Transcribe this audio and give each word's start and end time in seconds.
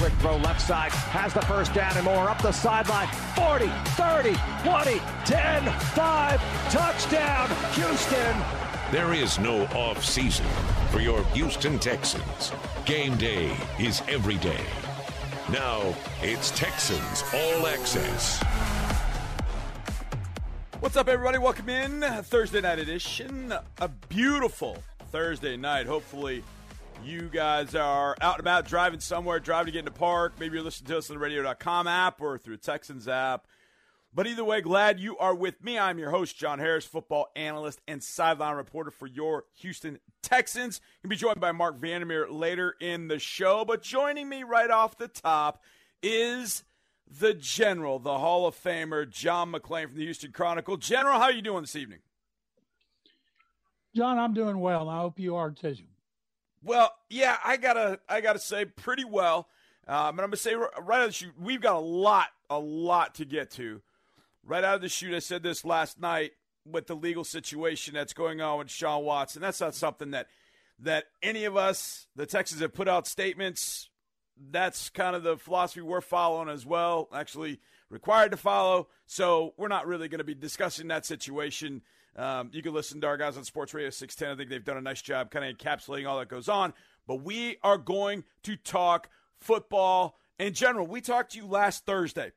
quick 0.00 0.12
throw 0.14 0.38
left 0.38 0.62
side, 0.62 0.90
has 0.92 1.34
the 1.34 1.42
first 1.42 1.74
down 1.74 1.94
and 1.94 2.06
more 2.06 2.30
up 2.30 2.40
the 2.40 2.50
sideline. 2.50 3.06
40, 3.36 3.66
30, 3.66 4.34
20, 4.64 4.98
10, 5.26 5.70
5, 5.70 6.70
touchdown, 6.72 7.50
Houston. 7.74 8.36
There 8.90 9.12
is 9.12 9.38
no 9.38 9.64
off 9.74 10.02
season 10.02 10.46
for 10.88 11.00
your 11.00 11.22
Houston 11.34 11.78
Texans. 11.78 12.50
Game 12.86 13.14
day 13.18 13.54
is 13.78 14.02
every 14.08 14.38
day. 14.38 14.64
Now 15.52 15.94
it's 16.22 16.50
Texans 16.52 17.22
All 17.34 17.66
Access. 17.66 18.42
What's 20.80 20.96
up, 20.96 21.08
everybody? 21.08 21.36
Welcome 21.36 21.68
in 21.68 22.00
Thursday 22.22 22.62
night 22.62 22.78
edition. 22.78 23.52
A 23.82 23.88
beautiful 24.08 24.78
Thursday 25.12 25.58
night. 25.58 25.84
Hopefully, 25.86 26.42
you 27.04 27.28
guys 27.28 27.74
are 27.74 28.16
out 28.20 28.34
and 28.34 28.40
about 28.40 28.66
driving 28.66 29.00
somewhere, 29.00 29.40
driving 29.40 29.66
to 29.66 29.72
get 29.72 29.78
into 29.80 29.90
park. 29.90 30.34
Maybe 30.38 30.54
you're 30.54 30.64
listening 30.64 30.88
to 30.90 30.98
us 30.98 31.10
on 31.10 31.16
the 31.16 31.20
radio.com 31.20 31.86
app 31.86 32.20
or 32.20 32.38
through 32.38 32.58
Texans 32.58 33.08
app. 33.08 33.46
But 34.12 34.26
either 34.26 34.44
way, 34.44 34.60
glad 34.60 34.98
you 34.98 35.16
are 35.18 35.34
with 35.34 35.62
me. 35.62 35.78
I'm 35.78 35.98
your 35.98 36.10
host, 36.10 36.36
John 36.36 36.58
Harris, 36.58 36.84
football 36.84 37.28
analyst 37.36 37.80
and 37.86 38.02
sideline 38.02 38.56
reporter 38.56 38.90
for 38.90 39.06
your 39.06 39.44
Houston 39.60 39.98
Texans. 40.22 40.80
You'll 41.02 41.10
be 41.10 41.16
joined 41.16 41.40
by 41.40 41.52
Mark 41.52 41.80
Vandermeer 41.80 42.28
later 42.28 42.74
in 42.80 43.08
the 43.08 43.18
show. 43.18 43.64
But 43.64 43.82
joining 43.82 44.28
me 44.28 44.42
right 44.42 44.70
off 44.70 44.98
the 44.98 45.08
top 45.08 45.62
is 46.02 46.64
the 47.06 47.34
General, 47.34 47.98
the 47.98 48.18
Hall 48.18 48.46
of 48.46 48.60
Famer, 48.60 49.08
John 49.08 49.52
McClain 49.52 49.86
from 49.86 49.96
the 49.96 50.04
Houston 50.04 50.32
Chronicle. 50.32 50.76
General, 50.76 51.18
how 51.18 51.26
are 51.26 51.32
you 51.32 51.42
doing 51.42 51.62
this 51.62 51.76
evening? 51.76 52.00
John, 53.94 54.18
I'm 54.18 54.34
doing 54.34 54.58
well. 54.58 54.88
I 54.88 54.98
hope 54.98 55.18
you 55.18 55.36
are 55.36 55.50
too. 55.50 55.76
Well, 56.62 56.92
yeah, 57.08 57.36
I 57.44 57.56
gotta, 57.56 58.00
I 58.08 58.20
gotta 58.20 58.38
say, 58.38 58.64
pretty 58.64 59.04
well. 59.04 59.48
Um, 59.88 60.10
and 60.10 60.20
I'm 60.20 60.26
gonna 60.26 60.36
say 60.36 60.54
right 60.54 60.70
out 60.78 61.02
of 61.02 61.08
the 61.08 61.12
shoot, 61.12 61.32
we've 61.40 61.60
got 61.60 61.76
a 61.76 61.80
lot, 61.80 62.28
a 62.48 62.58
lot 62.58 63.14
to 63.16 63.24
get 63.24 63.50
to. 63.52 63.82
Right 64.44 64.64
out 64.64 64.76
of 64.76 64.82
the 64.82 64.88
shoot, 64.88 65.14
I 65.14 65.18
said 65.20 65.42
this 65.42 65.64
last 65.64 66.00
night 66.00 66.32
with 66.66 66.86
the 66.86 66.94
legal 66.94 67.24
situation 67.24 67.94
that's 67.94 68.12
going 68.12 68.40
on 68.40 68.58
with 68.58 68.68
Deshaun 68.68 69.02
Watson. 69.02 69.42
That's 69.42 69.60
not 69.60 69.74
something 69.74 70.12
that 70.12 70.28
that 70.80 71.04
any 71.22 71.44
of 71.44 71.56
us, 71.56 72.06
the 72.16 72.26
Texans, 72.26 72.60
have 72.60 72.72
put 72.72 72.88
out 72.88 73.06
statements 73.06 73.90
that's 74.50 74.88
kind 74.90 75.14
of 75.14 75.22
the 75.22 75.36
philosophy 75.36 75.80
we're 75.80 76.00
following 76.00 76.48
as 76.48 76.64
well, 76.64 77.08
actually 77.12 77.60
required 77.90 78.30
to 78.30 78.36
follow. 78.36 78.88
So 79.06 79.54
we're 79.56 79.68
not 79.68 79.86
really 79.86 80.08
going 80.08 80.18
to 80.18 80.24
be 80.24 80.34
discussing 80.34 80.88
that 80.88 81.04
situation. 81.04 81.82
Um, 82.16 82.50
you 82.52 82.62
can 82.62 82.74
listen 82.74 83.00
to 83.00 83.06
our 83.06 83.16
guys 83.16 83.36
on 83.36 83.44
Sports 83.44 83.72
Radio 83.72 83.90
610. 83.90 84.32
I 84.32 84.36
think 84.36 84.50
they've 84.50 84.64
done 84.64 84.76
a 84.76 84.82
nice 84.82 85.02
job 85.02 85.30
kind 85.30 85.44
of 85.44 85.56
encapsulating 85.56 86.08
all 86.08 86.18
that 86.18 86.28
goes 86.28 86.48
on. 86.48 86.74
But 87.06 87.16
we 87.16 87.56
are 87.62 87.78
going 87.78 88.24
to 88.42 88.56
talk 88.56 89.08
football 89.38 90.18
in 90.38 90.54
general. 90.54 90.86
We 90.86 91.00
talked 91.00 91.32
to 91.32 91.38
you 91.38 91.46
last 91.46 91.86
Thursday. 91.86 92.32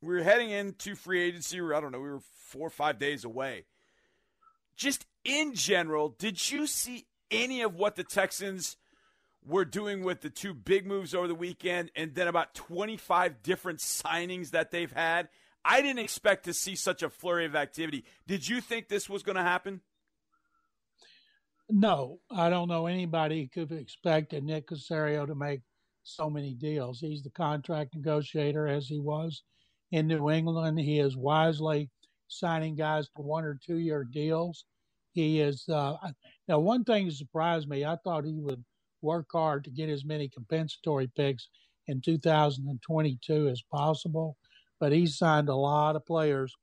We 0.00 0.14
were 0.14 0.22
heading 0.22 0.50
into 0.50 0.94
free 0.94 1.22
agency. 1.22 1.60
I 1.60 1.80
don't 1.80 1.92
know, 1.92 2.00
we 2.00 2.10
were 2.10 2.22
four 2.48 2.66
or 2.66 2.70
five 2.70 2.98
days 2.98 3.24
away. 3.24 3.64
Just 4.76 5.06
in 5.24 5.54
general, 5.54 6.10
did 6.18 6.50
you 6.50 6.66
see 6.66 7.06
any 7.30 7.62
of 7.62 7.74
what 7.74 7.96
the 7.96 8.04
Texans– 8.04 8.76
we're 9.46 9.64
doing 9.64 10.02
with 10.02 10.20
the 10.20 10.30
two 10.30 10.54
big 10.54 10.86
moves 10.86 11.14
over 11.14 11.28
the 11.28 11.34
weekend 11.34 11.90
and 11.94 12.14
then 12.14 12.28
about 12.28 12.54
25 12.54 13.42
different 13.42 13.78
signings 13.80 14.50
that 14.50 14.70
they've 14.70 14.92
had. 14.92 15.28
I 15.64 15.80
didn't 15.80 16.00
expect 16.00 16.44
to 16.44 16.54
see 16.54 16.76
such 16.76 17.02
a 17.02 17.10
flurry 17.10 17.46
of 17.46 17.56
activity. 17.56 18.04
Did 18.26 18.46
you 18.46 18.60
think 18.60 18.88
this 18.88 19.08
was 19.08 19.22
going 19.22 19.36
to 19.36 19.42
happen? 19.42 19.80
No, 21.70 22.20
I 22.30 22.50
don't 22.50 22.68
know 22.68 22.86
anybody 22.86 23.48
could 23.48 23.72
expect 23.72 24.34
Nick 24.34 24.68
Caserio 24.68 25.26
to 25.26 25.34
make 25.34 25.62
so 26.02 26.28
many 26.28 26.52
deals. 26.52 27.00
He's 27.00 27.22
the 27.22 27.30
contract 27.30 27.94
negotiator 27.94 28.68
as 28.68 28.86
he 28.86 29.00
was 29.00 29.42
in 29.90 30.06
New 30.06 30.30
England. 30.30 30.78
He 30.78 30.98
is 30.98 31.16
wisely 31.16 31.88
signing 32.28 32.76
guys 32.76 33.08
to 33.16 33.22
one 33.22 33.44
or 33.44 33.58
two 33.64 33.78
year 33.78 34.04
deals. 34.04 34.64
He 35.12 35.40
is 35.40 35.66
uh, 35.68 35.96
now 36.48 36.58
one 36.58 36.84
thing 36.84 37.10
surprised 37.10 37.68
me. 37.68 37.84
I 37.84 37.96
thought 38.04 38.24
he 38.24 38.40
would 38.40 38.62
work 39.00 39.26
hard 39.32 39.64
to 39.64 39.70
get 39.70 39.88
as 39.88 40.04
many 40.04 40.28
compensatory 40.28 41.10
picks 41.16 41.48
in 41.86 42.00
2022 42.00 43.48
as 43.48 43.62
possible. 43.72 44.36
But 44.84 44.92
he's 44.92 45.16
signed 45.16 45.48
a 45.48 45.54
lot 45.54 45.96
of 45.96 46.04
players 46.04 46.54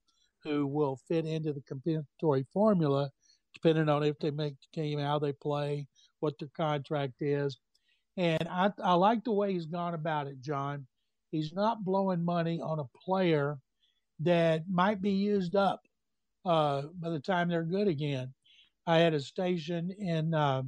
who 0.44 0.68
will 0.68 0.96
fit 1.08 1.26
into 1.26 1.54
the 1.54 1.62
compensatory 1.62 2.46
formula, 2.54 3.10
depending 3.56 3.90
on 3.90 4.04
if 4.04 4.20
they 4.20 4.30
make 4.30 4.54
the 4.60 4.80
team, 4.80 5.00
how 5.00 5.18
they 5.18 5.34
play, 5.34 5.88
what 6.20 6.38
their 6.38 6.52
contract 6.56 7.14
is. 7.20 7.58
And 8.18 8.48
I, 8.48 8.70
I 8.84 8.94
like 8.94 9.24
the 9.24 9.32
way 9.32 9.54
he's 9.54 9.66
gone 9.66 9.96
about 9.96 10.28
it, 10.28 10.40
John. 10.40 10.86
He's 11.32 11.52
not 11.52 11.84
blowing 11.84 12.24
money 12.24 12.62
on 12.62 12.78
a 12.78 13.04
player 13.04 13.58
that 14.20 14.70
might 14.70 15.02
be 15.02 15.14
used 15.14 15.56
up 15.56 15.82
uh, 16.46 16.84
by 17.00 17.10
the 17.10 17.20
time 17.20 17.50
they're 17.50 17.64
good 17.64 17.88
again. 17.88 18.36
I 18.86 19.00
had 19.00 19.16
a 19.16 19.20
station 19.20 19.90
in 19.98 20.36
uh, 20.36 20.62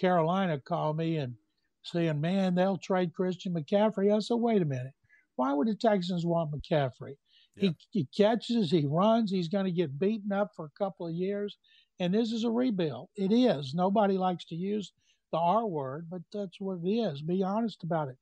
Carolina 0.00 0.60
call 0.60 0.94
me 0.94 1.16
and 1.16 1.34
saying, 1.82 2.20
man, 2.20 2.54
they'll 2.54 2.78
trade 2.78 3.12
Christian 3.12 3.54
McCaffrey. 3.54 4.14
I 4.14 4.20
said, 4.20 4.34
wait 4.34 4.62
a 4.62 4.66
minute. 4.66 4.92
Why 5.36 5.52
would 5.52 5.68
the 5.68 5.74
Texans 5.74 6.24
want 6.26 6.52
McCaffrey? 6.52 7.16
Yeah. 7.56 7.70
He, 7.70 7.76
he 7.90 8.08
catches, 8.16 8.70
he 8.70 8.86
runs, 8.86 9.30
he's 9.30 9.48
going 9.48 9.66
to 9.66 9.70
get 9.70 9.98
beaten 9.98 10.32
up 10.32 10.50
for 10.54 10.66
a 10.66 10.78
couple 10.78 11.06
of 11.06 11.14
years. 11.14 11.58
And 12.00 12.14
this 12.14 12.32
is 12.32 12.44
a 12.44 12.50
rebuild. 12.50 13.08
It 13.16 13.32
is. 13.32 13.74
Nobody 13.74 14.16
likes 14.16 14.44
to 14.46 14.54
use 14.54 14.92
the 15.32 15.38
R 15.38 15.66
word, 15.66 16.08
but 16.10 16.22
that's 16.32 16.60
what 16.60 16.78
it 16.82 16.88
is. 16.88 17.22
Be 17.22 17.42
honest 17.42 17.84
about 17.84 18.08
it. 18.08 18.16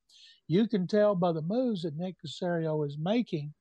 You 0.48 0.66
can 0.66 0.86
tell 0.86 1.14
by 1.14 1.32
the 1.32 1.42
moves 1.42 1.82
that 1.82 1.96
Nick 1.96 2.16
Caserio 2.24 2.86
is 2.86 2.98
making 2.98 3.54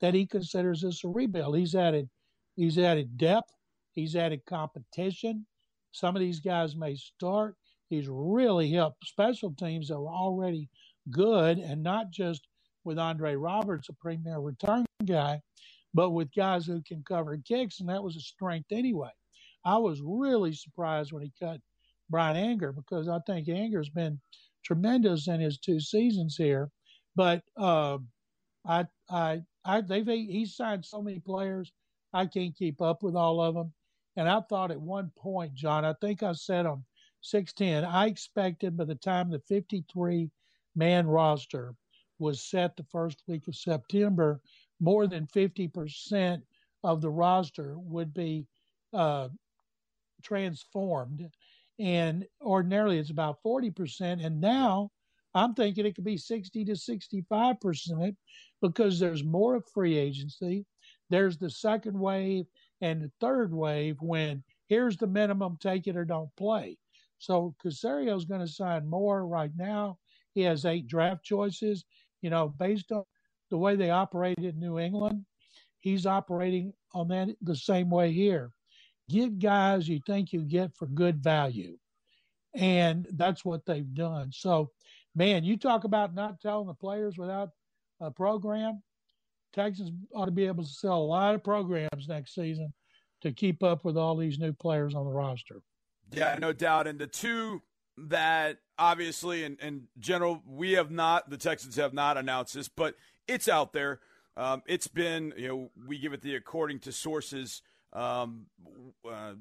that 0.00 0.14
he 0.14 0.26
considers 0.26 0.82
this 0.82 1.04
a 1.04 1.08
rebuild. 1.08 1.56
He's 1.56 1.74
added 1.74 2.08
he's 2.56 2.78
added 2.78 3.16
depth, 3.16 3.52
he's 3.92 4.16
added 4.16 4.44
competition, 4.46 5.46
some 5.92 6.16
of 6.16 6.20
these 6.20 6.40
guys 6.40 6.74
may 6.74 6.96
start. 6.96 7.56
He's 7.88 8.08
really 8.08 8.70
helped 8.70 9.06
special 9.06 9.52
teams 9.52 9.88
that 9.88 10.00
were 10.00 10.08
already 10.08 10.70
good, 11.10 11.58
and 11.58 11.82
not 11.82 12.10
just 12.10 12.48
with 12.84 12.98
Andre 12.98 13.34
Roberts, 13.34 13.88
a 13.88 13.92
premier 13.94 14.38
return 14.38 14.84
guy, 15.04 15.40
but 15.94 16.10
with 16.10 16.34
guys 16.34 16.66
who 16.66 16.82
can 16.82 17.02
cover 17.02 17.36
kicks, 17.44 17.80
and 17.80 17.88
that 17.88 18.02
was 18.02 18.16
a 18.16 18.20
strength 18.20 18.72
anyway. 18.72 19.10
I 19.64 19.76
was 19.78 20.00
really 20.02 20.52
surprised 20.52 21.12
when 21.12 21.22
he 21.22 21.32
cut 21.40 21.60
Brian 22.10 22.36
Anger 22.36 22.72
because 22.72 23.08
I 23.08 23.20
think 23.26 23.48
Anger's 23.48 23.88
been 23.88 24.20
tremendous 24.64 25.28
in 25.28 25.40
his 25.40 25.58
two 25.58 25.80
seasons 25.80 26.36
here. 26.36 26.70
But 27.14 27.42
uh, 27.56 27.98
I, 28.66 28.86
I, 29.10 29.42
I, 29.64 29.80
they've 29.80 30.06
he's 30.06 30.56
signed 30.56 30.84
so 30.84 31.02
many 31.02 31.20
players, 31.20 31.72
I 32.12 32.26
can't 32.26 32.56
keep 32.56 32.80
up 32.80 33.02
with 33.02 33.16
all 33.16 33.40
of 33.40 33.54
them. 33.54 33.72
And 34.16 34.28
I 34.28 34.40
thought 34.40 34.70
at 34.70 34.80
one 34.80 35.10
point, 35.16 35.54
John, 35.54 35.84
I 35.84 35.94
think 36.00 36.22
I 36.22 36.32
said 36.32 36.66
on 36.66 36.84
610, 37.22 37.84
I 37.84 38.06
expected 38.06 38.76
by 38.76 38.84
the 38.84 38.94
time 38.94 39.30
the 39.30 39.40
53 39.40 40.30
man 40.74 41.06
roster 41.06 41.74
was 42.22 42.40
set 42.40 42.76
the 42.76 42.84
first 42.84 43.22
week 43.26 43.48
of 43.48 43.56
September, 43.56 44.40
more 44.80 45.06
than 45.06 45.26
50% 45.26 46.40
of 46.84 47.00
the 47.00 47.10
roster 47.10 47.78
would 47.78 48.14
be 48.14 48.46
uh, 48.94 49.28
transformed. 50.22 51.28
And 51.78 52.24
ordinarily 52.40 52.98
it's 52.98 53.10
about 53.10 53.42
40%. 53.44 54.24
And 54.24 54.40
now 54.40 54.90
I'm 55.34 55.54
thinking 55.54 55.86
it 55.86 55.94
could 55.94 56.04
be 56.04 56.16
60 56.16 56.64
to 56.64 56.72
65% 56.72 58.16
because 58.60 58.98
there's 58.98 59.24
more 59.24 59.56
of 59.56 59.68
free 59.68 59.96
agency. 59.96 60.64
There's 61.10 61.38
the 61.38 61.50
second 61.50 61.98
wave 61.98 62.46
and 62.80 63.02
the 63.02 63.10
third 63.20 63.52
wave 63.52 63.96
when 64.00 64.42
here's 64.68 64.96
the 64.96 65.06
minimum, 65.06 65.58
take 65.60 65.86
it 65.86 65.96
or 65.96 66.04
don't 66.04 66.34
play. 66.36 66.78
So 67.18 67.54
Caserio 67.64 68.16
is 68.16 68.24
going 68.24 68.40
to 68.40 68.48
sign 68.48 68.88
more 68.88 69.26
right 69.26 69.52
now. 69.56 69.98
He 70.34 70.40
has 70.42 70.64
eight 70.64 70.86
draft 70.86 71.24
choices. 71.24 71.84
You 72.22 72.30
know, 72.30 72.48
based 72.48 72.90
on 72.92 73.04
the 73.50 73.58
way 73.58 73.76
they 73.76 73.90
operate 73.90 74.38
in 74.38 74.58
New 74.58 74.78
England, 74.78 75.24
he's 75.80 76.06
operating 76.06 76.72
on 76.94 77.08
that 77.08 77.28
the 77.42 77.56
same 77.56 77.90
way 77.90 78.12
here. 78.12 78.50
Get 79.10 79.38
guys 79.38 79.88
you 79.88 80.00
think 80.06 80.32
you 80.32 80.40
get 80.40 80.74
for 80.76 80.86
good 80.86 81.22
value. 81.22 81.76
And 82.54 83.06
that's 83.12 83.44
what 83.44 83.66
they've 83.66 83.94
done. 83.94 84.30
So, 84.32 84.70
man, 85.14 85.44
you 85.44 85.56
talk 85.56 85.84
about 85.84 86.14
not 86.14 86.40
telling 86.40 86.66
the 86.66 86.74
players 86.74 87.18
without 87.18 87.50
a 88.00 88.10
program. 88.10 88.82
Texans 89.52 89.90
ought 90.14 90.26
to 90.26 90.30
be 90.30 90.46
able 90.46 90.64
to 90.64 90.70
sell 90.70 90.98
a 90.98 91.04
lot 91.04 91.34
of 91.34 91.44
programs 91.44 92.08
next 92.08 92.34
season 92.34 92.72
to 93.22 93.32
keep 93.32 93.62
up 93.62 93.84
with 93.84 93.96
all 93.96 94.16
these 94.16 94.38
new 94.38 94.52
players 94.52 94.94
on 94.94 95.04
the 95.04 95.12
roster. 95.12 95.62
Yeah, 96.12 96.36
no 96.40 96.52
doubt. 96.52 96.86
And 96.86 96.98
the 96.98 97.06
two 97.06 97.62
that 97.96 98.58
obviously, 98.82 99.44
and, 99.44 99.58
in 99.60 99.86
general, 100.00 100.42
we 100.44 100.72
have 100.72 100.90
not, 100.90 101.30
the 101.30 101.36
Texans 101.36 101.76
have 101.76 101.94
not 101.94 102.16
announced 102.16 102.54
this, 102.54 102.68
but 102.68 102.96
it's 103.28 103.48
out 103.48 103.72
there. 103.72 104.00
Um, 104.36 104.62
it's 104.66 104.88
been, 104.88 105.32
you 105.36 105.48
know, 105.48 105.70
we 105.86 105.98
give 105.98 106.12
it 106.12 106.22
the 106.22 106.34
according 106.34 106.80
to 106.80 106.92
sources 106.92 107.62
um, 107.92 108.46
uh, 109.08 109.34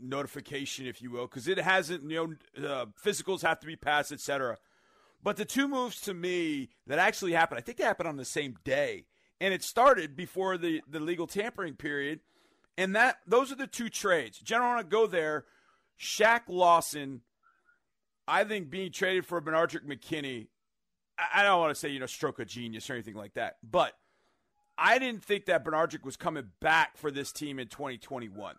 notification, 0.00 0.86
if 0.86 1.00
you 1.00 1.12
will, 1.12 1.26
because 1.26 1.46
it 1.46 1.58
hasn't, 1.58 2.10
you 2.10 2.36
know, 2.56 2.68
uh, 2.68 2.86
physicals 3.04 3.42
have 3.42 3.60
to 3.60 3.66
be 3.66 3.76
passed, 3.76 4.10
etc. 4.10 4.58
But 5.22 5.36
the 5.36 5.44
two 5.44 5.68
moves 5.68 6.00
to 6.02 6.14
me 6.14 6.70
that 6.88 6.98
actually 6.98 7.32
happened, 7.32 7.58
I 7.58 7.62
think 7.62 7.78
they 7.78 7.84
happened 7.84 8.08
on 8.08 8.16
the 8.16 8.24
same 8.24 8.56
day. 8.64 9.04
And 9.40 9.54
it 9.54 9.62
started 9.62 10.16
before 10.16 10.58
the, 10.58 10.82
the 10.90 10.98
legal 10.98 11.28
tampering 11.28 11.74
period. 11.74 12.20
And 12.76 12.96
that 12.96 13.18
those 13.26 13.52
are 13.52 13.56
the 13.56 13.66
two 13.68 13.88
trades. 13.88 14.38
General 14.38 14.70
I 14.70 14.74
want 14.74 14.90
to 14.90 14.96
go 14.96 15.06
there. 15.06 15.44
Shaq 16.00 16.42
Lawson, 16.48 17.22
I 18.28 18.44
think 18.44 18.70
being 18.70 18.92
traded 18.92 19.24
for 19.24 19.40
Benardrick 19.40 19.86
McKinney, 19.86 20.48
I, 21.34 21.42
don't 21.42 21.58
want 21.60 21.70
to 21.70 21.74
say, 21.74 21.88
you 21.88 21.98
know, 21.98 22.06
stroke 22.06 22.38
of 22.38 22.46
genius 22.46 22.88
or 22.88 22.92
anything 22.92 23.14
like 23.14 23.34
that. 23.34 23.56
But 23.68 23.94
I 24.76 24.98
didn't 24.98 25.24
think 25.24 25.46
that 25.46 25.64
Benardrick 25.64 26.04
was 26.04 26.16
coming 26.16 26.50
back 26.60 26.96
for 26.96 27.10
this 27.10 27.32
team 27.32 27.58
in 27.58 27.68
2021. 27.68 28.54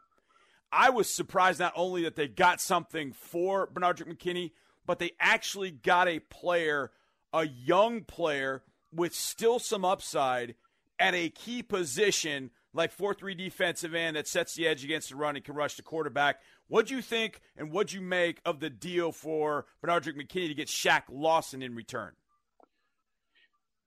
I 0.71 0.89
was 0.89 1.10
surprised 1.10 1.60
not 1.60 1.74
only 1.75 2.04
that 2.04 2.16
they 2.16 2.27
got 2.27 2.60
something 2.60 3.13
for 3.13 3.68
Benardrick 3.68 4.12
McKinney, 4.12 4.51
but 4.86 5.00
they 5.00 5.12
actually 5.19 5.71
got 5.71 6.07
a 6.07 6.19
player, 6.19 6.92
a 7.31 7.45
young 7.48 8.04
player 8.04 8.63
with 8.92 9.13
still 9.13 9.60
some 9.60 9.86
upside 9.86 10.56
at 11.00 11.13
a 11.13 11.30
key 11.30 11.62
position 11.63 12.50
like 12.74 12.92
4 12.92 13.13
3 13.13 13.36
defensive 13.36 13.95
end 13.95 14.16
that 14.16 14.27
sets 14.27 14.56
the 14.56 14.68
edge 14.68 14.83
against 14.83 15.10
the 15.10 15.16
run 15.16 15.36
and 15.36 15.45
can 15.45 15.56
rush 15.56 15.75
the 15.75 15.81
quarterback. 15.81 16.39
What'd 16.69 16.92
you 16.92 17.01
think 17.01 17.42
and 17.57 17.71
what'd 17.71 17.92
you 17.92 18.01
make 18.01 18.39
of 18.45 18.60
the 18.60 18.69
deal 18.69 19.12
for 19.12 19.66
Benardrick 19.83 20.16
McKinney 20.16 20.48
to 20.50 20.54
get 20.54 20.68
Shaq 20.68 21.04
Lawson 21.10 21.63
in 21.63 21.75
return? 21.75 22.13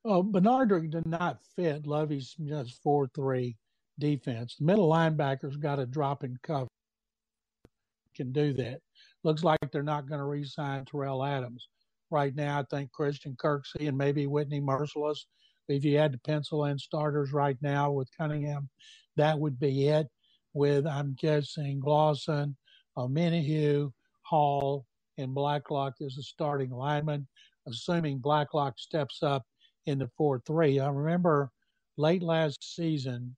Uh, 0.05 0.19
well, 0.19 0.23
Benardrick 0.23 0.91
did 0.91 1.05
not 1.05 1.41
fit 1.55 1.87
Lovie's 1.87 2.35
just 2.45 2.83
4 2.83 3.07
3 3.15 3.55
defense. 3.99 4.57
The 4.59 4.65
middle 4.65 4.89
linebackers 4.89 5.59
got 5.59 5.77
to 5.77 5.85
drop 5.85 6.25
in 6.25 6.37
cover. 6.43 6.67
Can 8.15 8.33
do 8.33 8.51
that. 8.53 8.81
Looks 9.23 9.43
like 9.43 9.59
they're 9.71 9.81
not 9.81 10.07
going 10.07 10.19
to 10.19 10.25
re 10.25 10.43
sign 10.43 10.83
Tyrell 10.85 11.23
Adams. 11.23 11.67
Right 12.11 12.35
now, 12.35 12.59
I 12.59 12.63
think 12.69 12.91
Christian 12.91 13.35
Kirksey 13.41 13.87
and 13.87 13.97
maybe 13.97 14.27
Whitney 14.27 14.59
Mercilus. 14.59 15.19
If 15.69 15.85
you 15.85 15.97
had 15.97 16.11
to 16.11 16.19
pencil 16.19 16.65
in 16.65 16.77
starters 16.77 17.31
right 17.31 17.57
now 17.61 17.91
with 17.91 18.09
Cunningham, 18.17 18.69
that 19.15 19.39
would 19.39 19.57
be 19.57 19.87
it. 19.87 20.07
With, 20.53 20.85
I'm 20.85 21.15
guessing, 21.19 21.81
Glosson, 21.81 22.53
Uh, 22.95 23.01
Omenihu, 23.01 23.91
Hall, 24.23 24.85
and 25.17 25.33
Blacklock 25.33 25.95
as 26.01 26.17
a 26.17 26.23
starting 26.23 26.71
lineman, 26.71 27.27
assuming 27.67 28.17
Blacklock 28.17 28.77
steps 28.77 29.21
up 29.23 29.43
in 29.85 29.99
the 29.99 30.09
4 30.17 30.41
3. 30.45 30.79
I 30.79 30.89
remember 30.89 31.51
late 31.97 32.23
last 32.23 32.75
season 32.75 33.35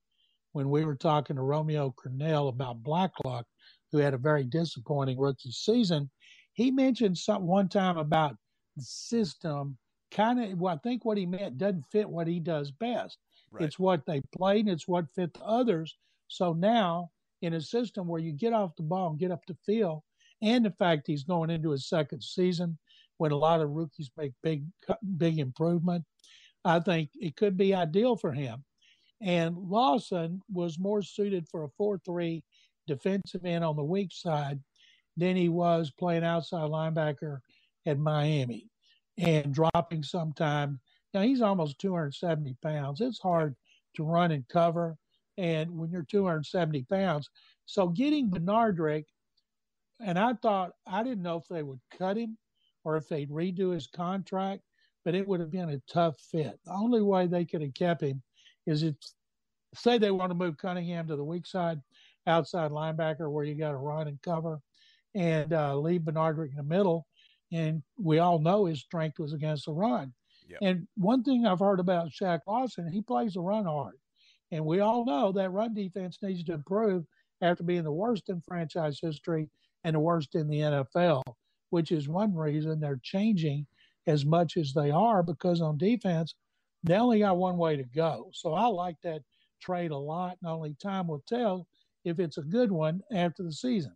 when 0.53 0.69
we 0.69 0.85
were 0.85 0.95
talking 0.95 1.35
to 1.35 1.41
Romeo 1.41 1.93
Crennel 1.97 2.49
about 2.49 2.81
Blacklock, 2.81 3.45
who 3.91 3.97
had 3.97 4.13
a 4.13 4.17
very 4.17 4.45
disappointing 4.45 5.19
rookie 5.19 5.51
season, 5.51 6.09
he 6.53 6.71
mentioned 6.71 7.17
some 7.17 7.45
one 7.45 7.67
time 7.67 7.97
about 7.97 8.35
the 8.77 8.83
system. 8.83 9.77
Kind 10.11 10.41
of, 10.41 10.57
well, 10.57 10.75
I 10.75 10.77
think 10.77 11.03
what 11.03 11.17
he 11.17 11.25
meant 11.25 11.57
doesn't 11.57 11.85
fit 11.91 12.09
what 12.09 12.27
he 12.27 12.39
does 12.39 12.71
best. 12.71 13.17
Right. 13.51 13.65
It's 13.65 13.77
what 13.77 14.05
they 14.05 14.21
played, 14.37 14.65
and 14.65 14.69
it's 14.69 14.87
what 14.87 15.11
fit 15.13 15.33
the 15.33 15.43
others. 15.43 15.95
So 16.29 16.53
now, 16.53 17.11
in 17.45 17.53
a 17.53 17.61
system 17.61 18.07
where 18.07 18.21
you 18.21 18.31
get 18.33 18.53
off 18.53 18.75
the 18.75 18.83
ball 18.83 19.09
and 19.09 19.19
get 19.19 19.31
up 19.31 19.45
the 19.47 19.57
field, 19.65 20.01
and 20.41 20.65
the 20.65 20.71
fact 20.71 21.07
he's 21.07 21.23
going 21.23 21.49
into 21.49 21.71
his 21.71 21.87
second 21.87 22.21
season 22.21 22.77
when 23.17 23.31
a 23.31 23.37
lot 23.37 23.61
of 23.61 23.69
rookies 23.69 24.11
make 24.17 24.33
big, 24.43 24.65
big 25.17 25.39
improvement, 25.39 26.03
I 26.65 26.79
think 26.79 27.09
it 27.15 27.35
could 27.35 27.57
be 27.57 27.73
ideal 27.73 28.17
for 28.17 28.31
him. 28.31 28.63
And 29.21 29.55
Lawson 29.57 30.41
was 30.51 30.77
more 30.77 31.01
suited 31.01 31.47
for 31.49 31.63
a 31.63 31.69
4 31.77 32.01
3 32.05 32.43
defensive 32.87 33.45
end 33.45 33.63
on 33.63 33.75
the 33.75 33.83
weak 33.83 34.11
side 34.11 34.59
than 35.17 35.35
he 35.35 35.49
was 35.49 35.91
playing 35.97 36.25
outside 36.25 36.69
linebacker 36.69 37.39
at 37.85 37.97
Miami 37.97 38.69
and 39.17 39.53
dropping 39.53 40.03
sometime. 40.03 40.79
Now 41.13 41.21
he's 41.21 41.41
almost 41.41 41.79
270 41.79 42.57
pounds. 42.61 42.99
It's 42.99 43.19
hard 43.19 43.55
to 43.95 44.03
run 44.03 44.31
and 44.31 44.47
cover, 44.49 44.97
and 45.37 45.71
when 45.77 45.89
you're 45.91 46.03
270 46.03 46.83
pounds, 46.83 47.29
so 47.65 47.87
getting 47.87 48.29
Benardrick, 48.29 49.05
and 49.99 50.19
I 50.19 50.33
thought 50.33 50.71
I 50.87 51.03
didn't 51.03 51.23
know 51.23 51.37
if 51.37 51.47
they 51.47 51.63
would 51.63 51.79
cut 51.97 52.17
him 52.17 52.37
or 52.83 52.97
if 52.97 53.07
they'd 53.07 53.29
redo 53.29 53.73
his 53.73 53.87
contract, 53.87 54.61
but 55.03 55.15
it 55.15 55.27
would 55.27 55.39
have 55.39 55.51
been 55.51 55.69
a 55.69 55.81
tough 55.91 56.19
fit. 56.19 56.59
The 56.65 56.73
only 56.73 57.01
way 57.01 57.27
they 57.27 57.45
could 57.45 57.61
have 57.61 57.73
kept 57.73 58.01
him 58.01 58.21
is 58.67 58.83
if 58.83 58.95
say 59.73 59.97
they 59.97 60.11
want 60.11 60.31
to 60.31 60.35
move 60.35 60.57
Cunningham 60.57 61.07
to 61.07 61.15
the 61.15 61.23
weak 61.23 61.45
side, 61.45 61.81
outside 62.27 62.71
linebacker 62.71 63.29
where 63.29 63.45
you 63.45 63.55
got 63.55 63.71
to 63.71 63.77
run 63.77 64.07
and 64.07 64.21
cover, 64.21 64.59
and 65.13 65.53
uh, 65.53 65.77
leave 65.77 66.01
Benardrick 66.01 66.51
in 66.51 66.57
the 66.57 66.63
middle. 66.63 67.07
And 67.51 67.83
we 67.97 68.19
all 68.19 68.39
know 68.39 68.65
his 68.65 68.81
strength 68.81 69.19
was 69.19 69.33
against 69.33 69.65
the 69.65 69.71
run. 69.71 70.13
Yep. 70.49 70.59
And 70.61 70.87
one 70.95 71.23
thing 71.23 71.45
I've 71.45 71.59
heard 71.59 71.79
about 71.79 72.09
Shaq 72.09 72.41
Lawson, 72.47 72.91
he 72.91 73.01
plays 73.01 73.33
the 73.33 73.41
run 73.41 73.65
hard. 73.65 73.95
And 74.55 74.65
we 74.65 74.79
all 74.79 75.05
know 75.05 75.31
that 75.33 75.51
run 75.51 75.73
defense 75.73 76.19
needs 76.21 76.43
to 76.45 76.53
improve 76.53 77.05
after 77.41 77.63
being 77.63 77.83
the 77.83 77.91
worst 77.91 78.29
in 78.29 78.41
franchise 78.41 78.99
history 79.01 79.49
and 79.83 79.95
the 79.95 79.99
worst 79.99 80.35
in 80.35 80.47
the 80.47 80.59
NFL, 80.59 81.23
which 81.69 81.91
is 81.91 82.07
one 82.07 82.33
reason 82.33 82.79
they're 82.79 82.99
changing 83.03 83.67
as 84.07 84.25
much 84.25 84.57
as 84.57 84.73
they 84.73 84.91
are 84.91 85.23
because 85.23 85.61
on 85.61 85.77
defense, 85.77 86.35
they 86.83 86.95
only 86.95 87.19
got 87.19 87.37
one 87.37 87.57
way 87.57 87.75
to 87.75 87.83
go. 87.83 88.29
So 88.33 88.53
I 88.53 88.67
like 88.67 88.97
that 89.03 89.21
trade 89.59 89.91
a 89.91 89.97
lot, 89.97 90.37
and 90.41 90.51
only 90.51 90.75
time 90.81 91.07
will 91.07 91.23
tell 91.27 91.67
if 92.03 92.19
it's 92.19 92.37
a 92.37 92.43
good 92.43 92.71
one 92.71 93.01
after 93.11 93.43
the 93.43 93.51
season. 93.51 93.93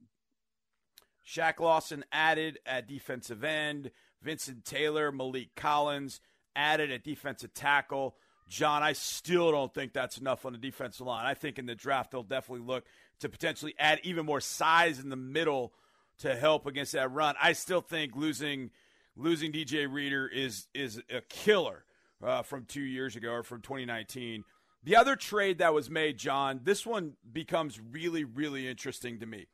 Shaq 1.25 1.59
Lawson 1.59 2.03
added 2.11 2.57
at 2.65 2.87
defensive 2.87 3.43
end. 3.43 3.91
Vincent 4.21 4.65
Taylor, 4.65 5.11
Maliek 5.11 5.49
Collins 5.55 6.19
added 6.55 6.91
at 6.91 7.03
defensive 7.03 7.53
tackle. 7.53 8.15
John, 8.49 8.81
I 8.81 8.93
still 8.93 9.51
don't 9.51 9.73
think 9.73 9.93
that's 9.93 10.17
enough 10.17 10.45
on 10.45 10.53
the 10.53 10.57
defensive 10.57 11.05
line. 11.05 11.25
I 11.25 11.35
think 11.35 11.59
in 11.59 11.67
the 11.67 11.75
draft 11.75 12.11
they'll 12.11 12.23
definitely 12.23 12.65
look 12.65 12.83
to 13.19 13.29
potentially 13.29 13.75
add 13.77 13.99
even 14.03 14.25
more 14.25 14.41
size 14.41 14.99
in 14.99 15.09
the 15.09 15.15
middle 15.15 15.73
to 16.19 16.35
help 16.35 16.65
against 16.65 16.93
that 16.93 17.11
run. 17.11 17.35
I 17.41 17.53
still 17.53 17.81
think 17.81 18.15
losing 18.15 18.71
losing 19.15 19.51
DJ 19.51 19.91
Reader 19.91 20.27
is 20.27 20.67
is 20.73 21.01
a 21.09 21.21
killer 21.21 21.85
uh, 22.23 22.41
from 22.41 22.65
two 22.65 22.81
years 22.81 23.15
ago 23.15 23.31
or 23.31 23.43
from 23.43 23.61
2019. 23.61 24.43
The 24.83 24.95
other 24.95 25.15
trade 25.15 25.59
that 25.59 25.73
was 25.73 25.89
made, 25.89 26.17
John, 26.17 26.61
this 26.63 26.85
one 26.85 27.13
becomes 27.31 27.79
really, 27.79 28.23
really 28.23 28.67
interesting 28.67 29.19
to 29.19 29.25
me. 29.25 29.47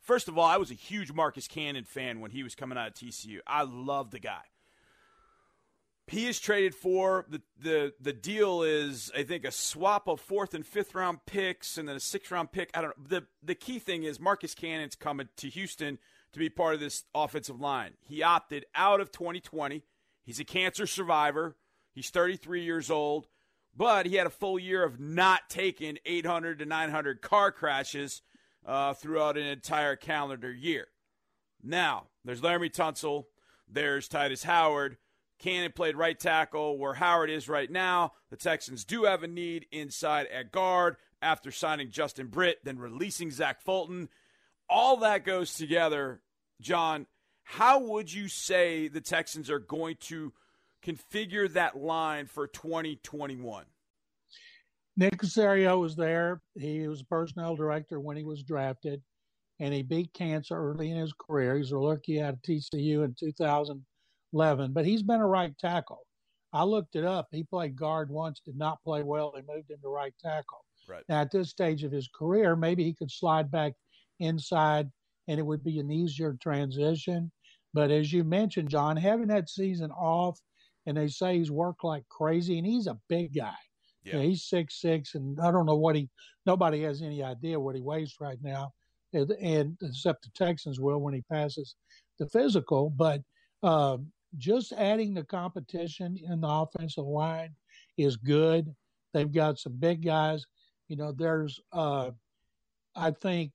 First 0.00 0.26
of 0.26 0.38
all, 0.38 0.44
I 0.44 0.56
was 0.56 0.70
a 0.70 0.74
huge 0.74 1.12
Marcus 1.12 1.46
Cannon 1.46 1.84
fan 1.84 2.20
when 2.20 2.30
he 2.30 2.42
was 2.42 2.54
coming 2.54 2.76
out 2.78 2.88
of 2.88 2.94
TCU. 2.94 3.38
I 3.46 3.62
love 3.62 4.10
the 4.10 4.18
guy. 4.18 4.42
He 6.06 6.26
is 6.26 6.38
traded 6.38 6.74
for 6.74 7.24
the, 7.28 7.40
the 7.60 7.94
the 7.98 8.12
deal 8.12 8.62
is 8.62 9.10
I 9.16 9.22
think 9.22 9.44
a 9.44 9.50
swap 9.50 10.06
of 10.06 10.20
fourth 10.20 10.52
and 10.52 10.66
fifth 10.66 10.94
round 10.94 11.24
picks 11.26 11.78
and 11.78 11.88
then 11.88 11.96
a 11.96 12.00
sixth 12.00 12.30
round 12.30 12.52
pick. 12.52 12.70
I 12.74 12.82
don't 12.82 12.98
know. 12.98 13.04
The 13.08 13.26
the 13.42 13.54
key 13.54 13.78
thing 13.78 14.02
is 14.04 14.20
Marcus 14.20 14.54
Cannon's 14.54 14.96
coming 14.96 15.28
to 15.38 15.48
Houston 15.48 15.98
to 16.32 16.38
be 16.38 16.50
part 16.50 16.74
of 16.74 16.80
this 16.80 17.04
offensive 17.14 17.60
line. 17.60 17.92
He 18.06 18.22
opted 18.22 18.66
out 18.74 19.00
of 19.00 19.12
2020. 19.12 19.82
He's 20.24 20.40
a 20.40 20.44
cancer 20.44 20.86
survivor. 20.86 21.56
He's 21.94 22.10
33 22.10 22.62
years 22.62 22.90
old 22.90 23.28
but 23.76 24.06
he 24.06 24.16
had 24.16 24.26
a 24.26 24.30
full 24.30 24.58
year 24.58 24.84
of 24.84 25.00
not 25.00 25.48
taking 25.48 25.98
800 26.04 26.60
to 26.60 26.66
900 26.66 27.20
car 27.20 27.50
crashes 27.50 28.22
uh, 28.64 28.94
throughout 28.94 29.36
an 29.36 29.46
entire 29.46 29.96
calendar 29.96 30.52
year. 30.52 30.86
Now, 31.62 32.04
there's 32.24 32.40
Laremy 32.40 32.72
Tunsil, 32.72 33.24
there's 33.68 34.08
Tytus 34.08 34.44
Howard. 34.44 34.96
Cannon 35.38 35.72
played 35.72 35.96
right 35.96 36.18
tackle 36.18 36.78
where 36.78 36.94
Howard 36.94 37.30
is 37.30 37.48
right 37.48 37.70
now. 37.70 38.12
The 38.30 38.36
Texans 38.36 38.84
do 38.84 39.04
have 39.04 39.22
a 39.22 39.26
need 39.26 39.66
inside 39.72 40.26
at 40.28 40.52
guard 40.52 40.96
after 41.20 41.50
signing 41.50 41.90
Justin 41.90 42.28
Britt, 42.28 42.58
then 42.64 42.78
releasing 42.78 43.30
Zach 43.30 43.60
Fulton. 43.62 44.08
All 44.68 44.98
that 44.98 45.24
goes 45.24 45.54
together, 45.54 46.20
John. 46.60 47.06
How 47.42 47.78
would 47.78 48.12
you 48.12 48.28
say 48.28 48.88
the 48.88 49.00
Texans 49.00 49.50
are 49.50 49.58
going 49.58 49.96
to 50.02 50.32
configure 50.84 51.52
that 51.52 51.76
line 51.76 52.26
for 52.26 52.46
2021? 52.46 53.64
Nick 54.96 55.16
Caserio 55.18 55.80
was 55.80 55.96
there. 55.96 56.40
He 56.54 56.86
was 56.86 57.02
personnel 57.02 57.56
director 57.56 58.00
when 58.00 58.16
he 58.16 58.22
was 58.22 58.42
drafted, 58.42 59.02
and 59.58 59.74
he 59.74 59.82
beat 59.82 60.12
cancer 60.14 60.56
early 60.56 60.90
in 60.90 60.96
his 60.96 61.12
career. 61.12 61.56
He's 61.56 61.72
a 61.72 61.76
rookie 61.76 62.20
out 62.22 62.34
of 62.34 62.42
TCU 62.42 63.04
in 63.04 63.14
2011, 64.34 64.72
but 64.72 64.84
he's 64.84 65.02
been 65.02 65.20
a 65.20 65.26
right 65.26 65.56
tackle. 65.58 66.06
I 66.52 66.64
looked 66.64 66.96
it 66.96 67.04
up. 67.04 67.28
He 67.30 67.44
played 67.44 67.76
guard 67.76 68.10
once, 68.10 68.40
did 68.44 68.56
not 68.56 68.82
play 68.82 69.02
well. 69.02 69.32
They 69.32 69.42
moved 69.42 69.70
him 69.70 69.78
to 69.82 69.88
right 69.88 70.14
tackle. 70.20 70.64
Right. 70.88 71.02
Now, 71.08 71.20
at 71.20 71.30
this 71.30 71.50
stage 71.50 71.82
of 71.84 71.92
his 71.92 72.08
career, 72.14 72.54
maybe 72.56 72.84
he 72.84 72.94
could 72.94 73.10
slide 73.10 73.50
back 73.50 73.72
inside 74.20 74.90
and 75.28 75.40
it 75.40 75.46
would 75.46 75.64
be 75.64 75.78
an 75.78 75.90
easier 75.90 76.36
transition. 76.42 77.32
But 77.72 77.90
as 77.90 78.12
you 78.12 78.22
mentioned, 78.24 78.68
John, 78.68 78.96
having 78.96 79.28
that 79.28 79.48
season 79.48 79.90
off– 79.90 80.38
and 80.86 80.96
they 80.96 81.08
say 81.08 81.38
he's 81.38 81.50
worked 81.50 81.84
like 81.84 82.08
crazy, 82.08 82.58
and 82.58 82.66
he's 82.66 82.86
a 82.86 82.98
big 83.08 83.34
guy. 83.34 83.54
Yeah. 84.04 84.12
You 84.12 84.18
know, 84.18 84.28
he's 84.28 84.44
six 84.44 84.80
six, 84.80 85.14
and 85.14 85.40
I 85.40 85.50
don't 85.50 85.66
know 85.66 85.76
what 85.76 85.96
he. 85.96 86.08
Nobody 86.46 86.82
has 86.82 87.02
any 87.02 87.22
idea 87.22 87.58
what 87.58 87.74
he 87.74 87.80
weighs 87.80 88.14
right 88.20 88.38
now, 88.42 88.72
and, 89.12 89.30
and 89.30 89.76
except 89.82 90.24
the 90.24 90.30
Texans 90.34 90.78
will 90.78 90.98
when 90.98 91.14
he 91.14 91.22
passes 91.30 91.76
the 92.18 92.28
physical. 92.28 92.90
But 92.90 93.22
um, 93.62 94.08
just 94.36 94.72
adding 94.72 95.14
the 95.14 95.24
competition 95.24 96.18
in 96.28 96.40
the 96.40 96.48
offensive 96.48 97.04
line 97.04 97.54
is 97.96 98.16
good. 98.16 98.74
They've 99.12 99.32
got 99.32 99.58
some 99.58 99.76
big 99.78 100.04
guys. 100.04 100.44
You 100.88 100.96
know, 100.96 101.12
there's, 101.12 101.60
uh, 101.72 102.10
I 102.96 103.10
think, 103.10 103.52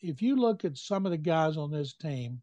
if 0.00 0.20
you 0.20 0.36
look 0.36 0.64
at 0.64 0.76
some 0.76 1.06
of 1.06 1.12
the 1.12 1.18
guys 1.18 1.56
on 1.56 1.70
this 1.70 1.94
team, 1.94 2.42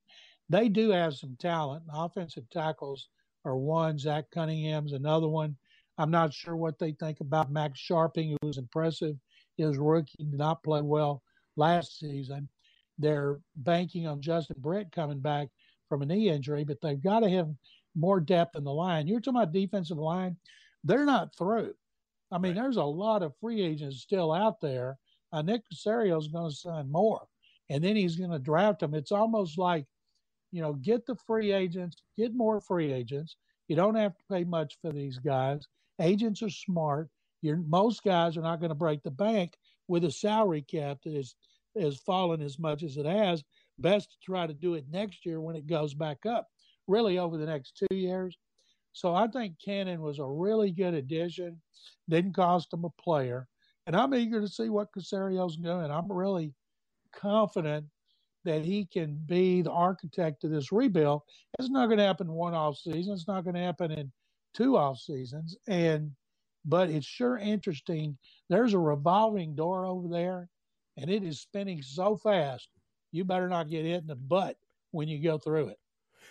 they 0.50 0.68
do 0.68 0.90
have 0.90 1.14
some 1.14 1.36
talent. 1.40 1.84
Offensive 1.94 2.50
tackles 2.50 3.08
are 3.46 3.56
one. 3.56 3.98
Zach 3.98 4.26
Cunningham's 4.32 4.94
another 4.94 5.28
one. 5.28 5.56
I'm 5.98 6.12
not 6.12 6.34
sure 6.34 6.56
what 6.56 6.80
they 6.80 6.94
think 6.94 7.20
about 7.20 7.52
Max 7.52 7.80
Scharping, 7.80 8.32
who 8.42 8.48
was 8.48 8.58
impressive. 8.58 9.16
His 9.58 9.78
rookie 9.78 10.18
did 10.18 10.34
not 10.34 10.64
play 10.64 10.82
well 10.82 11.22
last 11.56 12.00
season. 12.00 12.50
They're 12.98 13.40
banking 13.56 14.08
on 14.08 14.22
Justin 14.22 14.58
Britt 14.60 14.92
coming 14.92 15.20
back 15.20 15.50
from 15.92 16.02
a 16.04 16.06
knee 16.06 16.30
injury, 16.30 16.64
but 16.64 16.80
they've 16.82 17.04
got 17.04 17.20
to 17.20 17.30
have 17.30 17.50
more 17.96 18.22
depth 18.22 18.56
in 18.56 18.64
the 18.64 18.72
line. 18.72 19.08
You're 19.08 19.20
talking 19.20 19.42
about 19.42 19.52
defensive 19.52 19.98
line; 19.98 20.38
they're 20.86 21.06
not 21.06 21.36
through. 21.36 21.74
I 22.32 22.38
mean, 22.38 22.56
right. 22.56 22.62
there's 22.62 22.78
a 22.78 22.84
lot 22.84 23.24
of 23.24 23.36
free 23.42 23.62
agents 23.62 24.02
still 24.02 24.32
out 24.32 24.62
there. 24.62 24.98
Uh, 25.34 25.42
Nick 25.42 25.64
is 25.70 25.84
going 25.84 26.50
to 26.50 26.56
sign 26.56 26.90
more, 26.90 27.28
and 27.70 27.84
then 27.84 27.98
he's 27.98 28.16
going 28.16 28.32
to 28.32 28.40
draft 28.40 28.80
them. 28.80 28.94
It's 28.94 29.12
almost 29.12 29.58
like, 29.58 29.86
you 30.54 30.62
know, 30.62 30.72
get 30.72 31.06
the 31.06 31.16
free 31.28 31.52
agents, 31.52 32.04
get 32.18 32.34
more 32.34 32.62
free 32.62 32.94
agents. 32.94 33.36
You 33.68 33.76
don't 33.76 33.96
have 33.96 34.18
to 34.18 34.24
pay 34.32 34.46
much 34.46 34.78
for 34.82 34.94
these 34.94 35.18
guys. 35.18 35.68
Agents 36.00 36.42
are 36.42 36.50
smart. 36.50 37.10
You're, 37.42 37.58
most 37.58 38.02
guys 38.02 38.38
are 38.38 38.42
not 38.42 38.62
going 38.62 38.70
to 38.70 38.76
break 38.76 39.04
the 39.04 39.12
bank 39.12 39.58
with 39.90 40.06
a 40.06 40.12
salary 40.12 40.62
cap 40.62 41.00
that 41.04 41.14
is 41.14 41.36
has 41.80 41.98
fallen 41.98 42.42
as 42.42 42.60
much 42.60 42.84
as 42.84 42.98
it 42.98 43.06
has. 43.06 43.44
Best 43.80 44.12
to 44.12 44.18
try 44.24 44.48
to 44.48 44.54
do 44.54 44.76
it 44.76 44.86
next 44.90 45.26
year 45.26 45.42
when 45.42 45.56
it 45.56 45.68
goes 45.68 45.94
back 45.94 46.26
up, 46.26 46.48
really 46.88 47.18
over 47.18 47.38
the 47.38 47.46
next 47.46 47.78
two 47.78 47.96
years. 47.96 48.38
So 48.94 49.16
I 49.16 49.28
think 49.28 49.56
Cannon 49.64 50.02
was 50.02 50.20
a 50.20 50.26
really 50.26 50.72
good 50.72 50.94
addition. 50.94 51.62
Didn't 52.10 52.34
cost 52.34 52.74
him 52.74 52.84
a 52.84 52.90
player. 53.02 53.48
And 53.88 53.96
I'm 53.96 54.14
eager 54.14 54.42
to 54.42 54.48
see 54.48 54.70
what 54.70 54.92
Caserio's 54.92 55.58
doing. 55.58 55.90
I'm 55.90 56.12
really 56.12 56.54
confident 57.14 57.86
that 58.44 58.66
he 58.66 58.86
can 58.86 59.20
be 59.26 59.62
the 59.62 59.72
architect 59.72 60.44
of 60.44 60.52
this 60.52 60.72
rebuild. 60.72 61.22
It's 61.60 61.70
not 61.70 61.88
going 61.88 62.00
to 62.00 62.06
happen 62.06 62.32
one 62.32 62.54
off 62.54 62.78
season. 62.78 63.14
It's 63.14 63.28
not 63.28 63.44
going 63.44 63.56
to 63.56 63.62
happen 63.62 63.92
in 63.92 64.12
two 64.54 64.78
off 64.78 65.00
seasons. 65.00 65.56
And 65.68 66.12
but 66.66 66.90
it's 66.90 67.06
sure 67.06 67.38
interesting. 67.38 68.18
There's 68.50 68.74
a 68.74 68.80
revolving 68.80 69.56
door 69.56 69.86
over 69.86 70.08
there, 70.08 70.48
and 70.98 71.10
it 71.10 71.24
is 71.24 71.42
spinning 71.42 71.82
so 71.82 72.18
fast. 72.18 72.70
You 73.12 73.26
better 73.26 73.50
not 73.50 73.70
get 73.70 73.86
hit 73.86 74.02
in 74.02 74.08
the 74.08 74.16
butt 74.16 74.58
when 74.92 75.08
you 75.08 75.22
go 75.22 75.38
through 75.38 75.70
it. 75.70 75.80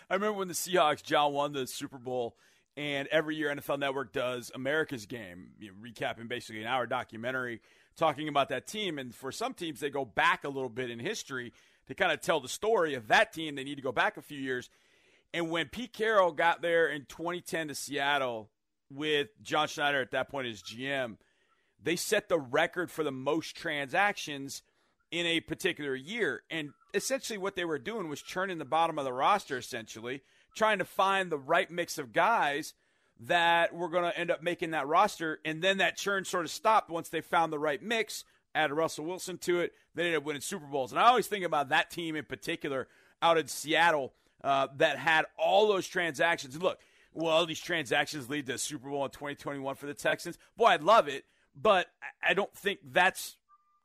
I 0.08 0.14
remember 0.14 0.38
when 0.38 0.48
the 0.48 0.54
Seahawks, 0.54 1.02
John 1.02 1.32
won 1.32 1.52
the 1.52 1.66
Super 1.66 1.98
Bowl, 1.98 2.36
and 2.76 3.06
every 3.08 3.36
year 3.36 3.54
NFL 3.54 3.78
Network 3.78 4.12
does 4.12 4.50
America's 4.54 5.06
Game, 5.06 5.50
you 5.58 5.68
know, 5.68 5.74
recapping 5.80 6.28
basically 6.28 6.62
an 6.62 6.66
hour 6.66 6.86
documentary 6.86 7.60
talking 7.96 8.28
about 8.28 8.48
that 8.48 8.66
team. 8.66 8.98
And 8.98 9.14
for 9.14 9.30
some 9.30 9.54
teams, 9.54 9.80
they 9.80 9.90
go 9.90 10.04
back 10.04 10.44
a 10.44 10.48
little 10.48 10.68
bit 10.68 10.90
in 10.90 10.98
history 10.98 11.52
to 11.86 11.94
kind 11.94 12.12
of 12.12 12.20
tell 12.20 12.40
the 12.40 12.48
story 12.48 12.94
of 12.94 13.08
that 13.08 13.32
team. 13.32 13.54
They 13.54 13.64
need 13.64 13.76
to 13.76 13.82
go 13.82 13.92
back 13.92 14.16
a 14.16 14.22
few 14.22 14.38
years. 14.38 14.70
And 15.32 15.50
when 15.50 15.68
Pete 15.68 15.92
Carroll 15.92 16.32
got 16.32 16.62
there 16.62 16.88
in 16.88 17.04
2010 17.06 17.68
to 17.68 17.74
Seattle 17.74 18.50
with 18.90 19.28
John 19.42 19.68
Schneider 19.68 20.00
at 20.00 20.10
that 20.12 20.28
point 20.28 20.48
as 20.48 20.62
GM, 20.62 21.16
they 21.82 21.96
set 21.96 22.28
the 22.28 22.38
record 22.38 22.90
for 22.90 23.04
the 23.04 23.12
most 23.12 23.56
transactions 23.56 24.62
in 25.10 25.26
a 25.26 25.40
particular 25.40 25.94
year. 25.94 26.42
And 26.50 26.70
essentially, 26.94 27.38
what 27.38 27.56
they 27.56 27.64
were 27.64 27.78
doing 27.78 28.08
was 28.08 28.22
churning 28.22 28.58
the 28.58 28.64
bottom 28.64 28.98
of 28.98 29.04
the 29.04 29.12
roster, 29.12 29.58
essentially, 29.58 30.22
trying 30.54 30.78
to 30.78 30.84
find 30.84 31.30
the 31.30 31.38
right 31.38 31.70
mix 31.70 31.98
of 31.98 32.12
guys 32.12 32.74
that 33.20 33.74
were 33.74 33.88
going 33.88 34.10
to 34.10 34.18
end 34.18 34.30
up 34.30 34.42
making 34.42 34.70
that 34.70 34.86
roster. 34.86 35.40
And 35.44 35.62
then 35.62 35.78
that 35.78 35.96
churn 35.96 36.24
sort 36.24 36.44
of 36.44 36.50
stopped 36.50 36.90
once 36.90 37.08
they 37.08 37.20
found 37.20 37.52
the 37.52 37.58
right 37.58 37.82
mix, 37.82 38.24
added 38.54 38.74
Russell 38.74 39.04
Wilson 39.04 39.38
to 39.38 39.60
it. 39.60 39.72
They 39.94 40.04
ended 40.04 40.18
up 40.18 40.24
winning 40.24 40.42
Super 40.42 40.66
Bowls. 40.66 40.92
And 40.92 41.00
I 41.00 41.08
always 41.08 41.26
think 41.26 41.44
about 41.44 41.68
that 41.68 41.90
team 41.90 42.16
in 42.16 42.24
particular 42.24 42.88
out 43.20 43.36
in 43.36 43.46
Seattle 43.48 44.14
uh, 44.42 44.68
that 44.78 44.98
had 44.98 45.26
all 45.38 45.68
those 45.68 45.86
transactions. 45.86 46.60
Look, 46.60 46.78
well, 47.12 47.44
these 47.44 47.60
transactions 47.60 48.30
lead 48.30 48.46
to 48.46 48.54
a 48.54 48.58
Super 48.58 48.88
Bowl 48.88 49.04
in 49.04 49.10
2021 49.10 49.74
for 49.74 49.86
the 49.86 49.94
Texans. 49.94 50.38
Boy, 50.56 50.66
I'd 50.66 50.82
love 50.82 51.08
it, 51.08 51.24
but 51.54 51.88
I 52.26 52.34
don't 52.34 52.54
think 52.54 52.78
that's 52.90 53.36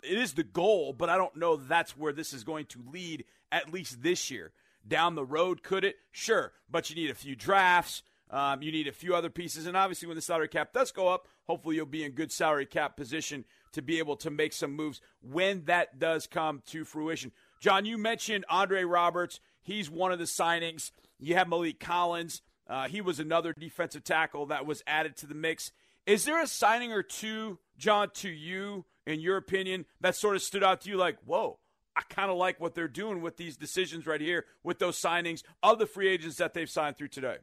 it 0.10 0.18
is 0.18 0.34
the 0.34 0.44
goal, 0.44 0.94
but 0.94 1.10
I 1.10 1.18
don't 1.18 1.36
know 1.36 1.56
that's 1.56 1.98
where 1.98 2.14
this 2.14 2.34
is 2.34 2.44
going 2.44 2.66
to 2.68 2.84
lead 2.92 3.26
at 3.52 3.72
least 3.72 4.02
this 4.04 4.30
year. 4.30 4.52
Down 4.88 5.16
the 5.16 5.26
road, 5.26 5.64
could 5.64 5.84
it? 5.84 5.96
Sure, 6.12 6.52
but 6.70 6.90
you 6.90 6.96
need 6.96 7.10
a 7.10 7.16
few 7.16 7.36
drafts. 7.36 8.04
Um, 8.30 8.62
you 8.62 8.72
need 8.72 8.88
a 8.88 8.92
few 8.92 9.16
other 9.16 9.30
pieces, 9.30 9.68
and 9.68 9.78
obviously, 9.78 10.08
when 10.08 10.16
the 10.16 10.22
salary 10.22 10.48
cap 10.48 10.74
does 10.74 10.92
go 10.92 11.08
up, 11.08 11.28
hopefully 11.44 11.76
you'll 11.76 11.86
be 11.86 12.04
in 12.04 12.12
good 12.12 12.32
salary 12.32 12.66
cap 12.66 12.98
position 12.98 13.46
to 13.72 13.82
be 13.82 14.00
able 14.00 14.16
to 14.18 14.30
make 14.30 14.52
some 14.54 14.76
moves 14.76 15.00
when 15.22 15.66
that 15.66 16.00
does 16.00 16.26
come 16.28 16.64
to 16.68 16.86
fruition. 16.86 17.32
John, 17.60 17.86
you 17.86 17.98
mentioned 17.98 18.46
Andre 18.50 18.84
Roberts. 18.84 19.40
He's 19.62 19.90
one 19.90 20.12
of 20.12 20.20
the 20.20 20.26
signings. 20.26 20.92
You 21.20 21.36
have 21.36 21.48
Maliek 21.48 21.80
Collins. 21.80 22.42
Uh, 22.68 22.88
he 22.88 23.02
was 23.02 23.20
another 23.20 23.54
defensive 23.54 24.04
tackle 24.04 24.48
that 24.48 24.66
was 24.66 24.84
added 24.88 25.18
to 25.18 25.28
the 25.28 25.36
mix. 25.36 25.72
Is 26.06 26.26
there 26.26 26.42
a 26.42 26.48
signing 26.48 26.92
or 26.92 27.04
two, 27.04 27.60
John, 27.78 28.10
to 28.16 28.30
you, 28.30 28.86
in 29.06 29.20
your 29.20 29.38
opinion, 29.38 29.86
that 30.02 30.16
sort 30.16 30.36
of 30.36 30.42
stood 30.42 30.64
out 30.64 30.82
to 30.82 30.90
you 30.90 30.98
like, 30.98 31.18
whoa, 31.26 31.60
I 31.96 32.02
kind 32.10 32.30
of 32.30 32.38
like 32.38 32.60
what 32.60 32.76
they're 32.76 32.88
doing 32.88 33.22
with 33.22 33.38
these 33.38 33.58
decisions 33.58 34.06
right 34.06 34.22
here, 34.22 34.46
with 34.64 34.80
those 34.80 35.00
signings 35.00 35.44
of 35.64 35.80
the 35.80 35.86
free 35.86 36.10
agents 36.10 36.38
that 36.38 36.54
they've 36.54 36.70
signed 36.70 36.98
through 36.98 37.10
today? 37.10 37.38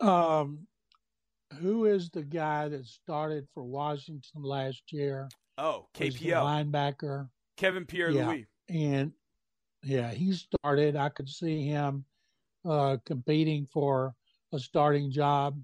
Um, 0.00 0.66
who 1.60 1.86
is 1.86 2.10
the 2.10 2.22
guy 2.22 2.68
that 2.68 2.86
started 2.86 3.46
for 3.54 3.62
Washington 3.62 4.42
last 4.42 4.82
year? 4.92 5.28
Oh, 5.56 5.86
KPL 5.94 6.42
linebacker 6.42 7.28
Kevin 7.58 7.84
Pierre 7.84 8.12
Louis. 8.12 8.46
Yeah, 8.68 8.76
and 8.78 9.12
yeah, 9.82 10.10
he 10.10 10.32
started. 10.32 10.96
I 10.96 11.08
could 11.10 11.28
see 11.28 11.66
him 11.66 12.04
uh, 12.64 12.96
competing 13.04 13.66
for 13.72 14.14
a 14.52 14.58
starting 14.58 15.10
job. 15.10 15.60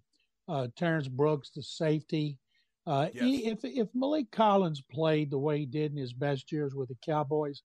Uh, 0.47 0.67
Terrence 0.77 1.09
Brooks, 1.09 1.51
the 1.55 1.63
safety. 1.63 2.39
Uh, 2.87 3.09
yes. 3.15 3.41
If 3.45 3.65
if 3.65 3.89
Maliek 3.95 4.31
Collins 4.31 4.83
played 4.93 5.31
the 5.31 5.39
way 5.39 5.61
he 5.61 5.67
did 5.67 5.93
in 5.93 5.97
his 5.97 6.13
best 6.13 6.53
years 6.53 6.75
with 6.75 6.89
the 6.89 6.97
Cowboys, 7.05 7.63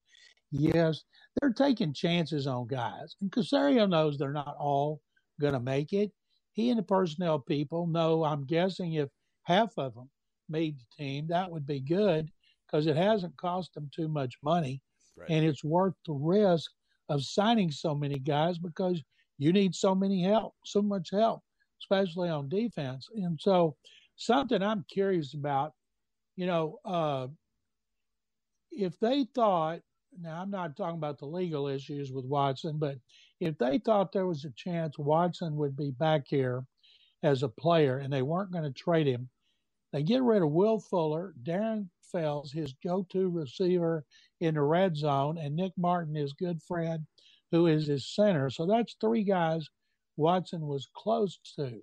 yes, 0.52 1.04
they're 1.40 1.52
taking 1.52 1.94
chances 1.94 2.48
on 2.48 2.68
guys. 2.68 3.16
And 3.22 3.32
Caserio 3.32 3.90
knows 3.90 4.18
they're 4.18 4.32
not 4.32 4.56
all 4.58 5.02
going 5.42 5.54
to 5.54 5.60
make 5.60 5.94
it. 5.94 6.12
He 6.54 6.70
and 6.70 6.80
the 6.80 6.84
personnel 6.84 7.40
people 7.40 7.88
know. 7.88 8.24
I'm 8.24 8.46
guessing 8.46 8.94
if 8.94 9.10
half 9.44 9.72
of 9.78 9.94
them 9.96 10.10
made 10.48 10.78
the 10.78 11.04
team, 11.04 11.28
that 11.28 11.52
would 11.52 11.68
be 11.68 11.80
good 11.80 12.30
because 12.66 12.88
it 12.88 12.96
hasn't 12.96 13.38
cost 13.38 13.74
them 13.74 13.90
too 13.94 14.08
much 14.08 14.36
money, 14.44 14.82
right. 15.18 15.30
and 15.30 15.46
it's 15.46 15.64
worth 15.64 15.96
the 16.06 16.14
risk 16.14 16.72
of 17.10 17.24
signing 17.24 17.72
so 17.72 17.96
many 17.96 18.20
guys 18.20 18.58
because 18.58 19.02
you 19.38 19.52
need 19.52 19.74
so 19.74 19.96
many 19.96 20.24
help, 20.24 20.54
so 20.66 20.82
much 20.82 21.10
help, 21.12 21.42
especially 21.82 22.30
on 22.30 22.50
defense. 22.50 23.08
And 23.16 23.40
so, 23.42 23.76
something 24.20 24.62
I'm 24.62 24.86
curious 24.92 25.34
about, 25.34 25.74
you 26.36 26.46
know, 26.46 26.80
uh, 26.86 27.28
if 28.72 29.00
they 29.00 29.26
thought, 29.34 29.80
now 30.20 30.42
I'm 30.42 30.52
not 30.52 30.76
talking 30.76 30.98
about 30.98 31.20
the 31.20 31.26
legal 31.26 31.68
issues 31.68 32.12
with 32.12 32.26
Watson, 32.26 32.78
but 32.78 32.98
if 33.40 33.58
they 33.58 33.80
thought 33.80 34.12
there 34.12 34.28
was 34.28 34.44
a 34.44 34.52
chance 34.52 35.00
Watson 35.00 35.56
would 35.56 35.76
be 35.76 35.92
back 35.92 36.24
here 36.28 36.66
as 37.24 37.44
a 37.44 37.50
player 37.50 38.00
and 38.00 38.12
they 38.12 38.22
weren't 38.22 38.52
going 38.52 38.66
to 38.66 38.72
trade 38.72 39.08
him, 39.08 39.30
they 39.94 40.04
get 40.04 40.22
rid 40.22 40.44
of 40.44 40.52
Will 40.52 40.80
Fuller, 40.80 41.34
Darren 41.44 41.88
Fells, 42.12 42.52
his 42.52 42.74
go 42.84 43.08
to 43.12 43.30
receiver 43.30 44.04
in 44.42 44.56
the 44.56 44.62
red 44.62 44.98
zone, 44.98 45.38
and 45.38 45.56
Nick 45.56 45.74
Martin, 45.78 46.14
his 46.14 46.34
good 46.34 46.62
friend 46.64 47.06
who 47.52 47.68
is 47.68 47.88
his 47.88 48.14
center. 48.14 48.50
So 48.50 48.66
that's 48.66 48.96
three 49.00 49.24
guys 49.24 49.68
Watson 50.18 50.68
was 50.68 50.90
close 50.94 51.40
to. 51.56 51.82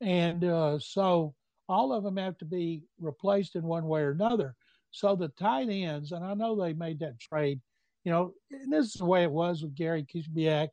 And 0.00 0.44
uh, 0.44 0.78
so 0.78 1.34
all 1.72 1.92
of 1.92 2.04
them 2.04 2.16
have 2.16 2.38
to 2.38 2.44
be 2.44 2.82
replaced 3.00 3.56
in 3.56 3.62
one 3.62 3.86
way 3.86 4.02
or 4.02 4.10
another. 4.10 4.54
So 4.90 5.16
the 5.16 5.28
tight 5.28 5.68
ends, 5.70 6.12
and 6.12 6.24
I 6.24 6.34
know 6.34 6.54
they 6.54 6.74
made 6.74 7.00
that 7.00 7.18
trade, 7.18 7.60
you 8.04 8.12
know, 8.12 8.34
and 8.50 8.72
this 8.72 8.86
is 8.86 8.92
the 8.92 9.06
way 9.06 9.22
it 9.22 9.30
was 9.30 9.62
with 9.62 9.74
Gary 9.74 10.04
Kubiak, 10.04 10.68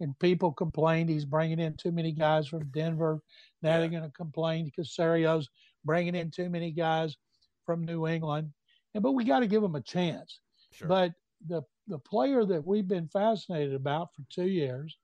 and 0.00 0.18
people 0.18 0.52
complained 0.52 1.08
he's 1.08 1.24
bringing 1.24 1.58
in 1.58 1.74
too 1.76 1.90
many 1.90 2.12
guys 2.12 2.46
from 2.46 2.70
Denver. 2.72 3.20
Now 3.62 3.70
yeah. 3.70 3.80
they're 3.80 3.88
going 3.88 4.02
to 4.02 4.10
complain 4.10 4.66
because 4.66 4.94
Caserio's 4.94 5.48
bringing 5.84 6.14
in 6.14 6.30
too 6.30 6.48
many 6.48 6.70
guys 6.70 7.16
from 7.64 7.84
New 7.84 8.06
England. 8.06 8.52
And 8.94 9.02
but 9.02 9.12
we 9.12 9.24
got 9.24 9.40
to 9.40 9.46
give 9.46 9.62
them 9.62 9.74
a 9.74 9.80
chance. 9.80 10.40
Sure. 10.72 10.88
But 10.88 11.12
the 11.46 11.62
the 11.88 11.98
player 11.98 12.44
that 12.44 12.66
we've 12.66 12.88
been 12.88 13.08
fascinated 13.08 13.74
about 13.74 14.08
for 14.14 14.22
two 14.30 14.48
years 14.48 14.96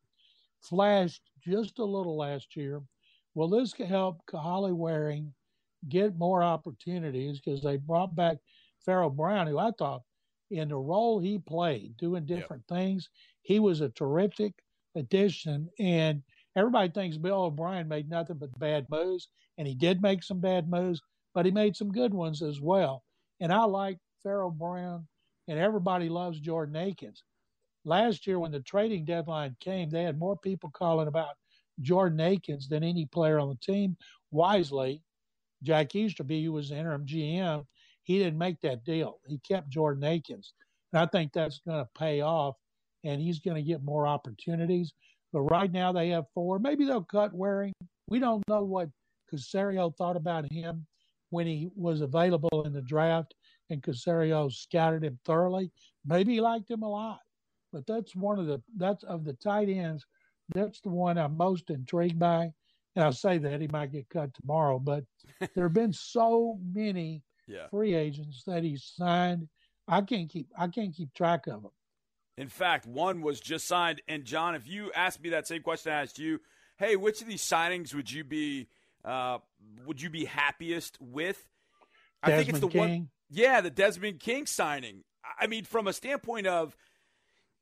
flashed 0.61 1.23
just 1.45 1.79
a 1.79 1.85
little 1.85 2.17
last 2.17 2.57
year. 2.57 2.81
Will 3.35 3.49
this 3.49 3.73
help 3.73 4.25
Kahale 4.27 4.73
Warring 4.73 5.33
get 5.89 6.17
more 6.17 6.43
opportunities 6.43 7.41
because 7.41 7.63
they 7.63 7.77
brought 7.77 8.15
back 8.15 8.39
Pharaoh 8.85 9.11
Brown, 9.11 9.47
who 9.47 9.59
I 9.59 9.71
thought 9.79 10.03
in 10.51 10.69
the 10.69 10.77
role 10.77 11.19
he 11.19 11.39
played, 11.39 11.97
doing 11.97 12.27
different 12.27 12.67
things, 12.69 13.09
he 13.43 13.59
was 13.59 13.81
a 13.81 13.89
terrific 13.91 14.55
addition. 14.95 15.69
And 15.79 16.23
everybody 16.57 16.91
thinks 16.91 17.17
Bill 17.17 17.45
O'Brien 17.45 17.89
made 17.89 18.11
nothing 18.11 18.37
but 18.37 18.57
bad 18.59 18.87
moves, 18.91 19.29
and 19.59 19.67
he 19.67 19.75
did 19.75 20.03
make 20.03 20.23
some 20.23 20.41
bad 20.41 20.69
moves, 20.69 21.01
but 21.35 21.47
he 21.47 21.53
made 21.53 21.77
some 21.77 21.91
good 21.91 22.13
ones 22.13 22.43
as 22.43 22.61
well. 22.61 23.03
And 23.41 23.53
I 23.53 23.65
like 23.65 23.99
Pharaoh 24.23 24.51
Brown, 24.51 25.07
and 25.49 25.59
everybody 25.59 26.09
loves 26.09 26.39
Jordan 26.39 26.77
Akins. 26.77 27.25
Last 27.85 28.27
year, 28.27 28.39
when 28.39 28.53
the 28.53 28.61
trading 28.61 29.05
deadline 29.05 29.57
came, 29.59 29.91
they 29.91 30.05
had 30.05 30.19
more 30.19 30.37
people 30.37 30.71
calling 30.71 31.09
about 31.09 31.35
Jordan 31.81 32.21
Akins 32.21 32.69
than 32.69 32.83
any 32.83 33.07
player 33.07 33.39
on 33.39 33.49
the 33.49 33.73
team. 33.73 33.97
Wisely, 34.31 35.03
Jack 35.63 35.95
Easterby, 35.95 36.45
who 36.45 36.53
was 36.53 36.71
the 36.71 36.77
interim 36.77 37.07
GM, 37.07 37.67
he 38.03 38.19
didn't 38.19 38.39
make 38.39 38.61
that 38.61 38.85
deal. 38.85 39.21
He 39.27 39.39
kept 39.39 39.71
Jordan 39.71 40.05
Akins. 40.05 40.55
And 40.93 41.01
I 41.01 41.07
think 41.07 41.33
that's 41.33 41.61
going 41.67 41.79
to 41.79 41.89
pay 41.99 42.21
off, 42.21 42.57
and 43.05 43.21
he's 43.21 43.39
going 43.39 43.57
to 43.57 43.63
get 43.63 43.83
more 43.83 44.07
opportunities. 44.07 44.93
But 45.33 45.43
right 45.43 45.73
now 45.73 45.93
they 45.93 46.11
have 46.11 46.27
four. 46.35 46.59
Maybe 46.59 46.85
they'll 46.85 47.03
cut 47.03 47.33
Warring. 47.33 47.73
We 48.09 48.19
don't 48.19 48.47
know 48.49 48.63
what 48.63 48.91
Caserio 49.33 49.97
thought 49.97 50.17
about 50.17 50.51
him 50.53 50.87
when 51.31 51.47
he 51.47 51.71
was 51.75 52.03
available 52.03 52.63
in 52.67 52.75
the 52.75 52.83
draft, 52.83 53.35
and 53.71 53.83
Caserio 53.83 54.53
scouted 54.53 55.03
him 55.03 55.19
thoroughly. 55.25 55.73
Maybe 56.05 56.35
he 56.35 56.41
liked 56.43 56.71
him 56.71 56.83
a 56.83 56.89
lot. 56.89 57.21
But 57.73 57.87
that's 57.87 58.15
one 58.15 58.39
of 58.39 58.47
the 58.47 58.61
that's 58.77 59.03
of 59.05 59.25
the 59.25 59.33
tight 59.33 59.71
ends. 59.71 60.05
That's 60.55 60.81
the 60.81 60.91
one 60.91 61.19
I'm 61.19 61.37
most 61.37 61.71
intrigued 61.71 62.19
by. 62.19 62.53
And 62.95 63.05
I'll 63.05 63.13
say 63.13 63.39
that 63.39 63.61
he 63.61 63.69
might 63.69 63.93
get 63.93 64.09
cut 64.11 64.35
tomorrow, 64.35 64.79
but 64.79 65.05
there 65.55 65.65
have 65.65 65.73
been 65.73 65.93
so 65.93 66.59
many 66.75 67.23
yeah. 67.47 67.69
free 67.71 67.95
agents 67.95 68.43
that 68.47 68.63
he's 68.63 68.93
signed. 68.97 69.49
I 69.89 70.03
can't 70.03 70.29
keep 70.29 70.49
I 70.57 70.69
can't 70.69 70.95
keep 70.95 71.13
track 71.15 71.47
of 71.47 71.63
them. 71.63 71.73
In 72.37 72.49
fact, 72.49 72.87
one 72.87 73.23
was 73.23 73.41
just 73.41 73.67
signed. 73.67 74.03
And 74.09 74.25
John, 74.25 74.55
if 74.55 74.67
you 74.67 74.93
asked 74.93 75.23
me 75.23 75.31
that 75.31 75.47
same 75.47 75.63
question 75.63 75.93
I 75.93 76.03
asked 76.03 76.19
you, 76.19 76.41
hey, 76.79 76.97
which 76.97 77.21
of 77.21 77.29
these 77.29 77.43
signings 77.43 77.95
would 77.95 78.11
you 78.11 78.25
be 78.25 78.69
uh, 79.05 79.39
would 79.85 80.01
you 80.01 80.11
be 80.11 80.25
happiest 80.25 80.99
with? 81.01 81.43
I 82.23 82.37
think 82.37 82.49
it's 82.51 82.61
the 82.61 82.69
King. 82.69 82.81
one. 82.81 83.09
Yeah, 83.31 83.61
the 83.61 83.71
Desmond 83.71 84.21
King 84.21 84.47
signing. 84.47 85.03
I 85.41 85.47
mean, 85.47 85.65
from 85.65 85.89
a 85.89 85.93
standpoint 85.93 86.47
of 86.47 86.77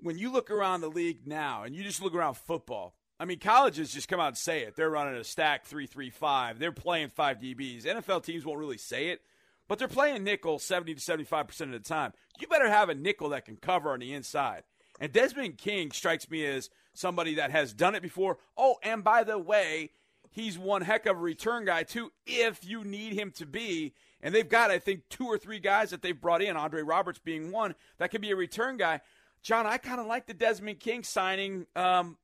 when 0.02 0.18
you 0.18 0.30
look 0.32 0.50
around 0.50 0.80
the 0.80 0.90
league 0.90 1.26
now 1.26 1.62
and 1.62 1.74
you 1.74 1.82
just 1.82 2.02
look 2.02 2.14
around 2.14 2.34
football, 2.34 2.94
I 3.18 3.26
mean, 3.26 3.38
colleges 3.38 3.92
just 3.92 4.08
come 4.08 4.20
out 4.20 4.28
and 4.28 4.38
say 4.38 4.62
it. 4.62 4.76
They're 4.76 4.90
running 4.90 5.14
a 5.14 5.24
stack 5.24 5.66
three 5.66 5.86
three 5.86 6.10
five. 6.10 6.58
They're 6.58 6.72
playing 6.72 7.10
five 7.10 7.38
DBs. 7.38 7.84
NFL 7.84 8.24
teams 8.24 8.44
won't 8.44 8.58
really 8.58 8.78
say 8.78 9.08
it, 9.08 9.20
but 9.68 9.78
they're 9.78 9.88
playing 9.88 10.24
nickel 10.24 10.58
seventy 10.58 10.94
to 10.94 11.00
seventy 11.00 11.24
five 11.24 11.46
percent 11.46 11.74
of 11.74 11.82
the 11.82 11.88
time. 11.88 12.12
You 12.40 12.46
better 12.46 12.70
have 12.70 12.88
a 12.88 12.94
nickel 12.94 13.28
that 13.30 13.44
can 13.44 13.56
cover 13.56 13.90
on 13.92 14.00
the 14.00 14.14
inside. 14.14 14.62
And 15.00 15.12
Desmond 15.12 15.58
King 15.58 15.90
strikes 15.90 16.30
me 16.30 16.46
as 16.46 16.70
somebody 16.94 17.34
that 17.34 17.50
has 17.50 17.72
done 17.72 17.94
it 17.94 18.02
before. 18.02 18.38
Oh, 18.56 18.76
and 18.82 19.04
by 19.04 19.24
the 19.24 19.38
way, 19.38 19.90
he's 20.30 20.58
one 20.58 20.82
heck 20.82 21.06
of 21.06 21.16
a 21.16 21.20
return 21.20 21.64
guy 21.64 21.82
too. 21.82 22.12
If 22.26 22.64
you 22.64 22.84
need 22.84 23.14
him 23.14 23.32
to 23.32 23.46
be, 23.46 23.94
and 24.22 24.34
they've 24.34 24.48
got 24.48 24.70
I 24.70 24.78
think 24.78 25.08
two 25.08 25.26
or 25.26 25.38
three 25.38 25.58
guys 25.58 25.90
that 25.90 26.02
they've 26.02 26.18
brought 26.18 26.42
in, 26.42 26.56
Andre 26.56 26.82
Roberts 26.82 27.18
being 27.18 27.50
one 27.50 27.74
that 27.98 28.10
could 28.10 28.20
be 28.20 28.30
a 28.30 28.36
return 28.36 28.76
guy. 28.76 29.00
John, 29.42 29.66
I 29.66 29.78
kind 29.78 30.00
of 30.00 30.06
like 30.06 30.26
the 30.26 30.34
Desmond 30.34 30.80
King 30.80 31.02
signing. 31.02 31.66
Um, 31.74 32.16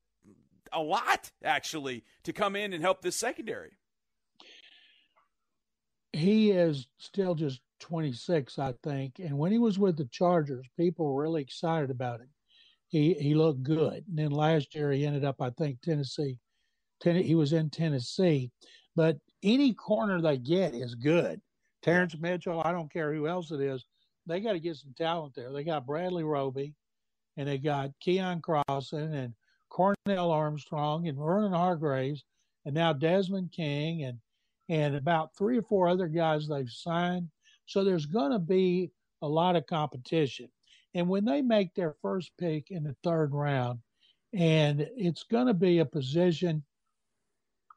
a 0.72 0.80
lot 0.80 1.30
actually 1.44 2.04
to 2.24 2.32
come 2.32 2.56
in 2.56 2.72
and 2.72 2.82
help 2.82 3.02
this 3.02 3.16
secondary. 3.16 3.70
He 6.12 6.50
is 6.50 6.86
still 6.98 7.34
just 7.34 7.60
26, 7.80 8.58
I 8.58 8.74
think, 8.82 9.18
and 9.18 9.36
when 9.36 9.52
he 9.52 9.58
was 9.58 9.78
with 9.78 9.96
the 9.96 10.06
Chargers, 10.06 10.66
people 10.78 11.06
were 11.06 11.22
really 11.22 11.42
excited 11.42 11.90
about 11.90 12.20
him. 12.20 12.28
He 12.88 13.14
he 13.14 13.34
looked 13.34 13.62
good, 13.62 14.04
and 14.08 14.18
then 14.18 14.30
last 14.30 14.74
year 14.74 14.92
he 14.92 15.04
ended 15.04 15.24
up, 15.24 15.42
I 15.42 15.50
think, 15.50 15.80
Tennessee. 15.80 16.38
Ten, 17.00 17.16
he 17.16 17.34
was 17.34 17.52
in 17.52 17.68
Tennessee, 17.68 18.50
but 18.94 19.18
any 19.42 19.74
corner 19.74 20.20
they 20.22 20.38
get 20.38 20.74
is 20.74 20.94
good. 20.94 21.40
Terrence 21.82 22.16
Mitchell, 22.18 22.62
I 22.64 22.72
don't 22.72 22.90
care 22.90 23.12
who 23.12 23.28
else 23.28 23.50
it 23.50 23.60
is, 23.60 23.84
they 24.26 24.40
got 24.40 24.52
to 24.52 24.60
get 24.60 24.76
some 24.76 24.94
talent 24.96 25.34
there. 25.34 25.52
They 25.52 25.64
got 25.64 25.86
Bradley 25.86 26.24
Roby, 26.24 26.74
and 27.36 27.48
they 27.48 27.58
got 27.58 27.90
Keion 28.04 28.40
Crossen 28.40 29.14
and 29.14 29.34
Cornell 29.68 30.30
Armstrong 30.30 31.08
and 31.08 31.18
Vernon 31.18 31.52
Hargreaves, 31.52 32.24
and 32.64 32.74
now 32.74 32.92
Desmond 32.92 33.52
King 33.52 34.04
and 34.04 34.18
and 34.68 34.96
about 34.96 35.36
three 35.36 35.58
or 35.58 35.62
four 35.62 35.88
other 35.88 36.08
guys 36.08 36.48
they've 36.48 36.68
signed. 36.68 37.28
So 37.66 37.84
there's 37.84 38.06
going 38.06 38.32
to 38.32 38.38
be 38.38 38.90
a 39.22 39.28
lot 39.28 39.54
of 39.54 39.66
competition. 39.66 40.48
And 40.94 41.08
when 41.08 41.24
they 41.24 41.40
make 41.40 41.74
their 41.74 41.94
first 42.02 42.32
pick 42.38 42.70
in 42.70 42.82
the 42.82 42.96
third 43.04 43.32
round, 43.32 43.78
and 44.32 44.88
it's 44.96 45.22
going 45.22 45.46
to 45.46 45.54
be 45.54 45.78
a 45.78 45.84
position 45.84 46.64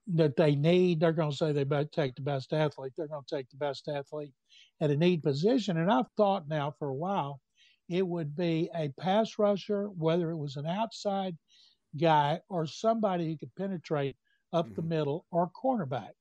that 0.07 0.35
they 0.35 0.55
need, 0.55 0.99
they're 0.99 1.11
going 1.11 1.29
to 1.31 1.37
say 1.37 1.51
they 1.51 1.63
better 1.63 1.87
take 1.91 2.15
the 2.15 2.21
best 2.21 2.53
athlete. 2.53 2.93
They're 2.97 3.07
going 3.07 3.23
to 3.27 3.35
take 3.35 3.49
the 3.49 3.57
best 3.57 3.87
athlete 3.87 4.33
at 4.81 4.89
a 4.89 4.97
need 4.97 5.21
position. 5.21 5.77
And 5.77 5.91
I've 5.91 6.09
thought 6.17 6.47
now 6.47 6.73
for 6.79 6.87
a 6.87 6.93
while 6.93 7.39
it 7.89 8.05
would 8.07 8.35
be 8.35 8.69
a 8.75 8.89
pass 8.99 9.39
rusher, 9.39 9.87
whether 9.97 10.29
it 10.31 10.37
was 10.37 10.55
an 10.55 10.67
outside 10.67 11.35
guy 11.99 12.39
or 12.49 12.67
somebody 12.67 13.27
who 13.27 13.37
could 13.37 13.55
penetrate 13.55 14.15
up 14.53 14.65
mm-hmm. 14.65 14.75
the 14.75 14.81
middle 14.83 15.25
or 15.31 15.49
cornerback 15.51 16.13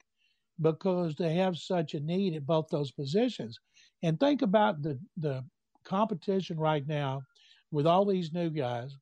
because 0.60 1.14
they 1.14 1.34
have 1.34 1.56
such 1.56 1.94
a 1.94 2.00
need 2.00 2.34
at 2.34 2.46
both 2.46 2.68
those 2.68 2.90
positions. 2.90 3.58
And 4.02 4.18
think 4.18 4.42
about 4.42 4.82
the, 4.82 4.98
the 5.16 5.44
competition 5.84 6.58
right 6.58 6.86
now 6.86 7.22
with 7.70 7.86
all 7.86 8.04
these 8.04 8.32
new 8.32 8.50
guys 8.50 8.96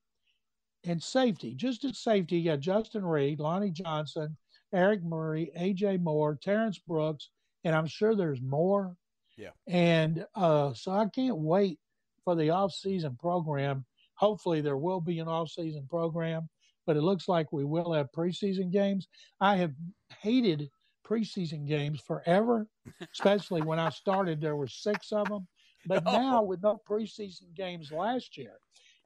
and 0.85 1.03
safety. 1.03 1.55
Just 1.55 1.85
at 1.85 1.95
safety, 1.95 2.39
you 2.39 2.51
got 2.51 2.61
Justin 2.61 3.05
Reid, 3.05 3.41
Lonnie 3.41 3.71
Johnson, 3.71 4.37
Eric 4.75 5.03
Murray, 5.03 5.51
AJ 5.59 6.03
Moore, 6.03 6.39
Terrence 6.41 6.79
Brooks, 6.79 7.31
and 7.65 7.75
I'm 7.75 7.87
sure 7.87 8.15
there's 8.15 8.43
more. 8.43 8.97
Yeah. 9.37 9.51
And 9.67 10.27
uh, 10.35 10.75
so 10.75 10.93
I 10.93 11.07
can't 11.07 11.39
wait 11.39 11.79
for 12.27 12.35
the 12.35 12.51
off-season 12.51 13.17
program. 13.19 13.87
Hopefully, 14.17 14.61
there 14.61 14.77
will 14.77 15.01
be 15.01 15.21
an 15.21 15.29
off-season 15.29 15.87
program 15.89 16.51
but 16.87 16.97
it 16.97 17.03
looks 17.03 17.29
like 17.29 17.53
we 17.53 17.65
will 17.65 17.93
have 17.93 18.13
preseason 18.17 18.71
games. 18.71 19.09
I 19.41 19.57
have 19.57 19.73
hated 20.21 20.71
preseason 21.05 21.67
games 21.67 22.01
forever, 22.01 22.69
especially 23.13 23.63
when 23.63 23.79
I 23.79 23.91
started, 23.91 24.41
there 24.41 24.57
were 24.57 24.69
six 24.69 25.13
of 25.13 25.29
them. 25.29 25.47
But 25.87 26.05
no. 26.05 26.13
now, 26.13 26.43
with 26.43 26.63
no 26.63 26.81
preseason 26.89 27.55
games 27.55 27.93
last 27.93 28.37
year 28.37 28.55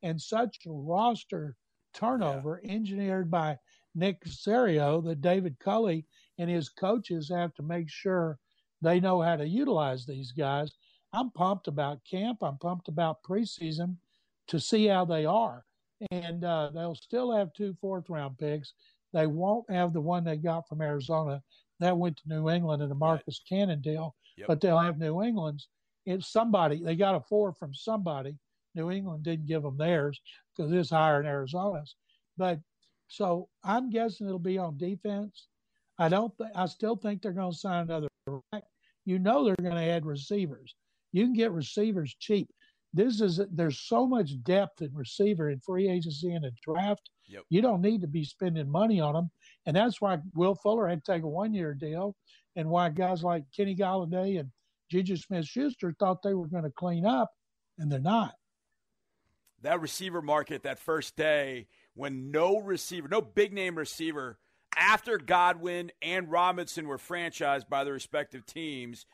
and 0.02 0.20
such 0.20 0.58
roster 0.66 1.56
turnover 1.92 2.60
yeah. 2.62 2.72
engineered 2.72 3.30
by 3.30 3.58
Nick 3.94 4.24
Caserio 4.24 5.04
that 5.04 5.20
David 5.20 5.58
Culley 5.58 6.06
and 6.38 6.48
his 6.48 6.68
coaches 6.68 7.28
have 7.28 7.52
to 7.54 7.62
make 7.62 7.90
sure 7.90 8.38
they 8.80 9.00
know 9.00 9.20
how 9.20 9.36
to 9.36 9.46
utilize 9.46 10.06
these 10.06 10.32
guys. 10.32 10.70
I'm 11.12 11.30
pumped 11.30 11.68
about 11.68 12.04
camp. 12.08 12.42
I'm 12.42 12.58
pumped 12.58 12.88
about 12.88 13.22
preseason 13.22 13.96
to 14.48 14.60
see 14.60 14.86
how 14.86 15.04
they 15.04 15.26
are 15.26 15.64
and 16.10 16.44
uh, 16.44 16.70
they'll 16.72 16.94
still 16.94 17.32
have 17.32 17.52
two 17.52 17.76
fourth 17.80 18.08
round 18.08 18.38
picks. 18.38 18.72
They 19.12 19.26
won't 19.26 19.70
have 19.70 19.92
the 19.92 20.00
one 20.00 20.24
they 20.24 20.36
got 20.36 20.68
from 20.68 20.80
Arizona 20.80 21.42
that 21.80 21.96
went 21.96 22.16
to 22.18 22.28
New 22.28 22.48
England 22.48 22.82
in 22.82 22.88
the 22.88 22.94
Marcus 22.94 23.40
right. 23.50 23.58
Cannon 23.58 23.80
deal, 23.80 24.14
yep. 24.36 24.46
but 24.46 24.60
they'll 24.60 24.78
have 24.78 24.98
New 24.98 25.22
England's. 25.22 25.68
It's 26.06 26.32
somebody 26.32 26.82
they 26.82 26.96
got 26.96 27.14
a 27.14 27.20
four 27.20 27.52
from 27.52 27.74
somebody. 27.74 28.36
New 28.74 28.90
England 28.90 29.24
didn't 29.24 29.46
give 29.46 29.62
them 29.62 29.76
theirs 29.76 30.20
because 30.56 30.72
it's 30.72 30.90
higher 30.90 31.22
than 31.22 31.30
Arizona's. 31.30 31.96
But 32.38 32.60
so 33.08 33.48
I'm 33.64 33.90
guessing 33.90 34.26
it'll 34.26 34.38
be 34.38 34.58
on 34.58 34.78
defense. 34.78 35.48
I 35.98 36.08
don't. 36.08 36.36
Th- 36.38 36.50
I 36.54 36.66
still 36.66 36.96
think 36.96 37.20
they're 37.20 37.32
going 37.32 37.52
to 37.52 37.58
sign 37.58 37.90
another. 37.90 38.08
You 39.04 39.18
know 39.18 39.44
they're 39.44 39.56
going 39.56 39.74
to 39.74 39.90
add 39.90 40.06
receivers. 40.06 40.74
You 41.12 41.24
can 41.24 41.34
get 41.34 41.52
receivers 41.52 42.14
cheap 42.18 42.48
this 42.92 43.20
is 43.20 43.40
there's 43.52 43.80
so 43.80 44.06
much 44.06 44.42
depth 44.42 44.82
in 44.82 44.90
receiver 44.92 45.50
in 45.50 45.60
free 45.60 45.88
agency 45.88 46.32
and 46.32 46.44
a 46.44 46.50
draft. 46.62 47.10
Yep. 47.28 47.44
You 47.48 47.62
don't 47.62 47.80
need 47.80 48.00
to 48.00 48.08
be 48.08 48.24
spending 48.24 48.70
money 48.70 49.00
on 49.00 49.14
them, 49.14 49.30
and 49.66 49.76
that's 49.76 50.00
why 50.00 50.18
Will 50.34 50.56
Fuller 50.56 50.88
had 50.88 51.04
to 51.04 51.12
take 51.12 51.22
a 51.22 51.28
one 51.28 51.54
year 51.54 51.74
deal, 51.74 52.16
and 52.56 52.68
why 52.68 52.88
guys 52.88 53.22
like 53.22 53.44
Kenny 53.56 53.76
Golladay 53.76 54.40
and 54.40 54.50
Juju 54.90 55.16
Smith 55.16 55.46
Schuster 55.46 55.94
thought 55.98 56.22
they 56.22 56.34
were 56.34 56.48
going 56.48 56.64
to 56.64 56.70
clean 56.70 57.06
up, 57.06 57.30
and 57.78 57.90
they're 57.90 58.00
not. 58.00 58.34
That 59.62 59.80
receiver 59.80 60.22
market 60.22 60.64
that 60.64 60.80
first 60.80 61.16
day 61.16 61.68
when 61.94 62.32
no 62.32 62.58
receiver, 62.58 63.06
no 63.08 63.20
big 63.20 63.52
name 63.52 63.76
receiver 63.76 64.38
after 64.76 65.18
Godwin 65.18 65.92
and 66.02 66.30
Robinson 66.30 66.88
were 66.88 66.98
franchised 66.98 67.68
by 67.68 67.84
their 67.84 67.92
respective 67.92 68.46
teams 68.46 69.06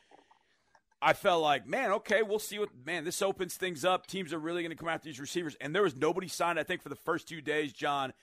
I 1.01 1.13
felt 1.13 1.43
like, 1.43 1.67
man, 1.67 1.91
okay, 1.91 2.23
we'll 2.23 2.39
see 2.39 2.57
what, 2.57 2.69
man, 2.85 3.03
this 3.03 3.21
opens 3.21 3.55
things 3.55 3.85
up. 3.85 4.07
Teams 4.07 4.33
are 4.33 4.39
really 4.39 4.63
going 4.63 4.71
to 4.71 4.75
come 4.75 4.89
after 4.89 5.05
these 5.05 5.19
receivers. 5.19 5.55
And 5.61 5.73
there 5.73 5.83
was 5.83 5.95
nobody 5.95 6.27
signed, 6.27 6.59
I 6.59 6.63
think, 6.63 6.81
for 6.81 6.89
the 6.89 6.95
first 6.95 7.27
two 7.27 7.41
days, 7.41 7.71
John. 7.71 8.13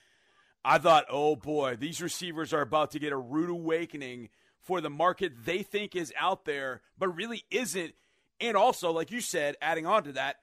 I 0.63 0.77
thought, 0.79 1.05
oh 1.09 1.35
boy, 1.35 1.77
these 1.77 2.01
receivers 2.01 2.51
are 2.51 2.61
about 2.61 2.91
to 2.91 2.99
get 2.99 3.13
a 3.13 3.17
rude 3.17 3.49
awakening 3.49 4.29
for 4.61 4.81
the 4.81 4.89
market 4.89 5.45
they 5.45 5.61
think 5.61 5.95
is 5.95 6.11
out 6.19 6.45
there, 6.45 6.81
but 6.97 7.15
really 7.15 7.45
isn't. 7.51 7.93
And 8.41 8.57
also, 8.57 8.91
like 8.91 9.11
you 9.11 9.21
said, 9.21 9.55
adding 9.61 9.85
on 9.85 10.03
to 10.05 10.11
that, 10.13 10.37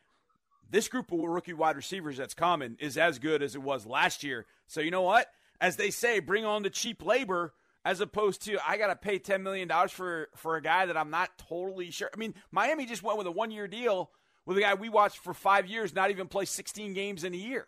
this 0.71 0.88
group 0.88 1.12
of 1.12 1.18
rookie 1.18 1.53
wide 1.53 1.77
receivers 1.77 2.16
that's 2.16 2.35
coming 2.35 2.77
is 2.81 2.97
as 2.97 3.18
good 3.18 3.42
as 3.42 3.55
it 3.55 3.62
was 3.62 3.85
last 3.85 4.23
year. 4.23 4.47
So 4.68 4.81
you 4.81 4.90
know 4.90 5.03
what? 5.03 5.27
As 5.61 5.77
they 5.77 5.90
say, 5.90 6.21
bring 6.21 6.45
on 6.45 6.62
the 6.62 6.71
cheap 6.71 7.05
labor 7.05 7.53
as 7.85 8.01
opposed 8.01 8.42
to 8.45 8.59
I 8.66 8.77
got 8.77 8.88
to 8.88 8.97
pay 8.97 9.18
ten 9.18 9.42
million 9.42 9.68
dollars 9.68 9.92
for 9.92 10.29
for 10.37 10.57
a 10.57 10.62
guy 10.62 10.87
that 10.87 10.97
I'm 10.97 11.11
not 11.11 11.31
totally 11.49 11.90
sure. 11.90 12.11
I 12.12 12.16
mean, 12.16 12.35
Miami 12.51 12.87
just 12.87 13.03
went 13.03 13.18
with 13.18 13.27
a 13.27 13.33
one 13.33 13.51
year 13.51 13.68
deal 13.68 14.11
with 14.47 14.57
a 14.59 14.61
guy 14.61 14.75
we 14.75 14.88
watched 14.88 15.18
for 15.18 15.35
five 15.35 15.66
years, 15.66 15.95
not 15.95 16.11
even 16.11 16.27
play 16.27 16.45
16 16.45 16.95
games 16.95 17.23
in 17.25 17.33
a 17.33 17.37
year. 17.37 17.66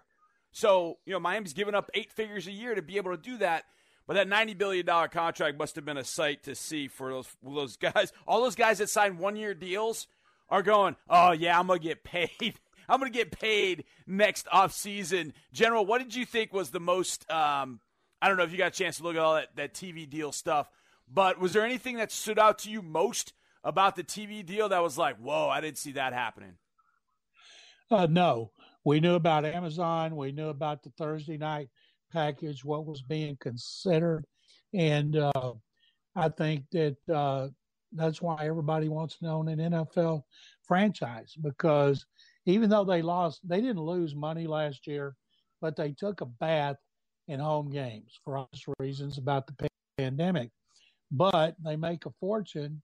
So 0.53 0.99
you 1.05 1.13
know, 1.13 1.21
Miami's 1.21 1.53
given 1.53 1.75
up 1.75 1.91
eight 1.95 2.13
figures 2.13 2.47
a 2.47 2.53
year 2.53 2.75
to 2.75 2.83
be 2.83 2.97
able 2.97 3.11
to 3.11 3.21
do 3.21 3.39
that. 3.39 3.65
But 4.07 4.15
that 4.15 4.29
ninety 4.29 4.55
billion 4.55 4.85
dollar 4.85 5.09
contract 5.09 5.59
must 5.59 5.77
have 5.77 5.85
been 5.85 5.97
a 5.97 6.05
sight 6.05 6.45
to 6.45 6.55
see 6.55 6.89
for 6.89 7.11
those 7.11 7.29
those 7.43 7.77
guys. 7.77 8.13
All 8.27 8.43
those 8.43 8.55
guys 8.55 8.79
that 8.79 8.91
signed 8.91 9.19
one 9.19 9.35
year 9.35 9.55
deals 9.55 10.07
are 10.49 10.63
going, 10.63 10.95
oh 11.09 11.33
yeah, 11.33 11.59
I'm 11.59 11.67
gonna 11.67 11.79
get 11.79 12.05
paid. 12.05 12.61
I'm 12.89 13.01
gonna 13.01 13.11
get 13.11 13.33
paid 13.33 13.85
next 14.07 14.47
off 14.53 14.73
season. 14.73 15.33
General, 15.53 15.87
what 15.87 15.99
did 16.03 16.15
you 16.15 16.27
think 16.27 16.53
was 16.53 16.71
the 16.71 16.81
most? 16.81 17.29
Um, 17.31 17.81
I 18.25 18.29
don't 18.29 18.39
know 18.39 18.45
if 18.45 18.53
you 18.53 18.57
got 18.57 18.69
a 18.69 18.71
chance 18.71 18.97
to 18.97 19.03
look 19.03 19.17
at 19.17 19.21
all 19.21 19.35
that, 19.35 19.55
that 19.57 19.75
TV 19.75 20.09
deal 20.09 20.33
stuff, 20.33 20.71
but 21.13 21.39
was 21.39 21.53
there 21.53 21.63
anything 21.63 21.99
that 21.99 22.11
stood 22.11 22.39
out 22.39 22.61
to 22.61 22.71
you 22.71 22.81
most 22.81 23.35
about 23.63 23.97
the 23.97 24.03
TV 24.03 24.45
deal 24.45 24.71
that 24.71 24.83
was 24.83 24.97
like, 24.97 25.19
whoa, 25.19 25.51
I 25.51 25.61
didn't 25.61 25.77
see 25.77 25.93
that 25.93 26.15
happening? 26.15 26.55
Uh, 27.91 28.07
no, 28.09 28.51
we 28.83 28.99
knew 28.99 29.13
about 29.13 29.45
Amazon. 29.45 30.17
We 30.17 30.33
knew 30.33 30.49
about 30.49 30.83
the 30.83 30.89
Thursday 30.97 31.37
night 31.37 31.69
package, 32.15 32.65
what 32.65 32.87
was 32.87 33.03
being 33.03 33.37
considered, 33.43 34.25
and 34.73 35.17
uh, 35.17 35.53
I 36.17 36.31
think 36.31 36.65
that 36.73 36.97
uh, 37.15 37.49
that's 37.93 38.23
why 38.23 38.47
everybody 38.47 38.89
wants 38.89 39.19
to 39.19 39.27
own 39.27 39.49
an 39.49 39.59
NFL 39.59 40.23
franchise 40.63 41.35
because 41.43 42.07
even 42.47 42.71
though 42.71 42.85
they 42.85 43.03
lost, 43.03 43.47
they 43.47 43.61
didn't 43.61 43.83
lose 43.83 44.15
money 44.15 44.47
last 44.47 44.87
year, 44.87 45.15
but 45.61 45.77
they 45.77 45.93
took 45.93 46.23
a 46.23 46.27
bath 46.27 46.77
in 47.29 47.41
home 47.41 47.71
games 47.71 48.19
for 48.25 48.39
obvious 48.39 48.65
reasons 48.79 49.19
about 49.19 49.47
the 49.47 49.69
pandemic. 49.99 50.51
But 51.11 51.57
they 51.65 51.77
make 51.77 52.07
a 52.07 52.11
fortune 52.21 52.83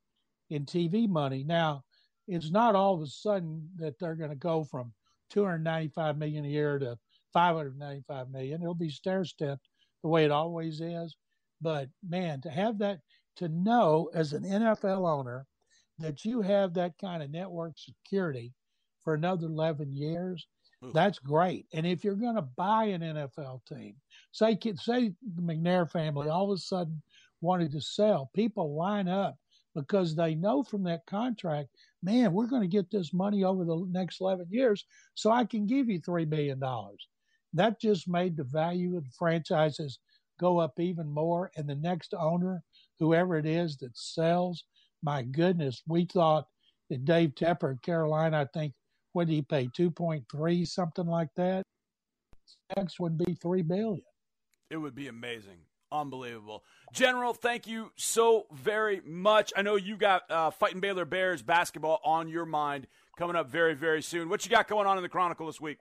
in 0.51 0.65
TV 0.65 1.09
money. 1.09 1.45
Now, 1.45 1.83
it's 2.29 2.51
not 2.51 2.75
all 2.75 2.95
of 2.95 3.03
a 3.03 3.07
sudden 3.07 3.69
that 3.77 3.99
they're 3.99 4.15
going 4.15 4.31
to 4.31 4.37
go 4.37 4.65
from 4.65 4.93
295 5.31 6.17
million 6.17 6.45
a 6.45 6.49
year 6.49 6.79
to 6.79 6.97
595 7.33 8.31
million. 8.31 8.63
It'll 8.63 8.75
be 8.75 8.91
stair 8.91 9.25
stepped 9.25 9.69
the 10.03 10.09
way 10.09 10.25
it 10.25 10.31
always 10.31 10.81
is. 10.81 11.17
But 11.61 11.89
man, 12.09 12.41
to 12.43 12.51
have 12.51 12.79
that, 12.79 13.01
to 13.37 13.49
know 13.49 14.11
as 14.15 14.33
an 14.33 14.45
NFL 14.45 15.09
owner 15.09 15.47
that 15.99 16.25
you 16.25 16.41
have 16.41 16.75
that 16.75 16.93
kind 16.99 17.23
of 17.23 17.31
network 17.31 17.75
security 17.77 18.53
for 19.03 19.15
another 19.15 19.47
11 19.47 19.95
years, 19.95 20.47
that's 20.95 21.19
great. 21.19 21.67
And 21.73 21.87
if 21.87 22.05
you're 22.05 22.15
going 22.15 22.37
to 22.37 22.43
buy 22.43 22.85
an 22.85 23.03
NFL 23.03 23.65
team, 23.67 23.95
say 24.33 24.59
say 24.77 25.13
the 25.35 25.43
McNair 25.43 25.91
family 25.91 26.29
all 26.29 26.51
of 26.51 26.57
a 26.57 26.61
sudden 26.61 27.03
wanted 27.41 27.73
to 27.73 27.81
sell, 27.81 28.31
people 28.35 28.77
line 28.77 29.09
up 29.09 29.37
because 29.75 30.15
they 30.15 30.35
know 30.35 30.63
from 30.63 30.83
that 30.85 31.07
contract, 31.07 31.69
man, 32.03 32.33
we're 32.33 32.47
going 32.47 32.63
to 32.63 32.69
get 32.69 32.91
this 32.91 33.13
money 33.13 33.45
over 33.45 33.65
the 33.65 33.87
next 33.91 34.21
11 34.21 34.47
years, 34.51 34.85
so 35.15 35.31
I 35.31 35.45
can 35.45 35.67
give 35.67 35.89
you 35.89 36.01
$3 36.01 36.29
billion. 36.29 36.61
That 37.53 37.81
just 37.81 38.09
made 38.09 38.37
the 38.37 38.45
value 38.45 38.97
of 38.97 39.05
the 39.05 39.13
franchises 39.19 39.99
go 40.39 40.59
up 40.59 40.79
even 40.81 41.09
more. 41.09 41.51
And 41.57 41.69
the 41.69 41.75
next 41.77 42.15
owner, 42.15 42.63
whoever 42.99 43.37
it 43.37 43.47
is 43.47 43.77
that 43.79 43.97
sells, 43.97 44.65
my 45.03 45.23
goodness, 45.23 45.83
we 45.87 46.05
thought 46.05 46.47
that 46.89 47.05
Dave 47.05 47.35
Tepper 47.35 47.81
Carolina, 47.83 48.41
I 48.41 48.47
think, 48.59 48.75
what 49.13 49.27
did 49.27 49.35
he 49.35 49.43
pay? 49.43 49.69
2.3, 49.69 50.67
something 50.67 51.07
like 51.07 51.31
that. 51.37 51.65
Next 52.77 53.01
would 53.01 53.19
be 53.19 53.35
3 53.35 53.63
billion. 53.63 54.03
It 54.71 54.77
would 54.77 54.95
be 54.95 55.09
amazing. 55.09 55.59
Unbelievable. 55.93 56.63
General, 56.93 57.35
thank 57.35 57.67
you 57.67 57.91
so 57.97 58.47
very 58.53 59.01
much. 59.05 59.53
I 59.57 59.63
know 59.63 59.75
you 59.75 59.97
got 59.97 60.31
uh, 60.31 60.51
fighting 60.51 60.81
Baylor 60.81 61.05
Bears 61.05 61.43
basketball 61.43 62.01
on 62.05 62.29
your 62.29 62.47
mind 62.47 62.87
coming 63.19 63.35
up 63.35 63.51
very, 63.51 63.75
very 63.75 64.01
soon. 64.01 64.29
What 64.29 64.45
you 64.45 64.51
got 64.51 64.69
going 64.69 64.87
on 64.87 64.97
in 64.97 65.03
the 65.03 65.09
Chronicle 65.09 65.47
this 65.47 65.61
week? 65.61 65.79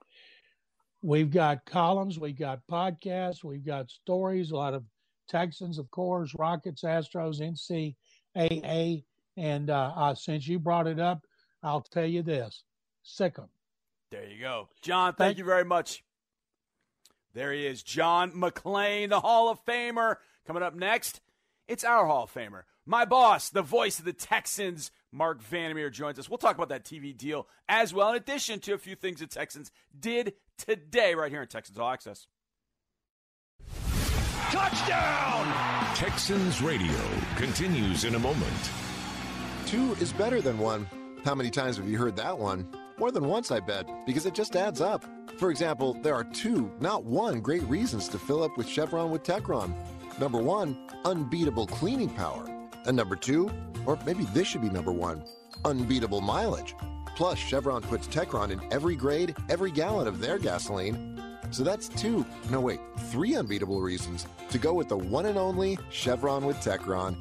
We've 1.01 1.29
got 1.29 1.65
columns, 1.65 2.19
we've 2.19 2.37
got 2.37 2.61
podcasts, 2.69 3.43
we've 3.43 3.65
got 3.65 3.89
stories, 3.89 4.51
a 4.51 4.55
lot 4.55 4.73
of 4.73 4.83
Texans, 5.29 5.77
of 5.77 5.89
course, 5.91 6.33
Rockets, 6.37 6.81
Astros, 6.81 7.39
NCAA. 8.35 9.03
And 9.37 9.69
uh, 9.69 9.93
uh, 9.95 10.15
since 10.15 10.47
you 10.47 10.59
brought 10.59 10.87
it 10.87 10.99
up, 10.99 11.21
I'll 11.63 11.81
tell 11.81 12.05
you 12.05 12.23
this 12.23 12.63
sick 13.03 13.35
them. 13.35 13.49
There 14.11 14.27
you 14.27 14.39
go. 14.41 14.69
John, 14.81 15.13
thank, 15.13 15.17
thank 15.17 15.37
you 15.37 15.45
very 15.45 15.65
much. 15.65 16.03
There 17.33 17.53
he 17.53 17.65
is, 17.65 17.83
John 17.83 18.31
McClain, 18.31 19.09
the 19.09 19.19
Hall 19.19 19.49
of 19.49 19.63
Famer. 19.65 20.15
Coming 20.47 20.63
up 20.63 20.75
next, 20.75 21.21
it's 21.67 21.83
our 21.83 22.05
Hall 22.07 22.23
of 22.23 22.33
Famer. 22.33 22.63
My 22.85 23.05
boss, 23.05 23.49
the 23.49 23.61
voice 23.61 23.99
of 23.99 24.05
the 24.05 24.13
Texans, 24.13 24.89
Mark 25.11 25.41
Vandermeer, 25.43 25.91
joins 25.91 26.17
us. 26.17 26.27
We'll 26.27 26.39
talk 26.39 26.55
about 26.55 26.69
that 26.69 26.85
TV 26.85 27.15
deal 27.15 27.47
as 27.67 27.93
well, 27.93 28.09
in 28.09 28.15
addition 28.15 28.59
to 28.61 28.73
a 28.73 28.79
few 28.79 28.95
things 28.95 29.19
the 29.19 29.27
Texans 29.27 29.71
did 29.97 30.33
today, 30.57 31.13
right 31.13 31.31
here 31.31 31.43
in 31.43 31.47
Texans 31.47 31.77
All 31.77 31.89
Access. 31.89 32.27
Touchdown! 34.51 35.95
Texans 35.95 36.61
Radio 36.63 36.99
continues 37.35 38.05
in 38.05 38.15
a 38.15 38.19
moment. 38.19 38.71
Two 39.67 39.93
is 40.01 40.11
better 40.11 40.41
than 40.41 40.57
one. 40.57 40.89
How 41.23 41.35
many 41.35 41.51
times 41.51 41.77
have 41.77 41.87
you 41.87 41.99
heard 41.99 42.15
that 42.15 42.39
one? 42.39 42.67
More 42.99 43.11
than 43.11 43.29
once, 43.29 43.49
I 43.49 43.61
bet, 43.61 43.87
because 44.05 44.25
it 44.25 44.33
just 44.33 44.57
adds 44.57 44.81
up. 44.81 45.05
For 45.37 45.51
example, 45.51 45.93
there 45.93 46.13
are 46.13 46.25
two, 46.25 46.69
not 46.81 47.05
one, 47.05 47.39
great 47.39 47.63
reasons 47.63 48.09
to 48.09 48.19
fill 48.19 48.43
up 48.43 48.57
with 48.57 48.67
Chevron 48.67 49.09
with 49.09 49.23
Techron. 49.23 49.73
Number 50.19 50.37
one, 50.37 50.77
unbeatable 51.05 51.65
cleaning 51.67 52.09
power. 52.09 52.45
And 52.85 52.97
number 52.97 53.15
two, 53.15 53.49
or 53.85 53.97
maybe 54.05 54.25
this 54.25 54.47
should 54.47 54.61
be 54.61 54.69
number 54.69 54.91
one, 54.91 55.23
unbeatable 55.63 56.19
mileage. 56.19 56.75
Plus, 57.15 57.37
Chevron 57.37 57.83
puts 57.83 58.05
Techron 58.07 58.51
in 58.51 58.61
every 58.69 58.97
grade, 58.97 59.33
every 59.47 59.71
gallon 59.71 60.07
of 60.07 60.19
their 60.19 60.37
gasoline. 60.37 61.21
So 61.51 61.63
that's 61.63 61.87
two, 61.87 62.25
no 62.49 62.59
wait, 62.59 62.81
three 63.11 63.35
unbeatable 63.35 63.81
reasons 63.81 64.27
to 64.49 64.57
go 64.57 64.73
with 64.73 64.89
the 64.89 64.97
one 64.97 65.25
and 65.25 65.37
only 65.37 65.79
Chevron 65.89 66.45
with 66.45 66.57
Techron. 66.57 67.15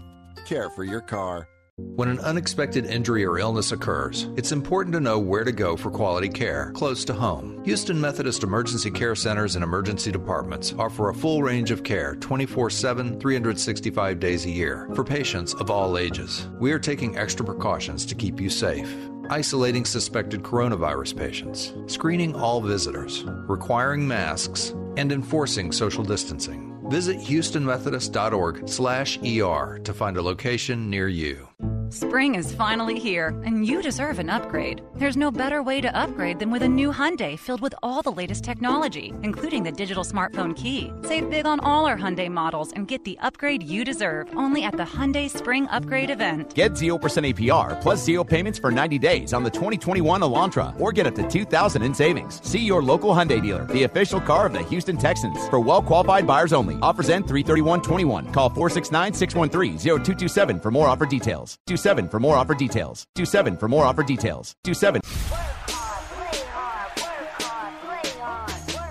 Care 0.45 0.71
for 0.71 0.83
your 0.83 1.01
car. 1.01 1.47
When 1.81 2.09
an 2.09 2.19
unexpected 2.21 2.87
injury 2.87 3.25
or 3.25 3.39
illness 3.39 3.71
occurs, 3.71 4.29
it's 4.37 4.51
important 4.51 4.93
to 4.95 5.01
know 5.01 5.21
where 5.21 5.45
to 5.45 5.53
go 5.53 5.77
for 5.77 5.93
quality 5.93 6.29
care 6.29 6.73
close 6.75 7.05
to 7.05 7.15
home. 7.15 7.63
Houston 7.65 8.01
Methodist 8.01 8.43
Emergency 8.43 8.91
Care 8.91 9.15
Centers 9.15 9.55
and 9.55 9.63
emergency 9.63 10.11
departments 10.11 10.75
offer 10.77 11.09
a 11.09 11.15
full 11.15 11.41
range 11.41 11.71
of 11.71 11.85
care 11.85 12.17
24 12.17 12.71
7, 12.71 13.21
365 13.21 14.19
days 14.19 14.45
a 14.45 14.51
year 14.51 14.89
for 14.93 15.05
patients 15.05 15.55
of 15.55 15.71
all 15.71 15.99
ages. 15.99 16.49
We 16.59 16.73
are 16.73 16.81
taking 16.81 17.17
extra 17.17 17.47
precautions 17.47 18.05
to 18.07 18.17
keep 18.17 18.41
you 18.41 18.51
safe 18.51 18.93
isolating 19.31 19.85
suspected 19.85 20.43
coronavirus 20.43 21.17
patients, 21.17 21.75
screening 21.87 22.35
all 22.35 22.61
visitors, 22.61 23.25
requiring 23.47 24.09
masks, 24.09 24.71
and 24.97 25.13
enforcing 25.13 25.71
social 25.71 26.03
distancing. 26.03 26.78
Visit 26.89 27.21
houstonmethodist.org/er 27.21 29.81
to 29.85 29.95
find 29.95 30.17
a 30.17 30.23
location 30.23 30.91
near 30.91 31.09
you. 31.09 31.49
Spring 31.91 32.35
is 32.35 32.53
finally 32.53 32.99
here, 32.99 33.29
and 33.47 33.67
you 33.67 33.81
deserve 33.81 34.19
an 34.19 34.29
upgrade. 34.29 34.83
There's 34.97 35.17
no 35.17 35.31
better 35.31 35.63
way 35.63 35.81
to 35.81 35.97
upgrade 35.97 36.39
than 36.39 36.51
with 36.51 36.63
a 36.63 36.69
new 36.69 36.93
Hyundai 36.93 37.39
filled 37.39 37.63
with 37.63 37.75
all 37.83 38.03
the 38.03 38.13
latest 38.13 38.45
technology, 38.45 39.15
including 39.23 39.63
the 39.63 39.73
digital 39.73 40.05
smartphone 40.05 40.55
key. 40.55 40.93
Save 41.05 41.31
big 41.31 41.47
on 41.47 41.61
all 41.61 41.87
our 41.87 41.97
Hyundai 41.97 42.31
models 42.31 42.73
and 42.73 42.87
get 42.87 43.05
the 43.05 43.19
upgrade 43.21 43.63
you 43.63 43.87
deserve 43.87 44.29
only 44.37 44.65
at 44.65 44.77
the 44.77 44.83
Hyundai 44.83 45.31
Spring 45.31 45.67
Upgrade 45.69 46.11
event. 46.11 46.55
Get 46.55 46.73
0% 46.73 47.01
APR 47.01 47.81
plus 47.81 48.05
0 48.05 48.23
payments 48.23 48.59
for 48.59 48.71
90 48.71 48.99
days 48.99 49.33
on 49.33 49.43
the 49.43 49.51
2021 49.51 50.21
Elantra 50.21 50.79
or 50.79 50.93
get 50.93 51.07
up 51.07 51.15
to 51.15 51.27
2000 51.27 51.83
in 51.83 51.95
savings. 51.95 52.47
See 52.47 52.61
your 52.61 52.83
local 52.83 53.15
Hyundai 53.15 53.41
dealer, 53.41 53.65
the 53.67 53.85
official 53.85 54.21
car 54.21 54.45
of 54.47 54.53
the 54.53 54.63
Houston 54.65 54.99
Texans. 54.99 55.49
For 55.49 55.59
well-qualified 55.59 56.27
buyers 56.27 56.53
only. 56.53 56.77
Offers 56.83 57.09
end 57.09 57.25
331.21. 57.27 58.31
Call 58.35 58.51
469-613-0227 58.51 60.63
for 60.63 60.71
more 60.71 60.89
offer 60.89 61.07
details. 61.07 61.57
27 61.79 62.09
for 62.09 62.19
more 62.19 62.37
offer 62.37 62.55
details. 62.57 63.07
27 63.15 63.57
for 63.57 63.69
more 63.69 63.85
offer 63.85 64.03
details. 64.03 64.57
27. 64.65 65.01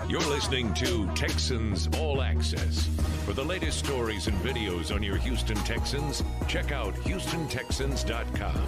You're 0.07 0.21
listening 0.21 0.73
to 0.75 1.05
Texans 1.13 1.89
All 1.97 2.21
Access. 2.21 2.87
For 3.25 3.33
the 3.33 3.43
latest 3.43 3.79
stories 3.79 4.27
and 4.27 4.37
videos 4.37 4.95
on 4.95 5.03
your 5.03 5.17
Houston 5.17 5.57
Texans, 5.57 6.23
check 6.47 6.71
out 6.71 6.93
HoustonTexans.com. 6.95 8.67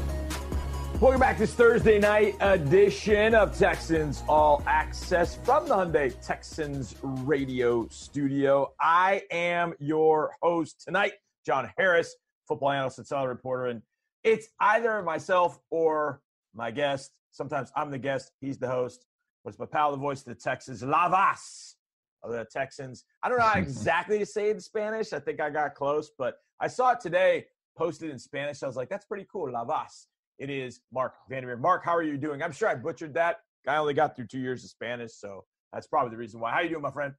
Welcome 0.99 1.21
back 1.21 1.35
to 1.35 1.43
this 1.43 1.53
Thursday 1.53 1.97
night 1.97 2.35
edition 2.41 3.33
of 3.33 3.57
Texans 3.57 4.21
All 4.27 4.61
Access 4.67 5.37
from 5.37 5.65
the 5.65 5.75
Hyundai 5.75 6.13
Texans 6.21 6.93
radio 7.01 7.87
studio. 7.87 8.73
I 8.81 9.21
am 9.31 9.75
your 9.79 10.31
host 10.41 10.83
tonight, 10.85 11.13
John 11.45 11.71
Harris, 11.77 12.17
football 12.49 12.71
analyst 12.71 12.97
and 12.97 13.07
solid 13.07 13.29
reporter. 13.29 13.67
And 13.67 13.81
it's 14.23 14.47
either 14.59 15.01
myself 15.01 15.59
or 15.69 16.21
my 16.53 16.71
guest. 16.71 17.11
Sometimes 17.31 17.71
I'm 17.75 17.91
the 17.91 17.97
guest, 17.97 18.31
he's 18.41 18.57
the 18.57 18.67
host. 18.67 19.05
was 19.43 19.59
my 19.59 19.65
pal, 19.65 19.91
the 19.91 19.97
voice 19.97 20.19
of 20.19 20.25
the 20.25 20.35
Texans, 20.35 20.81
Lavas 20.83 21.75
of 22.23 22.31
the 22.31 22.45
Texans. 22.51 23.05
I 23.23 23.29
don't 23.29 23.37
know 23.37 23.45
how 23.45 23.59
exactly 23.59 24.19
to 24.19 24.25
say 24.25 24.49
it 24.49 24.55
in 24.55 24.59
Spanish. 24.59 25.13
I 25.13 25.19
think 25.19 25.39
I 25.39 25.49
got 25.49 25.75
close, 25.75 26.11
but 26.17 26.35
I 26.59 26.67
saw 26.67 26.91
it 26.91 26.99
today 26.99 27.45
posted 27.77 28.09
in 28.09 28.19
Spanish. 28.19 28.61
I 28.63 28.67
was 28.67 28.75
like, 28.75 28.89
that's 28.89 29.05
pretty 29.05 29.27
cool. 29.31 29.51
Lavas. 29.51 30.07
It 30.37 30.49
is 30.49 30.81
Mark 30.93 31.15
Vandermeer. 31.29 31.57
Mark, 31.57 31.83
how 31.83 31.95
are 31.95 32.03
you 32.03 32.17
doing? 32.17 32.41
I'm 32.41 32.53
sure 32.53 32.69
I 32.69 32.75
butchered 32.75 33.13
that. 33.15 33.37
I 33.67 33.75
only 33.75 33.93
got 33.93 34.15
through 34.15 34.27
two 34.27 34.39
years 34.39 34.63
of 34.63 34.69
Spanish, 34.69 35.13
so 35.13 35.43
that's 35.73 35.87
probably 35.87 36.11
the 36.11 36.17
reason 36.17 36.39
why. 36.39 36.51
How 36.51 36.61
you 36.61 36.69
doing, 36.69 36.81
my 36.81 36.91
friend? 36.91 37.13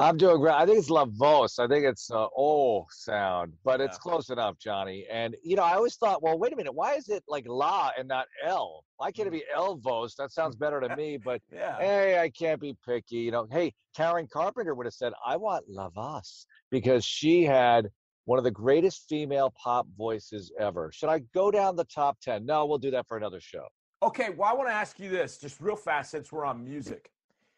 I'm 0.00 0.16
doing 0.16 0.40
great. 0.40 0.54
I 0.54 0.64
think 0.64 0.78
it's 0.78 0.90
La 0.90 1.06
Voz. 1.06 1.58
I 1.58 1.66
think 1.66 1.84
it's 1.84 2.08
uh, 2.10 2.28
O 2.36 2.86
sound, 2.88 3.52
but 3.64 3.80
it's 3.80 3.96
yeah. 3.96 4.10
close 4.10 4.30
enough, 4.30 4.56
Johnny. 4.56 5.04
And 5.10 5.36
you 5.42 5.56
know, 5.56 5.64
I 5.64 5.74
always 5.74 5.96
thought, 5.96 6.22
well, 6.22 6.38
wait 6.38 6.52
a 6.52 6.56
minute, 6.56 6.72
why 6.72 6.94
is 6.94 7.08
it 7.08 7.24
like 7.26 7.44
La 7.48 7.90
and 7.98 8.06
not 8.06 8.26
L? 8.44 8.84
Why 8.98 9.10
can't 9.10 9.26
it 9.26 9.32
be 9.32 9.42
El 9.52 9.76
Voz? 9.76 10.14
That 10.16 10.30
sounds 10.30 10.54
better 10.56 10.80
to 10.80 10.94
me. 10.94 11.18
But 11.22 11.42
yeah. 11.52 11.78
hey, 11.78 12.18
I 12.20 12.30
can't 12.30 12.60
be 12.60 12.76
picky. 12.86 13.16
You 13.16 13.32
know, 13.32 13.48
hey, 13.50 13.72
Karen 13.96 14.28
Carpenter 14.32 14.76
would 14.76 14.86
have 14.86 14.94
said, 14.94 15.12
I 15.26 15.36
want 15.36 15.64
La 15.68 15.88
Voz 15.88 16.46
because 16.70 17.04
she 17.04 17.42
had 17.42 17.88
one 18.24 18.38
of 18.38 18.44
the 18.44 18.52
greatest 18.52 19.06
female 19.08 19.52
pop 19.60 19.88
voices 19.96 20.52
ever. 20.60 20.92
Should 20.92 21.08
I 21.08 21.22
go 21.34 21.50
down 21.50 21.74
the 21.74 21.84
top 21.84 22.20
ten? 22.20 22.46
No, 22.46 22.66
we'll 22.66 22.78
do 22.78 22.92
that 22.92 23.08
for 23.08 23.16
another 23.16 23.40
show. 23.40 23.66
Okay. 24.00 24.30
Well, 24.30 24.48
I 24.48 24.54
want 24.54 24.68
to 24.68 24.74
ask 24.74 25.00
you 25.00 25.10
this, 25.10 25.38
just 25.38 25.60
real 25.60 25.74
fast, 25.74 26.12
since 26.12 26.30
we're 26.30 26.44
on 26.44 26.62
music. 26.62 27.10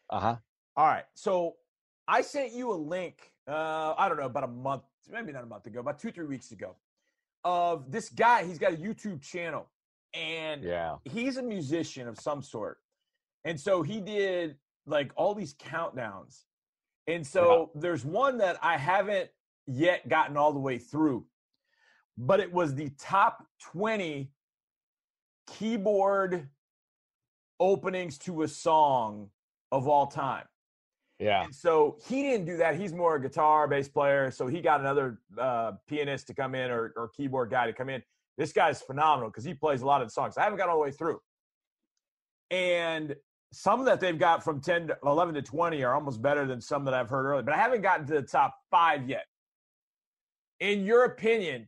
Uh 0.09 0.19
huh. 0.19 0.35
All 0.75 0.87
right. 0.87 1.05
So 1.13 1.55
I 2.11 2.21
sent 2.21 2.51
you 2.51 2.73
a 2.73 2.75
link, 2.75 3.31
uh, 3.47 3.93
I 3.97 4.09
don't 4.09 4.17
know, 4.17 4.25
about 4.25 4.43
a 4.43 4.47
month, 4.47 4.83
maybe 5.09 5.31
not 5.31 5.43
a 5.43 5.45
month 5.45 5.65
ago, 5.65 5.79
about 5.79 5.97
two, 5.97 6.11
three 6.11 6.25
weeks 6.25 6.51
ago, 6.51 6.75
of 7.45 7.89
this 7.89 8.09
guy. 8.09 8.43
He's 8.43 8.59
got 8.59 8.73
a 8.73 8.75
YouTube 8.75 9.21
channel 9.21 9.69
and 10.13 10.61
yeah. 10.61 10.95
he's 11.05 11.37
a 11.37 11.41
musician 11.41 12.09
of 12.09 12.19
some 12.19 12.41
sort. 12.41 12.79
And 13.45 13.57
so 13.57 13.81
he 13.81 14.01
did 14.01 14.57
like 14.85 15.13
all 15.15 15.33
these 15.33 15.53
countdowns. 15.53 16.41
And 17.07 17.25
so 17.25 17.71
yeah. 17.73 17.81
there's 17.81 18.03
one 18.03 18.37
that 18.39 18.57
I 18.61 18.75
haven't 18.75 19.29
yet 19.65 20.09
gotten 20.09 20.35
all 20.35 20.51
the 20.51 20.59
way 20.59 20.79
through, 20.79 21.25
but 22.17 22.41
it 22.41 22.51
was 22.51 22.75
the 22.75 22.89
top 22.99 23.45
20 23.71 24.29
keyboard 25.47 26.49
openings 27.57 28.17
to 28.17 28.41
a 28.41 28.49
song 28.49 29.29
of 29.71 29.87
all 29.87 30.07
time. 30.07 30.43
Yeah. 31.21 31.43
And 31.43 31.53
so 31.53 31.97
he 32.07 32.23
didn't 32.23 32.47
do 32.47 32.57
that. 32.57 32.75
He's 32.75 32.93
more 32.93 33.15
a 33.15 33.21
guitar 33.21 33.67
bass 33.67 33.87
player. 33.87 34.31
So 34.31 34.47
he 34.47 34.59
got 34.59 34.79
another 34.79 35.19
uh, 35.37 35.73
pianist 35.87 36.25
to 36.27 36.33
come 36.33 36.55
in 36.55 36.71
or, 36.71 36.93
or 36.97 37.09
keyboard 37.09 37.51
guy 37.51 37.67
to 37.67 37.73
come 37.73 37.89
in. 37.89 38.01
This 38.37 38.51
guy's 38.51 38.81
phenomenal 38.81 39.29
because 39.29 39.43
he 39.43 39.53
plays 39.53 39.83
a 39.83 39.85
lot 39.85 40.01
of 40.01 40.07
the 40.07 40.11
songs. 40.11 40.35
I 40.35 40.43
haven't 40.43 40.57
got 40.57 40.67
all 40.67 40.77
the 40.77 40.81
way 40.81 40.91
through. 40.91 41.21
And 42.49 43.15
some 43.53 43.85
that 43.85 43.99
they've 43.99 44.17
got 44.17 44.43
from 44.43 44.61
10 44.61 44.87
to 44.87 44.97
11 45.05 45.35
to 45.35 45.41
20 45.43 45.83
are 45.83 45.93
almost 45.93 46.21
better 46.23 46.47
than 46.47 46.59
some 46.59 46.85
that 46.85 46.93
I've 46.95 47.09
heard 47.09 47.25
earlier, 47.25 47.43
but 47.43 47.53
I 47.53 47.57
haven't 47.57 47.81
gotten 47.81 48.07
to 48.07 48.13
the 48.13 48.21
top 48.23 48.55
five 48.71 49.07
yet. 49.07 49.25
In 50.59 50.85
your 50.85 51.05
opinion, 51.05 51.67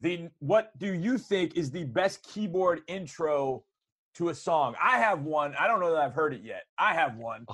the 0.00 0.28
what 0.38 0.76
do 0.78 0.92
you 0.92 1.18
think 1.18 1.56
is 1.56 1.70
the 1.70 1.84
best 1.84 2.22
keyboard 2.22 2.80
intro 2.88 3.64
to 4.14 4.30
a 4.30 4.34
song? 4.34 4.74
I 4.82 4.98
have 4.98 5.22
one. 5.22 5.54
I 5.58 5.66
don't 5.66 5.80
know 5.80 5.92
that 5.92 6.00
I've 6.00 6.14
heard 6.14 6.32
it 6.34 6.42
yet. 6.42 6.64
I 6.78 6.94
have 6.94 7.16
one. 7.16 7.46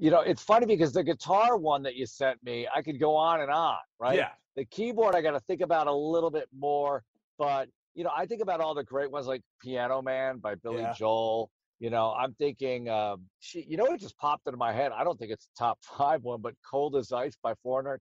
You 0.00 0.10
know, 0.10 0.20
it's 0.20 0.42
funny 0.42 0.64
because 0.64 0.92
the 0.92 1.04
guitar 1.04 1.58
one 1.58 1.82
that 1.82 1.94
you 1.94 2.06
sent 2.06 2.42
me, 2.42 2.66
I 2.74 2.80
could 2.80 2.98
go 2.98 3.14
on 3.14 3.42
and 3.42 3.50
on, 3.50 3.76
right? 3.98 4.16
Yeah. 4.16 4.30
The 4.56 4.64
keyboard, 4.64 5.14
I 5.14 5.20
got 5.20 5.32
to 5.32 5.40
think 5.40 5.60
about 5.60 5.86
a 5.88 5.94
little 5.94 6.30
bit 6.30 6.48
more, 6.58 7.04
but 7.38 7.68
you 7.94 8.02
know, 8.02 8.10
I 8.16 8.24
think 8.24 8.40
about 8.40 8.60
all 8.60 8.74
the 8.74 8.82
great 8.82 9.10
ones 9.10 9.26
like 9.26 9.42
Piano 9.60 10.00
Man 10.00 10.38
by 10.38 10.54
Billy 10.54 10.80
yeah. 10.80 10.94
Joel, 10.94 11.50
you 11.80 11.88
know, 11.88 12.12
I'm 12.12 12.34
thinking, 12.34 12.88
um, 12.90 13.22
she, 13.40 13.64
you 13.66 13.78
know, 13.78 13.86
it 13.86 14.00
just 14.00 14.16
popped 14.18 14.46
into 14.46 14.58
my 14.58 14.70
head. 14.72 14.92
I 14.94 15.02
don't 15.02 15.18
think 15.18 15.32
it's 15.32 15.48
top 15.58 15.78
five 15.98 16.22
one, 16.22 16.40
but 16.42 16.54
"Cold 16.70 16.94
as 16.94 17.10
Ice" 17.10 17.36
by 17.42 17.54
Foreigner. 17.62 17.98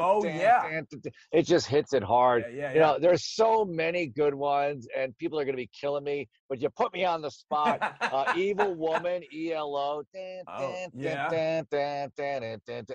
Oh 0.00 0.24
yeah, 0.24 0.80
it 1.32 1.42
just 1.42 1.66
hits 1.66 1.92
it 1.92 2.04
hard. 2.04 2.44
Yeah, 2.48 2.56
yeah, 2.56 2.74
you 2.74 2.80
know, 2.80 2.98
there's 3.00 3.34
so 3.34 3.64
many 3.64 4.06
good 4.06 4.32
ones, 4.34 4.86
and 4.96 5.16
people 5.18 5.38
are 5.40 5.44
going 5.44 5.56
to 5.56 5.62
be 5.62 5.70
killing 5.78 6.04
me. 6.04 6.28
But 6.48 6.60
you 6.62 6.70
put 6.70 6.92
me 6.92 7.04
on 7.04 7.20
the 7.20 7.30
spot. 7.30 7.80
uh, 8.00 8.32
Evil 8.36 8.74
Woman, 8.86 9.22
E 9.34 9.52
L 9.52 9.74
O. 9.76 10.02
Yeah. 10.94 11.28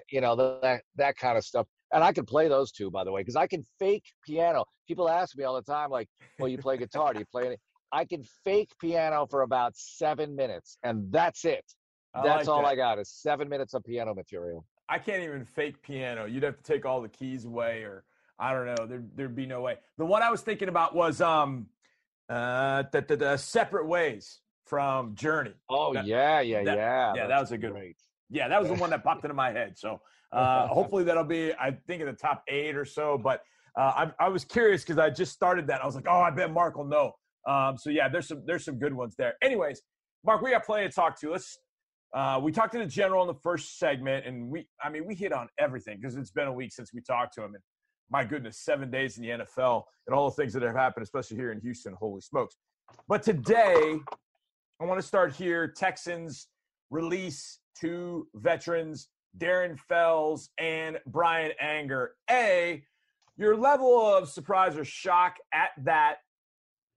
You 0.10 0.22
know 0.22 0.36
that 0.62 0.84
that 0.96 1.18
kind 1.18 1.38
of 1.38 1.44
stuff. 1.44 1.68
And 1.92 2.04
I 2.04 2.12
can 2.12 2.26
play 2.26 2.48
those 2.48 2.72
two, 2.72 2.90
by 2.90 3.04
the 3.04 3.12
way, 3.12 3.22
because 3.22 3.36
I 3.36 3.46
can 3.48 3.64
fake 3.80 4.06
piano. 4.26 4.66
People 4.88 5.08
ask 5.10 5.38
me 5.38 5.44
all 5.44 5.56
the 5.56 5.62
time, 5.62 5.90
like, 5.92 6.08
"Well, 6.40 6.48
you 6.48 6.58
play 6.58 6.78
guitar? 6.78 7.14
Do 7.14 7.20
you 7.20 7.26
play 7.32 7.48
any?" 7.48 7.58
I 7.94 8.06
can 8.06 8.24
fake 8.44 8.72
piano 8.82 9.28
for 9.30 9.44
about 9.44 9.78
seven 9.78 10.36
minutes, 10.36 10.80
and 10.84 11.12
that's 11.12 11.46
it. 11.46 11.64
I 12.16 12.24
that's 12.24 12.48
like 12.48 12.56
all 12.56 12.64
that. 12.64 12.70
I 12.70 12.76
got 12.76 12.98
is 12.98 13.10
seven 13.10 13.48
minutes 13.48 13.76
of 13.76 13.84
piano 13.84 14.16
material. 14.16 14.66
I 14.90 14.98
can't 14.98 15.24
even 15.24 15.46
fake 15.46 15.82
piano. 15.84 16.26
You'd 16.26 16.44
have 16.44 16.58
to 16.58 16.64
take 16.64 16.86
all 16.86 17.02
the 17.02 17.10
keys 17.10 17.46
away, 17.46 17.84
or 17.84 18.04
I 18.40 18.52
don't 18.52 18.66
know. 18.66 18.88
There, 18.88 19.04
there'd 19.16 19.36
be 19.36 19.46
no 19.46 19.62
way. 19.62 19.78
The 20.00 20.06
one 20.06 20.24
I 20.24 20.32
was 20.32 20.42
thinking 20.42 20.70
about 20.70 20.96
was 20.96 21.22
um, 21.22 21.68
uh, 22.30 22.84
the, 22.92 23.02
the, 23.02 23.16
the 23.16 23.38
separate 23.38 23.88
ways 23.88 24.40
from 24.66 25.14
Journey. 25.14 25.54
Oh 25.70 25.94
that, 25.94 26.08
yeah, 26.08 26.42
yeah, 26.42 26.64
that, 26.64 26.76
yeah. 26.76 27.14
Yeah, 27.16 27.28
that 27.28 27.40
was 27.40 27.52
a 27.52 27.58
good 27.60 27.74
one. 27.74 27.94
Yeah, 28.32 28.48
that 28.48 28.60
was 28.60 28.70
the 28.70 28.76
one 28.76 28.90
that 28.90 29.04
popped 29.04 29.24
into 29.24 29.36
my 29.36 29.52
head. 29.52 29.78
So 29.78 30.02
uh, 30.32 30.68
hopefully 30.68 31.04
that'll 31.04 31.24
be, 31.24 31.54
I 31.54 31.78
think, 31.86 32.02
in 32.02 32.08
the 32.08 32.14
top 32.14 32.44
eight 32.48 32.76
or 32.76 32.86
so. 32.86 33.20
But 33.20 33.44
uh, 33.78 34.08
I, 34.20 34.26
I 34.26 34.30
was 34.30 34.44
curious 34.44 34.82
because 34.82 34.98
I 34.98 35.12
just 35.12 35.32
started 35.32 35.68
that. 35.68 35.84
I 35.84 35.86
was 35.86 35.94
like, 35.94 36.08
oh, 36.08 36.22
I 36.22 36.32
bet 36.32 36.52
Mark 36.52 36.76
will 36.76 36.86
know. 36.86 37.14
Um, 37.48 37.78
so 37.78 37.90
yeah, 37.90 38.10
there's 38.10 38.28
some 38.28 38.44
there's 38.46 38.66
some 38.66 38.80
good 38.80 38.94
ones 38.94 39.16
there. 39.18 39.36
Anyways, 39.42 39.82
Mark, 40.26 40.42
we 40.42 40.52
got 40.52 40.66
plenty 40.66 40.88
to 40.88 40.94
talk 40.94 41.20
to. 41.22 41.32
Let's 41.32 41.58
uh, 42.14 42.40
we 42.42 42.52
talked 42.52 42.74
to 42.74 42.80
the 42.80 42.86
general 42.86 43.22
in 43.22 43.28
the 43.28 43.40
first 43.42 43.80
segment, 43.80 44.26
and 44.26 44.50
we 44.50 44.68
I 44.82 44.90
mean 44.90 45.06
we 45.06 45.16
hit 45.16 45.34
on 45.34 45.48
everything 45.60 45.98
because 46.00 46.16
it's 46.16 46.32
been 46.32 46.48
a 46.48 46.54
week 46.54 46.72
since 46.72 46.94
we 46.94 47.02
talked 47.02 47.34
to 47.36 47.44
him, 47.44 47.56
and 47.56 47.64
my 48.10 48.24
goodness, 48.24 48.60
seven 48.60 48.92
days 48.92 49.18
in 49.18 49.24
the 49.24 49.30
NFL 49.30 49.84
and 50.08 50.16
all 50.16 50.30
the 50.30 50.36
things 50.36 50.54
that 50.54 50.64
have 50.64 50.76
happened, 50.76 51.04
especially 51.04 51.38
here 51.38 51.52
in 51.52 51.60
Houston. 51.62 51.94
Holy 52.00 52.22
smokes! 52.22 52.56
But 53.08 53.24
today, 53.24 54.00
I 54.80 54.86
want 54.86 55.02
to 55.02 55.08
start 55.08 55.34
here. 55.34 55.68
Texans 55.68 56.48
release 56.90 57.60
two 57.80 58.28
veterans, 58.36 59.10
Darren 59.38 59.78
Fells 59.78 60.50
and 60.60 61.00
Brian 61.08 61.52
Anger. 61.60 62.16
A, 62.30 62.84
your 63.38 63.58
level 63.58 64.00
of 64.00 64.30
surprise 64.30 64.78
or 64.78 64.86
shock 64.86 65.38
at 65.54 65.70
that 65.84 66.18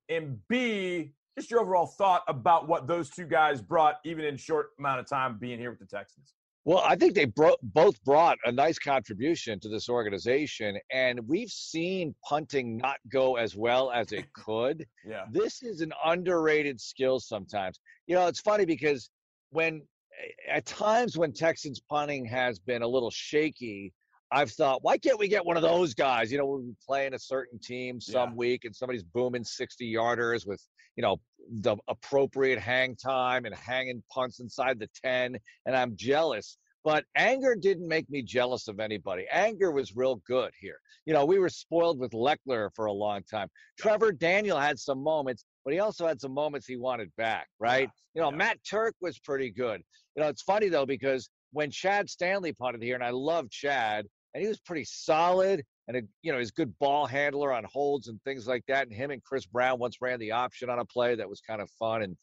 and 0.09 0.39
B, 0.49 1.13
just 1.39 1.51
your 1.51 1.61
overall 1.61 1.87
thought 1.87 2.23
about 2.29 2.69
what 2.69 2.87
those 2.87 3.11
two 3.11 3.25
guys 3.25 3.61
brought, 3.61 4.01
even 4.05 4.25
in 4.25 4.37
short 4.37 4.71
amount 4.79 5.01
of 5.01 5.07
time 5.07 5.39
being 5.39 5.59
here 5.59 5.71
with 5.71 5.79
the 5.79 5.87
Texans. 5.87 6.35
Well, 6.65 6.83
I 6.85 6.97
think 6.97 7.15
they 7.15 7.27
bro- 7.27 7.57
both 7.63 8.03
brought 8.03 8.39
a 8.45 8.51
nice 8.51 8.77
contribution 8.79 9.61
to 9.61 9.69
this 9.69 9.89
organization, 9.89 10.77
and 10.93 11.21
we've 11.29 11.51
seen 11.51 12.13
punting 12.29 12.77
not 12.77 12.97
go 13.09 13.37
as 13.37 13.55
well 13.55 13.93
as 13.93 14.11
it 14.11 14.27
could. 14.35 14.85
yeah, 15.07 15.27
this 15.31 15.63
is 15.63 15.81
an 15.81 15.93
underrated 16.05 16.81
skill 16.81 17.21
sometimes. 17.21 17.79
You 18.09 18.17
know, 18.17 18.27
it's 18.27 18.41
funny 18.41 18.65
because 18.65 19.11
when 19.51 19.83
at 20.49 20.67
times 20.67 21.17
when 21.17 21.33
Texans 21.33 21.81
punting 21.89 22.25
has 22.25 22.59
been 22.59 22.83
a 22.83 22.89
little 22.89 23.11
shaky, 23.11 23.93
I've 24.33 24.51
thought, 24.51 24.83
why 24.83 24.99
can't 24.99 25.19
we 25.19 25.29
get 25.29 25.45
one 25.45 25.57
of 25.57 25.63
those 25.63 25.95
guys? 25.95 26.33
You 26.33 26.39
know, 26.39 26.47
we're 26.47 26.63
playing 26.85 27.15
a 27.15 27.19
certain 27.19 27.59
team 27.59 28.01
some 28.01 28.31
yeah. 28.31 28.35
week 28.35 28.65
and 28.65 28.75
somebody's 28.75 29.05
booming 29.05 29.45
60 29.45 29.93
yarders 29.93 30.47
with, 30.47 30.61
you 30.97 31.03
know, 31.03 31.21
the 31.61 31.77
appropriate 31.89 32.59
hang 32.59 32.97
time 32.97 33.45
and 33.45 33.55
hanging 33.55 34.03
punts 34.13 34.41
inside 34.41 34.81
the 34.81 34.89
10. 35.05 35.37
And 35.67 35.77
I'm 35.77 35.95
jealous. 35.97 36.59
But 36.83 37.05
Anger 37.17 37.57
didn't 37.57 37.89
make 37.89 38.09
me 38.11 38.23
jealous 38.23 38.69
of 38.69 38.79
anybody. 38.79 39.27
Anger 39.33 39.73
was 39.73 39.97
real 39.97 40.23
good 40.27 40.53
here. 40.61 40.79
You 41.05 41.15
know, 41.15 41.25
we 41.25 41.39
were 41.39 41.49
spoiled 41.49 41.99
with 41.99 42.13
Lechler 42.13 42.71
for 42.75 42.87
a 42.87 42.93
long 42.93 43.23
time. 43.29 43.49
Trevor 43.79 44.13
Daniel 44.13 44.59
had 44.59 44.79
some 44.79 45.03
moments, 45.03 45.45
but 45.65 45.73
he 45.73 45.81
also 45.81 46.07
had 46.07 46.21
some 46.21 46.33
moments 46.33 46.67
he 46.67 46.77
wanted 46.77 47.11
back, 47.17 47.49
right? 47.59 47.89
Yeah. 48.15 48.15
You 48.15 48.23
know, 48.23 48.31
yeah. 48.31 48.37
Matt 48.37 48.59
Turk 48.69 48.95
was 49.01 49.19
pretty 49.19 49.51
good. 49.51 49.83
You 50.15 50.23
know, 50.23 50.29
it's 50.29 50.43
funny 50.43 50.69
though, 50.69 50.87
because 50.87 51.29
when 51.53 51.71
Chad 51.71 52.09
Stanley 52.09 52.53
punted 52.53 52.83
here, 52.83 52.95
and 52.95 53.05
I 53.05 53.11
love 53.11 53.51
Chad, 53.51 54.07
and 54.37 54.43
he 54.43 54.49
was 54.49 54.61
pretty 54.61 54.85
solid 54.85 55.65
and 55.89 55.97
a, 55.97 56.03
you 56.21 56.31
know 56.31 56.39
he's 56.39 56.51
good 56.51 56.79
ball 56.79 57.07
handler 57.07 57.55
on 57.55 57.65
holds 57.65 58.09
and 58.09 58.23
things 58.23 58.47
like 58.47 58.63
that. 58.69 58.87
And 58.87 58.95
him 58.95 59.11
and 59.11 59.25
Chris 59.25 59.47
Brown 59.47 59.79
once 59.79 59.97
ran 60.03 60.21
the 60.21 60.33
option 60.33 60.69
on 60.69 60.79
a 60.79 60.85
play 60.85 61.15
that 61.15 61.29
was 61.29 61.41
kind 61.41 61.63
of 61.63 61.71
fun, 61.79 62.03
and 62.03 62.17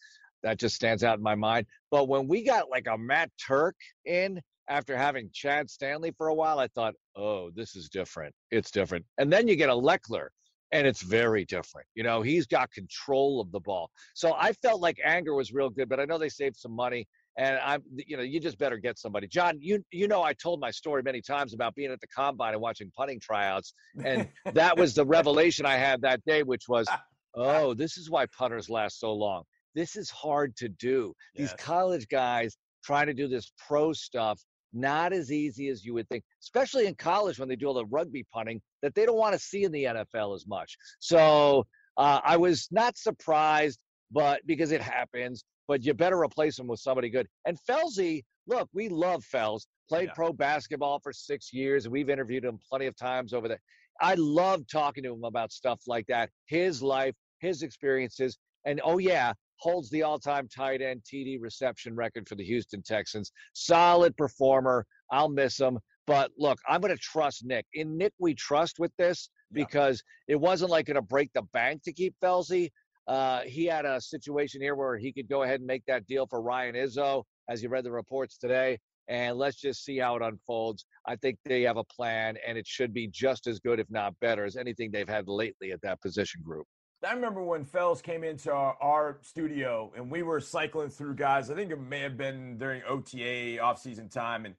that 0.43 0.59
just 0.59 0.75
stands 0.75 1.03
out 1.03 1.17
in 1.17 1.23
my 1.23 1.33
mind. 1.33 1.65
But 1.89 2.07
when 2.07 2.27
we 2.27 2.43
got 2.43 2.69
like 2.69 2.85
a 2.87 2.97
Matt 2.99 3.31
Turk 3.43 3.75
in 4.05 4.39
after 4.69 4.95
having 4.95 5.31
Chad 5.33 5.71
Stanley 5.71 6.13
for 6.15 6.27
a 6.27 6.35
while, 6.35 6.59
I 6.59 6.67
thought, 6.67 6.93
oh, 7.15 7.49
this 7.55 7.75
is 7.75 7.89
different. 7.89 8.35
It's 8.51 8.69
different. 8.69 9.05
And 9.17 9.33
then 9.33 9.47
you 9.47 9.55
get 9.55 9.69
a 9.69 9.73
Lechler, 9.73 10.27
and 10.71 10.85
it's 10.85 11.01
very 11.01 11.45
different. 11.45 11.87
You 11.95 12.03
know, 12.03 12.21
he's 12.21 12.45
got 12.45 12.71
control 12.71 13.41
of 13.41 13.51
the 13.51 13.59
ball. 13.59 13.89
So 14.13 14.35
I 14.37 14.53
felt 14.53 14.81
like 14.81 14.99
Anger 15.03 15.33
was 15.33 15.51
real 15.51 15.71
good, 15.71 15.89
but 15.89 15.99
I 15.99 16.05
know 16.05 16.19
they 16.19 16.29
saved 16.29 16.57
some 16.57 16.73
money 16.73 17.07
and 17.37 17.57
I'm, 17.63 17.83
you 17.95 18.17
know, 18.17 18.23
you 18.23 18.39
just 18.39 18.57
better 18.57 18.77
get 18.77 18.99
somebody. 18.99 19.27
John, 19.27 19.57
you 19.59 19.83
you 19.91 20.07
know, 20.07 20.21
I 20.21 20.33
told 20.33 20.59
my 20.59 20.71
story 20.71 21.01
many 21.03 21.21
times 21.21 21.53
about 21.53 21.75
being 21.75 21.91
at 21.91 21.99
the 21.99 22.07
combine 22.07 22.53
and 22.53 22.61
watching 22.61 22.91
punting 22.95 23.19
tryouts, 23.19 23.73
and 24.03 24.27
that 24.53 24.77
was 24.77 24.93
the 24.93 25.05
revelation 25.05 25.65
I 25.65 25.77
had 25.77 26.01
that 26.01 26.23
day, 26.25 26.43
which 26.43 26.67
was, 26.67 26.87
oh, 27.35 27.73
this 27.73 27.97
is 27.97 28.09
why 28.09 28.25
punters 28.27 28.69
last 28.69 28.99
so 28.99 29.13
long. 29.13 29.43
this 29.75 29.95
is 29.95 30.09
hard 30.09 30.55
to 30.57 30.69
do. 30.69 31.13
Yes. 31.33 31.49
These 31.51 31.53
college 31.59 32.07
guys 32.07 32.55
trying 32.83 33.07
to 33.07 33.13
do 33.13 33.27
this 33.27 33.51
pro 33.67 33.93
stuff, 33.93 34.39
not 34.73 35.13
as 35.13 35.31
easy 35.31 35.69
as 35.69 35.83
you 35.83 35.93
would 35.95 36.07
think, 36.09 36.23
especially 36.41 36.85
in 36.85 36.95
college 36.95 37.39
when 37.39 37.49
they 37.49 37.55
do 37.55 37.67
all 37.67 37.73
the 37.73 37.85
rugby 37.85 38.25
punting 38.31 38.61
that 38.81 38.93
they 38.93 39.05
don't 39.05 39.17
want 39.17 39.33
to 39.33 39.39
see 39.39 39.63
in 39.63 39.71
the 39.71 39.85
NFL 39.85 40.35
as 40.35 40.45
much. 40.47 40.77
So 40.99 41.65
uh, 41.97 42.19
I 42.23 42.37
was 42.37 42.67
not 42.71 42.97
surprised, 42.97 43.79
but 44.11 44.41
because 44.45 44.71
it 44.71 44.81
happens, 44.81 45.43
but 45.67 45.83
you 45.83 45.93
better 45.93 46.19
replace 46.19 46.57
him 46.59 46.67
with 46.67 46.79
somebody 46.79 47.09
good. 47.09 47.27
And 47.45 47.57
Felsey, 47.67 48.23
look, 48.47 48.69
we 48.73 48.89
love 48.89 49.23
Fels. 49.23 49.67
Played 49.89 50.07
Yeah. 50.09 50.13
pro 50.13 50.33
basketball 50.33 50.99
for 50.99 51.11
six 51.13 51.51
years, 51.53 51.87
we've 51.89 52.09
interviewed 52.09 52.45
him 52.45 52.57
plenty 52.69 52.85
of 52.85 52.95
times 52.95 53.33
over 53.33 53.47
there. 53.47 53.61
I 54.01 54.15
love 54.15 54.63
talking 54.71 55.03
to 55.03 55.13
him 55.13 55.23
about 55.23 55.51
stuff 55.51 55.81
like 55.87 56.07
that, 56.07 56.29
his 56.45 56.81
life, 56.81 57.15
his 57.39 57.61
experiences, 57.63 58.37
and 58.65 58.81
oh 58.83 58.97
yeah, 58.97 59.33
holds 59.57 59.89
the 59.89 60.03
all-time 60.03 60.47
tight 60.47 60.81
end 60.81 61.03
TD 61.03 61.37
reception 61.39 61.95
record 61.95 62.27
for 62.27 62.35
the 62.35 62.43
Houston 62.43 62.81
Texans. 62.81 63.31
Solid 63.53 64.15
performer. 64.17 64.85
I'll 65.11 65.29
miss 65.29 65.59
him, 65.59 65.77
but 66.07 66.31
look, 66.37 66.57
I'm 66.67 66.81
going 66.81 66.93
to 66.95 66.99
trust 67.01 67.45
Nick. 67.45 67.65
In 67.73 67.97
Nick, 67.97 68.13
we 68.19 68.33
trust 68.33 68.79
with 68.79 68.91
this 68.97 69.29
Yeah. 69.51 69.63
because 69.65 70.01
it 70.27 70.35
wasn't 70.37 70.71
like 70.71 70.87
going 70.87 70.95
to 70.95 71.01
break 71.01 71.31
the 71.33 71.43
bank 71.53 71.83
to 71.83 71.93
keep 71.93 72.15
Felsey. 72.21 72.71
Uh, 73.07 73.41
he 73.41 73.65
had 73.65 73.85
a 73.85 73.99
situation 73.99 74.61
here 74.61 74.75
where 74.75 74.97
he 74.97 75.11
could 75.11 75.27
go 75.27 75.43
ahead 75.43 75.59
and 75.59 75.67
make 75.67 75.83
that 75.87 76.05
deal 76.07 76.25
for 76.27 76.41
Ryan 76.41 76.75
Izzo, 76.75 77.23
as 77.49 77.61
you 77.61 77.69
read 77.69 77.83
the 77.83 77.91
reports 77.91 78.37
today. 78.37 78.77
And 79.09 79.37
let's 79.37 79.57
just 79.57 79.83
see 79.83 79.97
how 79.97 80.15
it 80.15 80.21
unfolds. 80.21 80.85
I 81.05 81.17
think 81.17 81.37
they 81.43 81.63
have 81.63 81.75
a 81.75 81.83
plan, 81.83 82.37
and 82.47 82.57
it 82.57 82.65
should 82.65 82.93
be 82.93 83.07
just 83.07 83.47
as 83.47 83.59
good, 83.59 83.79
if 83.79 83.87
not 83.89 84.17
better, 84.21 84.45
as 84.45 84.55
anything 84.55 84.91
they've 84.91 85.09
had 85.09 85.27
lately 85.27 85.71
at 85.73 85.81
that 85.81 86.01
position 86.01 86.41
group. 86.41 86.65
I 87.05 87.13
remember 87.13 87.43
when 87.43 87.65
Fells 87.65 88.01
came 88.01 88.23
into 88.23 88.51
our, 88.53 88.77
our 88.81 89.17
studio 89.21 89.91
and 89.95 90.09
we 90.09 90.23
were 90.23 90.39
cycling 90.39 90.89
through 90.89 91.15
guys. 91.15 91.51
I 91.51 91.55
think 91.55 91.71
it 91.71 91.79
may 91.79 91.99
have 91.99 92.17
been 92.17 92.57
during 92.57 92.81
OTA 92.87 93.57
offseason 93.61 94.09
time, 94.09 94.45
and 94.45 94.55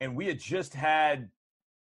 and 0.00 0.14
we 0.14 0.26
had 0.26 0.38
just 0.38 0.74
had, 0.74 1.30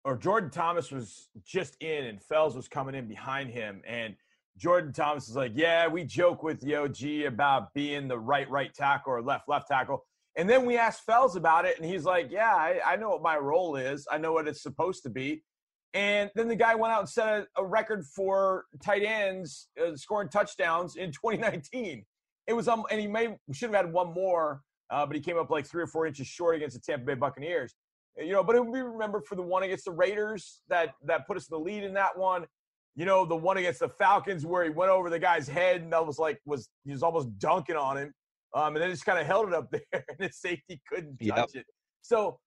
or 0.04 0.16
Jordan 0.16 0.52
Thomas 0.52 0.92
was 0.92 1.30
just 1.44 1.82
in, 1.82 2.06
and 2.06 2.22
Fells 2.22 2.56
was 2.56 2.68
coming 2.68 2.94
in 2.94 3.08
behind 3.08 3.50
him, 3.50 3.82
and 3.88 4.16
Jordan 4.58 4.94
Thomas 4.94 5.28
is 5.28 5.36
like, 5.36 5.52
"Yeah, 5.56 5.88
we 5.88 6.04
joke 6.04 6.44
with 6.44 6.64
OG 6.64 7.26
about 7.26 7.74
being 7.74 8.08
the 8.08 8.20
right 8.20 8.50
right 8.50 8.74
tackle 8.74 9.14
or 9.14 9.22
left 9.22 9.48
left 9.48 9.68
tackle." 9.68 10.06
And 10.36 10.50
then 10.50 10.66
we 10.66 10.78
asked 10.78 11.06
Fells 11.06 11.36
about 11.36 11.66
it, 11.66 11.78
and 11.78 11.86
he's 11.86 12.06
like, 12.06 12.32
"Yeah, 12.32 12.56
I, 12.56 12.80
I 12.86 12.96
know 12.96 13.10
what 13.10 13.22
my 13.22 13.38
role 13.38 13.76
is. 13.76 14.08
I 14.12 14.18
know 14.18 14.34
what 14.34 14.48
it's 14.48 14.62
supposed 14.62 15.04
to 15.04 15.10
be." 15.10 15.44
And 15.94 16.32
then 16.34 16.48
the 16.48 16.56
guy 16.56 16.74
went 16.76 16.92
out 16.92 17.02
and 17.02 17.10
set 17.10 17.28
a, 17.28 17.46
a 17.58 17.66
record 17.66 18.04
for 18.06 18.66
tight 18.84 19.04
ends 19.04 19.70
uh, 19.82 19.96
scoring 19.96 20.30
touchdowns 20.30 20.96
in 20.96 21.12
2019. 21.12 22.06
It 22.48 22.54
was 22.54 22.68
um, 22.68 22.84
and 22.92 23.00
he 23.00 23.08
may 23.08 23.38
should 23.52 23.74
have 23.74 23.86
had 23.86 23.94
one 23.94 24.14
more, 24.14 24.62
uh, 24.90 25.06
but 25.06 25.16
he 25.16 25.22
came 25.22 25.38
up 25.38 25.50
like 25.50 25.66
three 25.66 25.84
or 25.84 25.88
four 25.88 26.06
inches 26.06 26.28
short 26.28 26.56
against 26.56 26.76
the 26.76 26.82
Tampa 26.82 27.06
Bay 27.06 27.14
Buccaneers. 27.16 27.76
You 28.18 28.32
know, 28.32 28.44
but 28.44 28.56
it 28.56 28.64
would 28.64 28.74
be 28.74 28.82
remembered 28.82 29.26
for 29.26 29.36
the 29.36 29.42
one 29.42 29.64
against 29.64 29.86
the 29.86 29.92
Raiders 29.92 30.62
that 30.68 30.94
that 31.06 31.26
put 31.26 31.38
us 31.38 31.48
in 31.50 31.58
the 31.58 31.64
lead 31.64 31.84
in 31.84 31.94
that 31.94 32.18
one. 32.18 32.46
You 32.96 33.06
know, 33.06 33.26
the 33.26 33.36
one 33.36 33.58
against 33.58 33.80
the 33.80 33.90
Falcons 33.90 34.46
where 34.46 34.64
he 34.64 34.70
went 34.70 34.92
over 34.92 35.10
the 35.10 35.20
guy's 35.20 35.48
head 35.48 35.82
and 35.82 35.92
that 35.94 36.06
was 36.06 36.20
like 36.20 36.40
was 36.46 36.70
he 36.84 36.92
was 36.92 37.02
almost 37.04 37.38
dunking 37.40 37.76
on 37.76 37.98
him, 37.98 38.14
um, 38.54 38.76
and 38.76 38.84
then 38.84 38.90
just 38.92 39.06
kind 39.06 39.18
of 39.20 39.26
held 39.26 39.48
it 39.48 39.54
up 39.54 39.70
there, 39.72 39.82
and 39.92 40.18
the 40.20 40.30
safety 40.32 40.80
couldn't 40.88 41.18
touch 41.18 41.52
Yep. 41.56 41.62
it. 41.62 41.66
So 42.02 42.40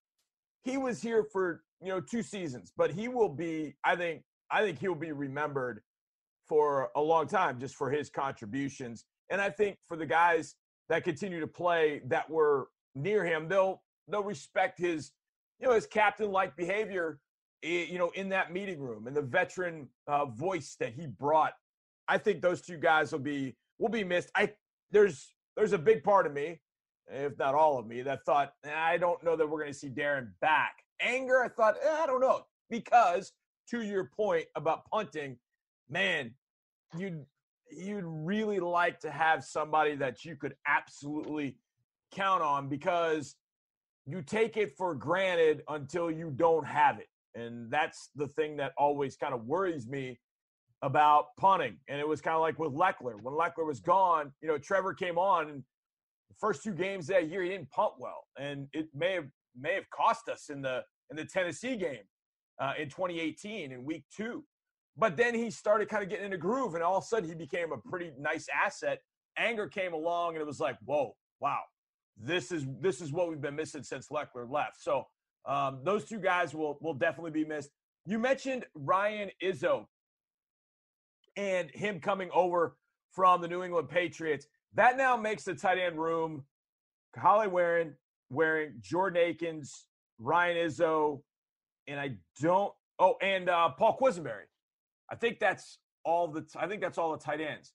he 0.63 0.77
was 0.77 1.03
here 1.03 1.25
for 1.33 1.63
you 1.81 1.89
know 1.89 2.01
two 2.01 2.23
seasons, 2.23 2.73
but 2.77 2.91
he 2.91 3.09
will 3.09 3.29
be. 3.29 3.75
I 3.85 3.97
think. 3.97 4.23
I 4.49 4.61
think 4.63 4.79
he'll 4.79 4.95
be 4.95 5.11
remembered 5.11 5.83
for 6.49 6.91
a 6.95 7.01
long 7.01 7.27
time 7.27 7.59
just 7.59 7.75
for 7.75 7.91
his 7.91 8.09
contributions. 8.09 9.05
And 9.31 9.41
I 9.41 9.51
think 9.51 9.79
for 9.89 9.97
the 9.97 10.07
guys 10.07 10.55
that 10.89 11.03
continue 11.03 11.41
to 11.41 11.49
play 11.49 12.01
that 12.07 12.31
were 12.31 12.69
near 12.95 13.25
him, 13.25 13.49
they'll 13.49 13.83
they'll 14.09 14.23
respect 14.23 14.79
his 14.79 15.11
you 15.59 15.67
know 15.67 15.75
his 15.75 15.87
captain 15.87 16.31
like 16.31 16.55
behavior. 16.57 17.19
You 17.67 17.99
know, 17.99 18.11
in 18.11 18.29
that 18.31 18.53
meeting 18.53 18.81
room 18.81 19.07
and 19.07 19.17
the 19.17 19.23
veteran 19.23 19.89
uh, 20.07 20.27
voice 20.27 20.77
that 20.81 20.93
he 20.93 21.07
brought. 21.07 21.55
I 22.09 22.19
think 22.19 22.41
those 22.41 22.61
two 22.63 22.77
guys 22.77 23.11
will 23.11 23.19
be 23.19 23.57
will 23.79 23.89
be 23.89 24.05
missed. 24.05 24.31
I 24.35 24.53
there's 24.91 25.35
there's 25.57 25.73
a 25.73 25.79
big 25.79 26.05
part 26.05 26.27
of 26.27 26.33
me, 26.33 26.61
if 27.09 27.37
not 27.39 27.55
all 27.55 27.79
of 27.79 27.87
me, 27.87 28.03
that 28.03 28.25
thought 28.25 28.53
"Eh, 28.65 28.71
I 28.73 28.97
don't 28.99 29.23
know 29.25 29.37
that 29.37 29.49
we're 29.49 29.61
going 29.61 29.73
to 29.73 29.79
see 29.79 29.89
Darren 29.89 30.31
back. 30.41 30.77
Anger, 31.01 31.43
I 31.43 31.49
thought 31.49 31.77
eh, 31.83 31.97
I 32.03 32.07
don't 32.07 32.21
know 32.21 32.43
because 32.71 33.33
to 33.71 33.83
your 33.83 34.11
point 34.17 34.47
about 34.55 34.85
punting, 34.91 35.37
man, 35.89 36.33
you'd 36.97 37.25
you'd 37.71 38.05
really 38.05 38.61
like 38.61 39.01
to 39.01 39.11
have 39.11 39.45
somebody 39.45 39.97
that 39.97 40.25
you 40.25 40.37
could 40.37 40.55
absolutely 40.67 41.57
count 42.13 42.43
on 42.43 42.69
because 42.69 43.35
you 44.07 44.23
take 44.23 44.57
it 44.57 44.77
for 44.77 44.95
granted 44.95 45.63
until 45.69 46.11
you 46.11 46.33
don't 46.37 46.67
have 46.67 46.99
it. 47.01 47.09
And 47.37 47.71
that's 47.71 48.11
the 48.17 48.29
thing 48.29 48.57
that 48.57 48.73
always 48.79 49.17
kind 49.17 49.35
of 49.35 49.45
worries 49.45 49.87
me 49.87 50.19
about 50.83 51.27
punting. 51.39 51.77
And 51.89 52.01
it 52.01 52.09
was 52.09 52.21
kind 52.21 52.35
of 52.35 52.41
like 52.41 52.59
with 52.59 52.73
Lechler. 52.73 53.21
When 53.21 53.35
Lechler 53.35 53.67
was 53.67 53.81
gone, 53.81 54.33
you 54.41 54.49
know, 54.49 54.59
Trevor 54.59 54.95
came 54.95 55.19
on 55.19 55.51
and 55.51 55.63
the 56.29 56.35
first 56.41 56.63
two 56.63 56.73
games 56.73 57.07
that 57.09 57.29
year 57.29 57.43
he 57.43 57.51
didn't 57.51 57.71
punt 57.71 57.93
well. 57.99 58.25
And 58.39 58.69
it 58.73 58.89
may 58.95 59.13
have 59.13 59.27
may 59.59 59.75
have 59.75 59.89
cost 59.91 60.29
us 60.29 60.49
in 60.51 60.63
the 60.63 60.83
in 61.11 61.17
the 61.17 61.25
Tennessee 61.25 61.77
game 61.77 62.05
uh, 62.61 62.73
in 62.79 62.89
2018 62.89 63.73
in 63.73 63.85
week 63.85 64.05
two. 64.15 64.45
But 64.97 65.17
then 65.17 65.35
he 65.35 65.51
started 65.51 65.89
kind 65.89 66.03
of 66.03 66.09
getting 66.09 66.27
in 66.27 66.33
a 66.33 66.39
groove, 66.39 66.75
and 66.75 66.83
all 66.83 66.97
of 66.97 67.05
a 67.05 67.07
sudden 67.07 67.29
he 67.29 67.35
became 67.35 67.71
a 67.71 67.77
pretty 67.77 68.13
nice 68.19 68.47
asset. 68.49 69.01
Anger 69.37 69.69
came 69.69 69.93
along, 69.93 70.35
and 70.35 70.41
it 70.41 70.47
was 70.47 70.59
like, 70.59 70.77
whoa, 70.87 71.15
wow, 71.39 71.61
this 72.17 72.51
is 72.51 72.65
this 72.81 73.03
is 73.03 73.13
what 73.13 73.29
we've 73.29 73.41
been 73.41 73.57
missing 73.57 73.83
since 73.83 74.09
Lechler 74.09 74.51
left. 74.51 74.83
So 74.83 75.07
um, 75.47 75.81
those 75.85 76.05
two 76.05 76.19
guys 76.19 76.55
will 76.55 76.79
will 76.81 76.95
definitely 76.95 77.31
be 77.31 77.45
missed. 77.45 77.71
You 78.05 78.19
mentioned 78.19 78.67
Ryan 78.75 79.31
Izzo 79.43 79.87
and 81.37 81.71
him 81.71 82.01
coming 82.01 82.31
over 82.33 82.77
from 83.13 83.41
the 83.41 83.49
New 83.49 83.63
England 83.63 83.89
Patriots. 83.89 84.47
That 84.75 84.97
now 84.97 85.17
makes 85.17 85.45
the 85.45 85.55
tight 85.55 85.79
end 85.79 85.99
room 85.99 86.45
Holly 87.17 87.49
Warring, 87.49 87.95
Warring 88.31 88.75
Jordan 88.81 89.23
Akins, 89.23 89.87
Ryan 90.19 90.69
Izzo, 90.69 91.23
and 91.87 91.99
I 91.99 92.17
don't. 92.41 92.73
Oh, 92.99 93.17
and 93.21 93.49
uh, 93.49 93.71
Paul 93.71 93.97
Quisenberry. 94.01 94.49
I 95.11 95.15
think 95.15 95.39
that's 95.39 95.79
all 96.05 96.29
the. 96.29 96.45
I 96.57 96.67
think 96.67 96.83
that's 96.83 96.99
all 96.99 97.13
the 97.13 97.19
tight 97.19 97.41
ends. 97.41 97.73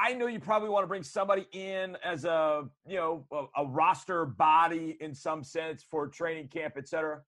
I 0.00 0.14
know 0.14 0.26
you 0.26 0.38
probably 0.38 0.68
want 0.68 0.84
to 0.84 0.88
bring 0.88 1.02
somebody 1.02 1.46
in 1.52 1.96
as 2.04 2.24
a 2.24 2.64
you 2.86 2.96
know 2.96 3.26
a, 3.32 3.62
a 3.62 3.66
roster 3.66 4.24
body 4.24 4.96
in 5.00 5.14
some 5.14 5.42
sense 5.42 5.82
for 5.82 6.06
training 6.06 6.48
camp, 6.48 6.74
et 6.76 6.88
cetera. 6.88 7.20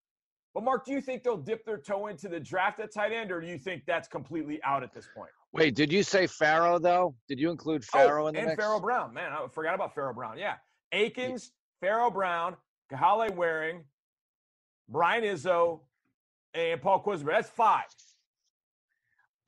But 0.54 0.64
Mark, 0.64 0.84
do 0.84 0.92
you 0.92 1.00
think 1.00 1.22
they'll 1.22 1.36
dip 1.36 1.64
their 1.64 1.78
toe 1.78 2.08
into 2.08 2.28
the 2.28 2.40
draft 2.40 2.80
at 2.80 2.92
tight 2.92 3.12
end, 3.12 3.30
or 3.30 3.40
do 3.40 3.46
you 3.46 3.58
think 3.58 3.84
that's 3.86 4.08
completely 4.08 4.60
out 4.64 4.82
at 4.82 4.92
this 4.92 5.08
point? 5.14 5.30
Wait, 5.52 5.74
did 5.74 5.92
you 5.92 6.02
say 6.02 6.26
Pharaoh 6.26 6.78
though? 6.78 7.14
Did 7.28 7.38
you 7.40 7.50
include 7.50 7.84
oh, 7.92 7.98
Pharaoh 7.98 8.24
oh, 8.24 8.28
in 8.28 8.34
the 8.34 8.40
and 8.40 8.48
mix? 8.50 8.62
Pharaoh 8.62 8.80
Brown. 8.80 9.12
Man, 9.14 9.32
I 9.32 9.46
forgot 9.48 9.74
about 9.74 9.94
Pharaoh 9.94 10.14
Brown. 10.14 10.38
Yeah, 10.38 10.54
Akins, 10.92 11.52
Pharaoh 11.80 12.10
Brown, 12.10 12.56
Kahale 12.92 13.34
Warring, 13.34 13.84
Ryan 14.88 15.24
Izzo, 15.24 15.80
and 16.54 16.80
Paul 16.80 17.02
Quisenberry. 17.02 17.32
That's 17.32 17.50
five. 17.50 17.86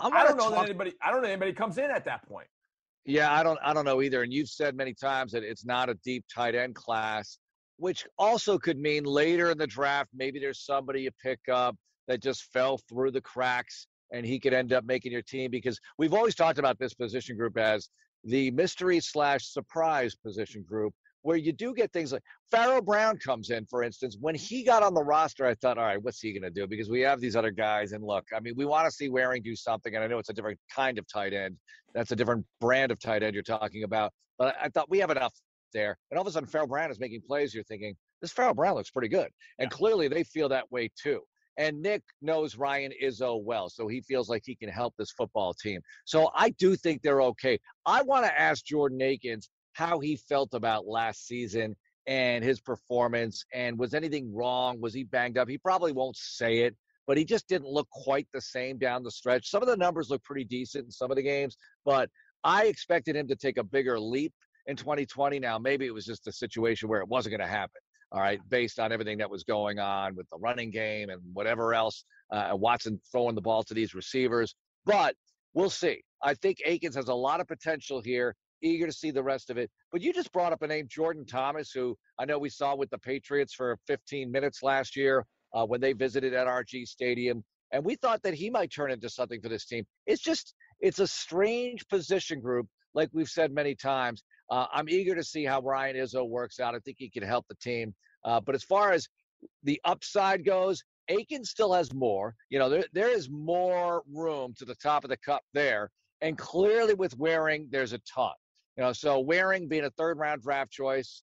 I, 0.00 0.08
I 0.08 0.24
don't 0.24 0.36
know 0.36 0.50
that 0.50 0.64
anybody. 0.64 0.94
I 1.00 1.12
don't 1.12 1.22
know 1.22 1.28
anybody 1.28 1.52
comes 1.52 1.78
in 1.78 1.90
at 1.90 2.04
that 2.06 2.26
point. 2.28 2.48
Yeah, 3.04 3.32
I 3.32 3.42
don't 3.42 3.58
I 3.64 3.74
don't 3.74 3.84
know 3.84 4.02
either. 4.02 4.22
And 4.22 4.32
you've 4.32 4.48
said 4.48 4.76
many 4.76 4.94
times 4.94 5.32
that 5.32 5.42
it's 5.42 5.64
not 5.64 5.88
a 5.88 5.94
deep 6.04 6.24
tight 6.32 6.54
end 6.54 6.74
class, 6.74 7.38
which 7.76 8.06
also 8.18 8.58
could 8.58 8.78
mean 8.78 9.04
later 9.04 9.50
in 9.50 9.58
the 9.58 9.66
draft, 9.66 10.10
maybe 10.14 10.38
there's 10.38 10.64
somebody 10.64 11.02
you 11.02 11.10
pick 11.22 11.40
up 11.50 11.76
that 12.08 12.22
just 12.22 12.44
fell 12.52 12.78
through 12.88 13.10
the 13.10 13.20
cracks 13.20 13.86
and 14.12 14.24
he 14.26 14.38
could 14.38 14.52
end 14.52 14.72
up 14.72 14.84
making 14.84 15.10
your 15.10 15.22
team 15.22 15.50
because 15.50 15.80
we've 15.98 16.14
always 16.14 16.34
talked 16.34 16.58
about 16.58 16.78
this 16.78 16.94
position 16.94 17.36
group 17.36 17.56
as 17.58 17.88
the 18.24 18.50
mystery 18.52 19.00
slash 19.00 19.46
surprise 19.46 20.14
position 20.14 20.62
group 20.62 20.94
where 21.22 21.36
you 21.36 21.52
do 21.52 21.74
get 21.74 21.92
things 21.92 22.12
like 22.12 22.22
Pharaoh 22.50 22.82
Brown 22.82 23.16
comes 23.18 23.50
in, 23.50 23.64
for 23.66 23.82
instance. 23.82 24.16
When 24.20 24.34
he 24.34 24.62
got 24.62 24.82
on 24.82 24.94
the 24.94 25.02
roster, 25.02 25.46
I 25.46 25.54
thought, 25.54 25.78
all 25.78 25.84
right, 25.84 26.02
what's 26.02 26.20
he 26.20 26.32
going 26.32 26.42
to 26.42 26.50
do? 26.50 26.66
Because 26.66 26.90
we 26.90 27.00
have 27.00 27.20
these 27.20 27.36
other 27.36 27.50
guys. 27.50 27.92
And 27.92 28.04
look, 28.04 28.24
I 28.36 28.40
mean, 28.40 28.54
we 28.56 28.64
want 28.64 28.86
to 28.86 28.90
see 28.90 29.08
Warring 29.08 29.42
do 29.42 29.56
something. 29.56 29.94
And 29.94 30.04
I 30.04 30.06
know 30.06 30.18
it's 30.18 30.28
a 30.28 30.34
different 30.34 30.58
kind 30.74 30.98
of 30.98 31.06
tight 31.08 31.32
end. 31.32 31.56
That's 31.94 32.10
a 32.12 32.16
different 32.16 32.44
brand 32.60 32.92
of 32.92 32.98
tight 32.98 33.22
end 33.22 33.34
you're 33.34 33.42
talking 33.42 33.84
about. 33.84 34.12
But 34.38 34.56
I, 34.60 34.68
thought 34.68 34.90
we 34.90 34.98
have 34.98 35.10
enough 35.10 35.32
there. 35.72 35.96
And 36.10 36.18
all 36.18 36.22
of 36.22 36.28
a 36.28 36.32
sudden, 36.32 36.48
Pharaoh 36.48 36.66
Brown 36.66 36.90
is 36.90 36.98
making 36.98 37.22
plays. 37.26 37.54
You're 37.54 37.64
thinking, 37.64 37.94
this 38.20 38.32
Pharaoh 38.32 38.54
Brown 38.54 38.74
looks 38.74 38.90
pretty 38.90 39.08
good. 39.08 39.28
And 39.58 39.70
clearly 39.70 40.08
they 40.08 40.24
feel 40.24 40.48
that 40.48 40.70
way 40.70 40.90
too. 41.00 41.20
And 41.58 41.82
Nick 41.82 42.02
knows 42.22 42.56
Ryan 42.56 42.92
Izzo 43.02 43.42
well, 43.42 43.68
so 43.68 43.86
he 43.86 44.00
feels 44.00 44.30
like 44.30 44.42
he 44.44 44.54
can 44.54 44.70
help 44.70 44.94
this 44.96 45.10
football 45.10 45.52
team. 45.52 45.80
So 46.06 46.30
I 46.34 46.50
do 46.50 46.76
think 46.76 47.02
they're 47.02 47.20
okay. 47.22 47.58
I 47.84 48.00
want 48.02 48.24
to 48.24 48.40
ask 48.40 48.64
Jordan 48.64 49.02
Akins 49.02 49.50
how 49.72 49.98
he 49.98 50.16
felt 50.16 50.54
about 50.54 50.86
last 50.86 51.26
season 51.26 51.76
and 52.06 52.44
his 52.44 52.60
performance 52.60 53.44
and 53.52 53.78
was 53.78 53.94
anything 53.94 54.34
wrong? 54.34 54.80
Was 54.80 54.94
he 54.94 55.04
banged 55.04 55.38
up? 55.38 55.48
He 55.48 55.58
probably 55.58 55.92
won't 55.92 56.16
say 56.16 56.60
it, 56.60 56.76
but 57.06 57.16
he 57.16 57.24
just 57.24 57.48
didn't 57.48 57.68
look 57.68 57.88
quite 57.90 58.26
the 58.32 58.40
same 58.40 58.78
down 58.78 59.02
the 59.02 59.10
stretch. 59.10 59.48
Some 59.48 59.62
of 59.62 59.68
the 59.68 59.76
numbers 59.76 60.10
look 60.10 60.22
pretty 60.24 60.44
decent 60.44 60.86
in 60.86 60.90
some 60.90 61.10
of 61.10 61.16
the 61.16 61.22
games, 61.22 61.56
but 61.84 62.08
I 62.44 62.64
expected 62.64 63.16
him 63.16 63.28
to 63.28 63.36
take 63.36 63.56
a 63.56 63.64
bigger 63.64 63.98
leap 63.98 64.32
in 64.66 64.76
2020. 64.76 65.38
Now, 65.38 65.58
maybe 65.58 65.86
it 65.86 65.94
was 65.94 66.04
just 66.04 66.26
a 66.26 66.32
situation 66.32 66.88
where 66.88 67.00
it 67.00 67.08
wasn't 67.08 67.36
going 67.36 67.48
to 67.48 67.52
happen. 67.52 67.80
All 68.10 68.20
right, 68.20 68.40
based 68.50 68.78
on 68.78 68.92
everything 68.92 69.16
that 69.18 69.30
was 69.30 69.42
going 69.42 69.78
on 69.78 70.14
with 70.14 70.28
the 70.30 70.36
running 70.38 70.70
game 70.70 71.08
and 71.08 71.18
whatever 71.32 71.72
else, 71.72 72.04
uh, 72.30 72.50
Watson 72.52 73.00
throwing 73.10 73.34
the 73.34 73.40
ball 73.40 73.62
to 73.62 73.72
these 73.72 73.94
receivers. 73.94 74.54
But 74.84 75.14
we'll 75.54 75.70
see. 75.70 76.02
I 76.22 76.34
think 76.34 76.58
Akins 76.66 76.94
has 76.94 77.08
a 77.08 77.14
lot 77.14 77.40
of 77.40 77.48
potential 77.48 78.02
here. 78.02 78.34
Eager 78.62 78.86
to 78.86 78.92
see 78.92 79.10
the 79.10 79.22
rest 79.22 79.50
of 79.50 79.58
it. 79.58 79.70
But 79.90 80.00
you 80.00 80.12
just 80.12 80.32
brought 80.32 80.52
up 80.52 80.62
a 80.62 80.66
name, 80.66 80.86
Jordan 80.88 81.26
Thomas, 81.26 81.70
who 81.72 81.96
I 82.18 82.24
know 82.24 82.38
we 82.38 82.48
saw 82.48 82.74
with 82.74 82.90
the 82.90 82.98
Patriots 82.98 83.54
for 83.54 83.78
15 83.86 84.30
minutes 84.30 84.62
last 84.62 84.96
year 84.96 85.26
uh, 85.54 85.66
when 85.66 85.80
they 85.80 85.92
visited 85.92 86.32
NRG 86.32 86.86
Stadium. 86.86 87.44
And 87.72 87.84
we 87.84 87.96
thought 87.96 88.22
that 88.22 88.34
he 88.34 88.50
might 88.50 88.72
turn 88.72 88.90
into 88.90 89.08
something 89.08 89.40
for 89.40 89.48
this 89.48 89.64
team. 89.64 89.84
It's 90.06 90.22
just, 90.22 90.54
it's 90.80 90.98
a 90.98 91.06
strange 91.06 91.86
position 91.88 92.40
group, 92.40 92.66
like 92.94 93.08
we've 93.12 93.28
said 93.28 93.52
many 93.52 93.74
times. 93.74 94.22
Uh, 94.50 94.66
I'm 94.72 94.88
eager 94.88 95.14
to 95.14 95.24
see 95.24 95.44
how 95.44 95.60
Ryan 95.60 95.96
Izzo 95.96 96.28
works 96.28 96.60
out. 96.60 96.74
I 96.74 96.78
think 96.80 96.98
he 96.98 97.08
can 97.08 97.22
help 97.22 97.46
the 97.48 97.54
team. 97.56 97.94
Uh, 98.24 98.40
but 98.40 98.54
as 98.54 98.62
far 98.62 98.92
as 98.92 99.08
the 99.62 99.80
upside 99.84 100.44
goes, 100.44 100.84
Aiken 101.08 101.44
still 101.44 101.72
has 101.72 101.92
more. 101.92 102.34
You 102.50 102.58
know, 102.58 102.68
there, 102.68 102.84
there 102.92 103.10
is 103.10 103.28
more 103.30 104.02
room 104.12 104.54
to 104.58 104.64
the 104.64 104.76
top 104.76 105.04
of 105.04 105.10
the 105.10 105.16
cup 105.16 105.42
there. 105.52 105.90
And 106.20 106.38
clearly 106.38 106.94
with 106.94 107.16
Warring, 107.18 107.68
there's 107.70 107.92
a 107.92 107.98
ton. 108.00 108.32
You 108.76 108.84
know, 108.84 108.92
so 108.92 109.20
Warring 109.20 109.68
being 109.68 109.84
a 109.84 109.90
third 109.90 110.18
round 110.18 110.42
draft 110.42 110.70
choice, 110.70 111.22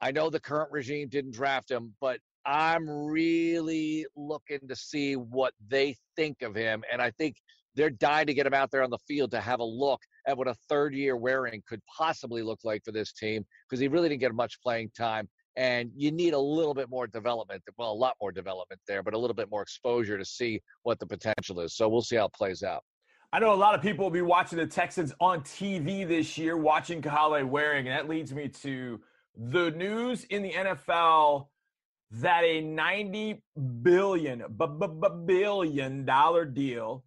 I 0.00 0.10
know 0.10 0.30
the 0.30 0.40
current 0.40 0.72
regime 0.72 1.08
didn't 1.08 1.34
draft 1.34 1.70
him, 1.70 1.94
but 2.00 2.18
I'm 2.46 2.88
really 2.88 4.06
looking 4.16 4.60
to 4.68 4.74
see 4.74 5.14
what 5.14 5.52
they 5.68 5.96
think 6.16 6.42
of 6.42 6.54
him. 6.54 6.82
And 6.90 7.00
I 7.02 7.10
think 7.12 7.36
they're 7.76 7.90
dying 7.90 8.26
to 8.26 8.34
get 8.34 8.46
him 8.46 8.54
out 8.54 8.70
there 8.70 8.82
on 8.82 8.90
the 8.90 8.98
field 9.06 9.30
to 9.30 9.40
have 9.40 9.60
a 9.60 9.64
look 9.64 10.00
at 10.26 10.36
what 10.36 10.48
a 10.48 10.54
third 10.68 10.94
year 10.94 11.16
Warring 11.16 11.62
could 11.68 11.80
possibly 11.86 12.42
look 12.42 12.60
like 12.64 12.82
for 12.84 12.92
this 12.92 13.12
team 13.12 13.44
because 13.68 13.80
he 13.80 13.88
really 13.88 14.08
didn't 14.08 14.20
get 14.20 14.34
much 14.34 14.60
playing 14.60 14.90
time. 14.96 15.28
And 15.56 15.90
you 15.94 16.10
need 16.10 16.32
a 16.32 16.38
little 16.38 16.74
bit 16.74 16.88
more 16.88 17.06
development, 17.06 17.62
well, 17.76 17.92
a 17.92 17.94
lot 17.94 18.16
more 18.20 18.32
development 18.32 18.80
there, 18.88 19.02
but 19.02 19.14
a 19.14 19.18
little 19.18 19.34
bit 19.34 19.50
more 19.50 19.62
exposure 19.62 20.16
to 20.16 20.24
see 20.24 20.60
what 20.82 20.98
the 20.98 21.06
potential 21.06 21.60
is. 21.60 21.76
So 21.76 21.88
we'll 21.88 22.02
see 22.02 22.16
how 22.16 22.26
it 22.26 22.32
plays 22.32 22.62
out. 22.62 22.82
I 23.32 23.38
know 23.38 23.52
a 23.52 23.54
lot 23.54 23.74
of 23.74 23.82
people 23.82 24.04
will 24.04 24.10
be 24.10 24.22
watching 24.22 24.58
the 24.58 24.66
Texans 24.66 25.12
on 25.20 25.42
TV 25.42 26.06
this 26.06 26.36
year, 26.36 26.56
watching 26.56 27.00
Kahale 27.00 27.44
Warring, 27.44 27.86
and 27.86 27.96
that 27.96 28.08
leads 28.08 28.32
me 28.32 28.48
to 28.48 29.00
the 29.36 29.70
news 29.70 30.24
in 30.24 30.42
the 30.42 30.50
NFL 30.50 31.46
that 32.12 32.42
a 32.42 32.60
90 32.60 33.42
billion 33.82 34.42
billion 35.26 36.04
dollar 36.04 36.44
deal 36.44 37.04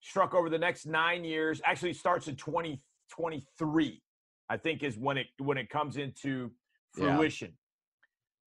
struck 0.00 0.34
over 0.34 0.48
the 0.48 0.58
next 0.58 0.86
nine 0.86 1.24
years 1.24 1.60
actually 1.64 1.92
starts 1.92 2.28
in 2.28 2.36
2023 2.36 4.02
i 4.48 4.56
think 4.56 4.84
is 4.84 4.96
when 4.96 5.16
it 5.16 5.26
when 5.38 5.58
it 5.58 5.68
comes 5.68 5.96
into 5.96 6.50
fruition. 6.92 7.52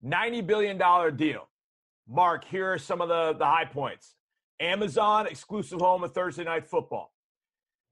Yeah. 0.02 0.18
90 0.18 0.40
billion 0.42 0.78
dollar 0.78 1.10
deal. 1.10 1.48
Mark 2.08 2.44
here 2.44 2.72
are 2.72 2.78
some 2.78 3.00
of 3.00 3.08
the 3.08 3.34
the 3.38 3.44
high 3.44 3.64
points 3.64 4.14
amazon 4.60 5.26
exclusive 5.26 5.80
home 5.80 6.02
of 6.02 6.12
thursday 6.12 6.44
night 6.44 6.66
football 6.66 7.12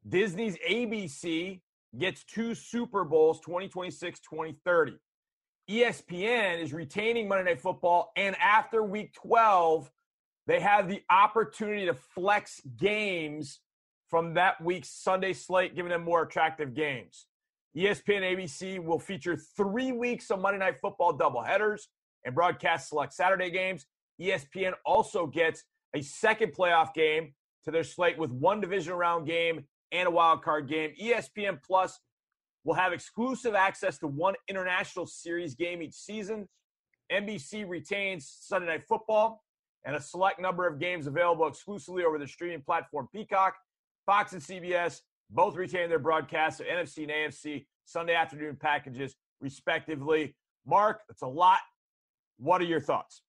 disney's 0.09 0.57
abc 0.69 1.61
gets 1.99 2.25
two 2.25 2.55
super 2.55 3.05
bowls 3.05 3.41
2026 3.41 4.21
2030 4.21 4.95
espn 5.71 6.61
is 6.61 6.73
retaining 6.73 7.29
monday 7.29 7.51
night 7.51 7.61
football 7.61 8.13
and 8.17 8.37
after 8.37 8.83
week 8.83 9.13
12 9.15 9.91
they 10.47 10.61
have 10.61 10.89
the 10.89 11.03
opportunity 11.11 11.87
to 11.87 11.95
flex 11.95 12.61
games 12.77 13.61
from 14.09 14.35
that 14.35 14.61
week's 14.63 14.91
Sunday 14.91 15.33
slate, 15.33 15.75
giving 15.75 15.91
them 15.91 16.05
more 16.05 16.23
attractive 16.23 16.75
games. 16.75 17.27
ESPN 17.77 18.23
ABC 18.23 18.79
will 18.79 18.99
feature 18.99 19.37
three 19.37 19.91
weeks 19.91 20.31
of 20.31 20.41
Monday 20.41 20.59
Night 20.59 20.79
Football 20.81 21.19
doubleheaders 21.19 21.83
and 22.25 22.35
broadcast 22.35 22.89
select 22.89 23.13
Saturday 23.13 23.51
games. 23.51 23.87
ESPN 24.21 24.75
also 24.87 25.27
gets 25.27 25.65
a 25.95 26.03
second 26.03 26.55
playoff 26.55 26.93
game 26.95 27.35
to 27.65 27.71
their 27.71 27.85
slate 27.85 28.19
with 28.19 28.31
one 28.31 28.61
division 28.61 28.95
round 28.95 29.27
game 29.27 29.65
and 29.93 30.09
a 30.09 30.11
wild 30.11 30.43
card 30.43 30.69
game. 30.69 30.93
ESPN 31.01 31.63
Plus 31.63 31.99
will 32.65 32.75
have 32.75 32.93
exclusive 32.93 33.55
access 33.55 33.99
to 33.99 34.07
one 34.07 34.35
international 34.49 35.07
series 35.07 35.55
game 35.55 35.83
each 35.83 35.95
season. 35.95 36.49
NBC 37.13 37.69
retains 37.69 38.39
Sunday 38.41 38.67
Night 38.67 38.83
Football 38.89 39.43
and 39.85 39.95
a 39.95 40.01
select 40.01 40.41
number 40.41 40.67
of 40.67 40.81
games 40.81 41.07
available 41.07 41.47
exclusively 41.47 42.05
over 42.05 42.19
the 42.19 42.27
streaming 42.27 42.63
platform 42.63 43.09
Peacock. 43.15 43.55
Fox 44.07 44.33
and 44.33 44.43
CBS 44.43 45.01
both 45.31 45.57
retain 45.57 45.89
their 45.89 45.99
broadcasts 45.99 46.61
of 46.61 46.67
NFC 46.67 47.03
and 47.03 47.11
AFC 47.11 47.67
Sunday 47.85 48.15
afternoon 48.15 48.57
packages, 48.57 49.15
respectively. 49.41 50.35
Mark, 50.67 51.03
that's 51.09 51.23
a 51.23 51.27
lot. 51.27 51.59
What 52.39 52.61
are 52.61 52.65
your 52.65 52.81
thoughts? 52.81 53.23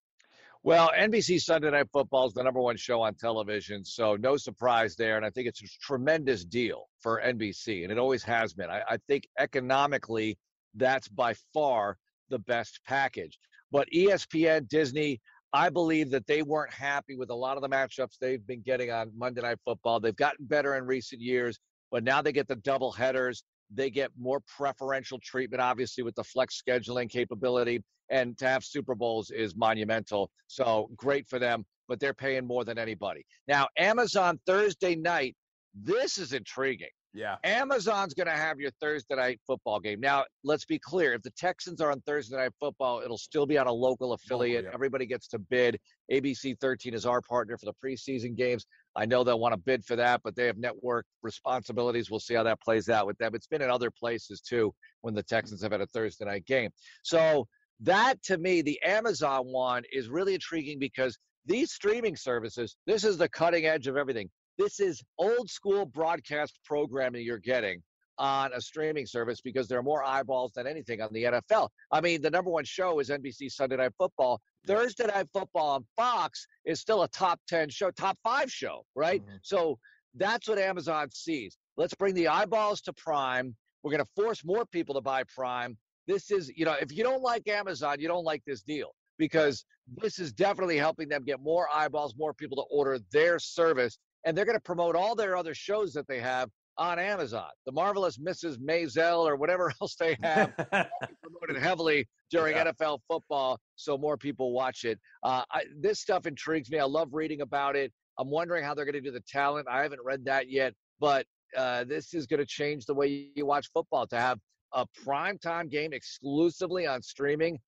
Well, 0.66 0.90
NBC 0.98 1.40
Sunday 1.42 1.70
Night 1.70 1.90
Football 1.94 2.26
is 2.26 2.34
the 2.34 2.42
number 2.42 2.60
one 2.60 2.76
show 2.76 3.04
on 3.04 3.14
television, 3.14 3.86
so 3.86 4.16
no 4.16 4.36
surprise 4.36 4.96
there. 4.96 5.16
And 5.16 5.24
I 5.24 5.30
think 5.30 5.48
it's 5.48 5.62
a 5.62 5.68
tremendous 5.80 6.44
deal 6.44 6.88
for 7.02 7.22
NBC, 7.24 7.84
and 7.84 7.92
it 7.92 8.00
always 8.00 8.24
has 8.24 8.56
been. 8.56 8.72
I, 8.72 8.82
I 8.90 8.98
think 9.08 9.28
economically, 9.38 10.40
that's 10.74 11.08
by 11.08 11.36
far 11.54 11.98
the 12.32 12.40
best 12.40 12.80
package. 12.88 13.38
But 13.72 13.88
ESPN, 13.94 14.68
Disney, 14.68 15.22
I 15.54 15.70
believe 15.70 16.10
that 16.10 16.26
they 16.26 16.42
weren't 16.42 16.74
happy 16.74 17.16
with 17.16 17.30
a 17.30 17.36
lot 17.36 17.58
of 17.58 17.62
the 17.62 17.70
matchups 17.70 18.18
they've 18.20 18.48
been 18.48 18.64
getting 18.64 18.90
on 18.90 19.12
Monday 19.16 19.42
Night 19.42 19.60
Football. 19.66 20.00
They've 20.00 20.16
gotten 20.16 20.48
better 20.48 20.78
in 20.78 20.88
recent 20.88 21.22
years, 21.22 21.60
but 21.92 22.04
now 22.04 22.24
they 22.24 22.32
get 22.32 22.48
the 22.48 22.56
double 22.56 22.92
headers. 22.92 23.44
They 23.72 23.92
get 23.92 24.10
more 24.20 24.42
preferential 24.58 25.20
treatment, 25.22 25.62
obviously, 25.62 26.04
with 26.04 26.16
the 26.16 26.24
flex 26.24 26.60
scheduling 26.60 27.08
capability. 27.08 27.84
And 28.10 28.38
to 28.38 28.48
have 28.48 28.64
Super 28.64 28.96
Bowls 28.96 29.32
is 29.32 29.56
monumental. 29.56 30.30
So 30.48 30.90
great 30.96 31.28
for 31.28 31.40
them, 31.40 31.66
but 31.88 32.00
they're 32.00 32.14
paying 32.14 32.46
more 32.46 32.64
than 32.64 32.78
anybody. 32.78 33.26
Now, 33.48 33.68
Amazon 33.78 34.40
Thursday 34.46 34.96
night, 34.96 35.36
this 35.74 36.18
is 36.18 36.34
intriguing. 36.34 36.90
Yeah. 37.16 37.38
Amazon's 37.46 38.14
going 38.14 38.28
to 38.28 38.34
have 38.34 38.60
your 38.60 38.72
Thursday 38.82 39.16
night 39.16 39.40
football 39.48 39.80
game. 39.80 40.02
Now, 40.02 40.26
let's 40.44 40.66
be 40.66 40.78
clear. 40.78 41.14
If 41.14 41.22
the 41.22 41.32
Texans 41.32 41.80
are 41.80 41.90
on 41.90 42.02
Thursday 42.02 42.36
night 42.36 42.52
football, 42.60 43.02
it'll 43.04 43.18
still 43.18 43.46
be 43.46 43.58
on 43.58 43.68
a 43.68 43.72
local 43.72 44.12
oh, 44.12 44.16
affiliate. 44.16 44.66
Oh, 44.66 44.68
yeah. 44.68 44.74
Everybody 44.74 45.06
gets 45.06 45.30
to 45.30 45.40
bid. 45.40 45.80
ABC 46.12 46.60
13 46.60 46.94
is 46.94 47.06
our 47.06 47.22
partner 47.22 47.58
for 47.58 47.68
the 47.68 47.74
preseason 47.84 48.36
games. 48.36 48.66
I 48.98 49.06
know 49.06 49.24
they'll 49.24 49.40
want 49.40 49.54
to 49.54 49.58
bid 49.58 49.86
for 49.86 49.96
that, 49.96 50.22
but 50.26 50.36
they 50.36 50.46
have 50.46 50.58
network 50.58 51.06
responsibilities. 51.24 52.12
We'll 52.12 52.20
see 52.20 52.34
how 52.34 52.44
that 52.44 52.62
plays 52.62 52.90
out 52.90 53.08
with 53.08 53.18
them. 53.18 53.34
It's 53.34 53.48
been 53.48 53.62
in 53.62 53.70
other 53.70 53.92
places 53.92 54.42
too 54.42 54.74
when 55.02 55.14
the 55.14 55.24
Texans 55.24 55.64
have 55.64 55.72
had 55.72 55.82
a 55.82 55.88
Thursday 55.88 56.26
night 56.26 56.46
game. 56.46 56.70
So, 57.04 57.48
that 57.82 58.22
to 58.24 58.38
me, 58.38 58.62
the 58.62 58.82
Amazon 58.84 59.48
one 59.48 59.84
is 59.92 60.08
really 60.08 60.34
intriguing 60.34 60.80
because 60.80 61.18
these 61.46 61.72
streaming 61.72 62.16
services, 62.16 62.76
this 62.88 63.04
is 63.04 63.18
the 63.18 63.30
cutting 63.30 63.66
edge 63.66 63.88
of 63.88 63.98
everything. 63.98 64.30
This 64.58 64.80
is 64.80 65.04
old 65.18 65.50
school 65.50 65.86
broadcast 65.86 66.60
programming 66.66 67.26
you're 67.26 67.38
getting 67.38 67.82
on 68.18 68.52
a 68.54 68.62
streaming 68.62 69.06
service 69.06 69.42
because 69.42 69.68
there 69.68 69.78
are 69.78 69.84
more 69.84 70.04
eyeballs 70.04 70.54
than 70.56 70.68
anything 70.68 71.02
on 71.02 71.10
the 71.12 71.24
NFL. 71.24 71.70
I 71.92 72.02
mean, 72.02 72.22
the 72.22 72.30
number 72.30 72.50
one 72.50 72.64
show 72.64 73.00
is 73.00 73.10
NBC 73.10 73.52
Sunday 73.52 73.76
Night 73.76 73.92
Football. 73.98 74.40
Thursday 74.66 75.06
Night 75.08 75.28
Football 75.34 75.70
on 75.72 75.86
Fox 75.98 76.48
is 76.66 76.80
still 76.80 77.04
a 77.04 77.08
top 77.10 77.40
10 77.50 77.70
show, 77.70 77.92
top 77.92 78.18
five 78.24 78.52
show, 78.52 78.84
right? 78.96 79.22
Mm-hmm. 79.22 79.36
So 79.42 79.78
that's 80.16 80.48
what 80.48 80.58
Amazon 80.58 81.10
sees. 81.12 81.58
Let's 81.78 81.94
bring 81.94 82.16
the 82.16 82.30
eyeballs 82.30 82.82
to 82.82 82.94
Prime. 82.94 83.56
We're 83.84 83.92
going 83.92 84.04
to 84.04 84.24
force 84.24 84.44
more 84.46 84.66
people 84.66 84.96
to 84.96 85.02
buy 85.02 85.24
Prime. 85.36 85.78
This 86.08 86.32
is, 86.32 86.52
you 86.56 86.66
know, 86.66 86.76
if 86.80 86.92
you 86.92 87.04
don't 87.04 87.24
like 87.24 87.48
Amazon, 87.48 88.00
you 88.00 88.08
don't 88.08 88.24
like 88.24 88.44
this 88.46 88.62
deal 88.62 88.92
because 89.18 89.66
this 89.98 90.20
is 90.20 90.34
definitely 90.34 90.78
helping 90.78 91.08
them 91.08 91.24
get 91.24 91.40
more 91.42 91.68
eyeballs, 91.74 92.16
more 92.18 92.34
people 92.34 92.58
to 92.58 92.64
order 92.70 93.00
their 93.12 93.40
service 93.40 93.98
and 94.26 94.36
they're 94.36 94.46
going 94.46 94.58
to 94.58 94.62
promote 94.62 94.96
all 94.96 95.16
their 95.16 95.38
other 95.38 95.54
shows 95.54 95.94
that 95.94 96.08
they 96.08 96.20
have 96.20 96.50
on 96.78 97.00
Amazon. 97.00 97.50
The 97.66 97.72
marvelous 97.72 98.18
Mrs. 98.18 98.58
Maisel 98.58 99.26
or 99.26 99.36
whatever 99.38 99.72
else 99.82 99.96
they 99.96 100.18
have 100.22 100.56
promoted 100.58 101.62
heavily 101.62 102.08
during 102.32 102.56
yeah. 102.56 102.72
NFL 102.72 103.00
football, 103.08 103.60
so 103.76 103.98
more 103.98 104.18
people 104.18 104.52
watch 104.52 104.84
it. 104.84 105.00
Uh, 105.24 105.44
I, 105.52 105.64
this 105.80 106.02
stuff 106.02 106.26
intrigues 106.26 106.70
me. 106.70 106.80
I 106.80 106.86
love 106.86 107.10
reading 107.14 107.42
about 107.42 107.76
it. 107.76 107.94
I'm 108.18 108.30
wondering 108.30 108.64
how 108.64 108.74
they're 108.74 108.86
going 108.86 108.94
to 108.94 109.02
do 109.02 109.12
the 109.12 109.24
talent. 109.28 109.68
I 109.70 109.84
haven't 109.84 110.02
read 110.04 110.26
that 110.26 110.50
yet, 110.50 110.74
but 111.00 111.26
uh, 111.56 111.84
this 111.86 112.14
is 112.14 112.26
going 112.26 112.40
to 112.40 112.46
change 112.46 112.86
the 112.86 112.94
way 112.94 113.30
you 113.36 113.46
watch 113.46 113.70
football. 113.74 114.08
To 114.08 114.18
have 114.20 114.40
a 114.76 114.86
prime 115.04 115.38
time 115.38 115.68
game 115.68 115.94
exclusively 115.94 116.86
on 116.86 117.02
streaming, 117.02 117.60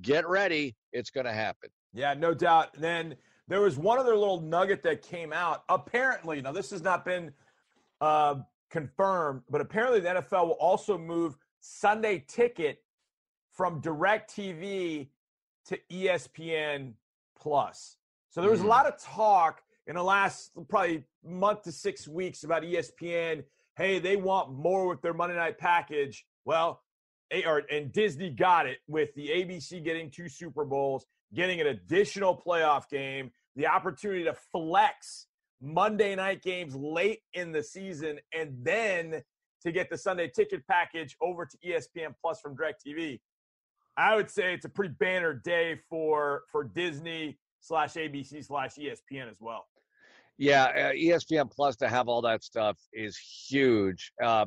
get 0.00 0.26
ready, 0.28 0.74
it's 0.92 1.10
going 1.10 1.26
to 1.26 1.32
happen. 1.32 1.68
Yeah, 1.92 2.14
no 2.14 2.32
doubt. 2.32 2.70
Then 2.78 3.16
there 3.48 3.60
was 3.60 3.76
one 3.76 3.98
other 3.98 4.16
little 4.16 4.40
nugget 4.40 4.82
that 4.84 5.02
came 5.02 5.32
out. 5.32 5.64
Apparently, 5.68 6.40
now 6.40 6.52
this 6.52 6.70
has 6.70 6.82
not 6.82 7.04
been 7.04 7.32
uh, 8.00 8.36
confirmed, 8.70 9.42
but 9.50 9.60
apparently 9.60 10.00
the 10.00 10.08
NFL 10.08 10.46
will 10.46 10.52
also 10.52 10.96
move 10.96 11.36
Sunday 11.60 12.24
Ticket 12.26 12.78
from 13.52 13.82
DirecTV 13.82 15.08
to 15.66 15.78
ESPN 15.90 16.94
Plus. 17.38 17.96
So 18.30 18.40
there 18.40 18.50
was 18.50 18.60
mm-hmm. 18.60 18.68
a 18.68 18.70
lot 18.70 18.86
of 18.86 18.98
talk 18.98 19.60
in 19.86 19.96
the 19.96 20.02
last 20.02 20.52
probably 20.68 21.04
month 21.22 21.62
to 21.62 21.72
six 21.72 22.08
weeks 22.08 22.44
about 22.44 22.62
ESPN 22.62 23.42
hey, 23.76 23.98
they 23.98 24.16
want 24.16 24.52
more 24.52 24.86
with 24.86 25.00
their 25.02 25.14
Monday 25.14 25.36
night 25.36 25.58
package. 25.58 26.24
Well, 26.44 26.82
or, 27.46 27.62
and 27.70 27.92
Disney 27.92 28.30
got 28.30 28.66
it 28.66 28.78
with 28.86 29.14
the 29.14 29.28
ABC 29.28 29.82
getting 29.82 30.10
two 30.10 30.28
Super 30.28 30.64
Bowls, 30.64 31.06
getting 31.34 31.60
an 31.60 31.68
additional 31.68 32.40
playoff 32.46 32.88
game, 32.88 33.30
the 33.56 33.66
opportunity 33.66 34.24
to 34.24 34.34
flex 34.52 35.26
Monday 35.60 36.14
night 36.14 36.42
games 36.42 36.74
late 36.74 37.20
in 37.34 37.52
the 37.52 37.62
season, 37.62 38.18
and 38.36 38.56
then 38.62 39.22
to 39.62 39.72
get 39.72 39.88
the 39.88 39.96
Sunday 39.96 40.28
ticket 40.28 40.66
package 40.66 41.16
over 41.22 41.46
to 41.46 41.56
ESPN 41.64 42.14
Plus 42.20 42.40
from 42.40 42.56
DirecTV. 42.56 43.20
I 43.96 44.16
would 44.16 44.30
say 44.30 44.54
it's 44.54 44.64
a 44.64 44.70
pretty 44.70 44.94
banner 44.98 45.34
day 45.34 45.78
for 45.88 46.42
for 46.50 46.64
Disney 46.64 47.38
slash 47.60 47.94
ABC 47.94 48.44
slash 48.44 48.74
ESPN 48.74 49.30
as 49.30 49.36
well. 49.40 49.66
Yeah, 50.42 50.64
uh, 50.64 50.92
ESPN 50.92 51.52
Plus 51.52 51.76
to 51.76 51.88
have 51.88 52.08
all 52.08 52.20
that 52.22 52.42
stuff 52.42 52.76
is 52.92 53.16
huge. 53.16 54.10
Uh, 54.20 54.46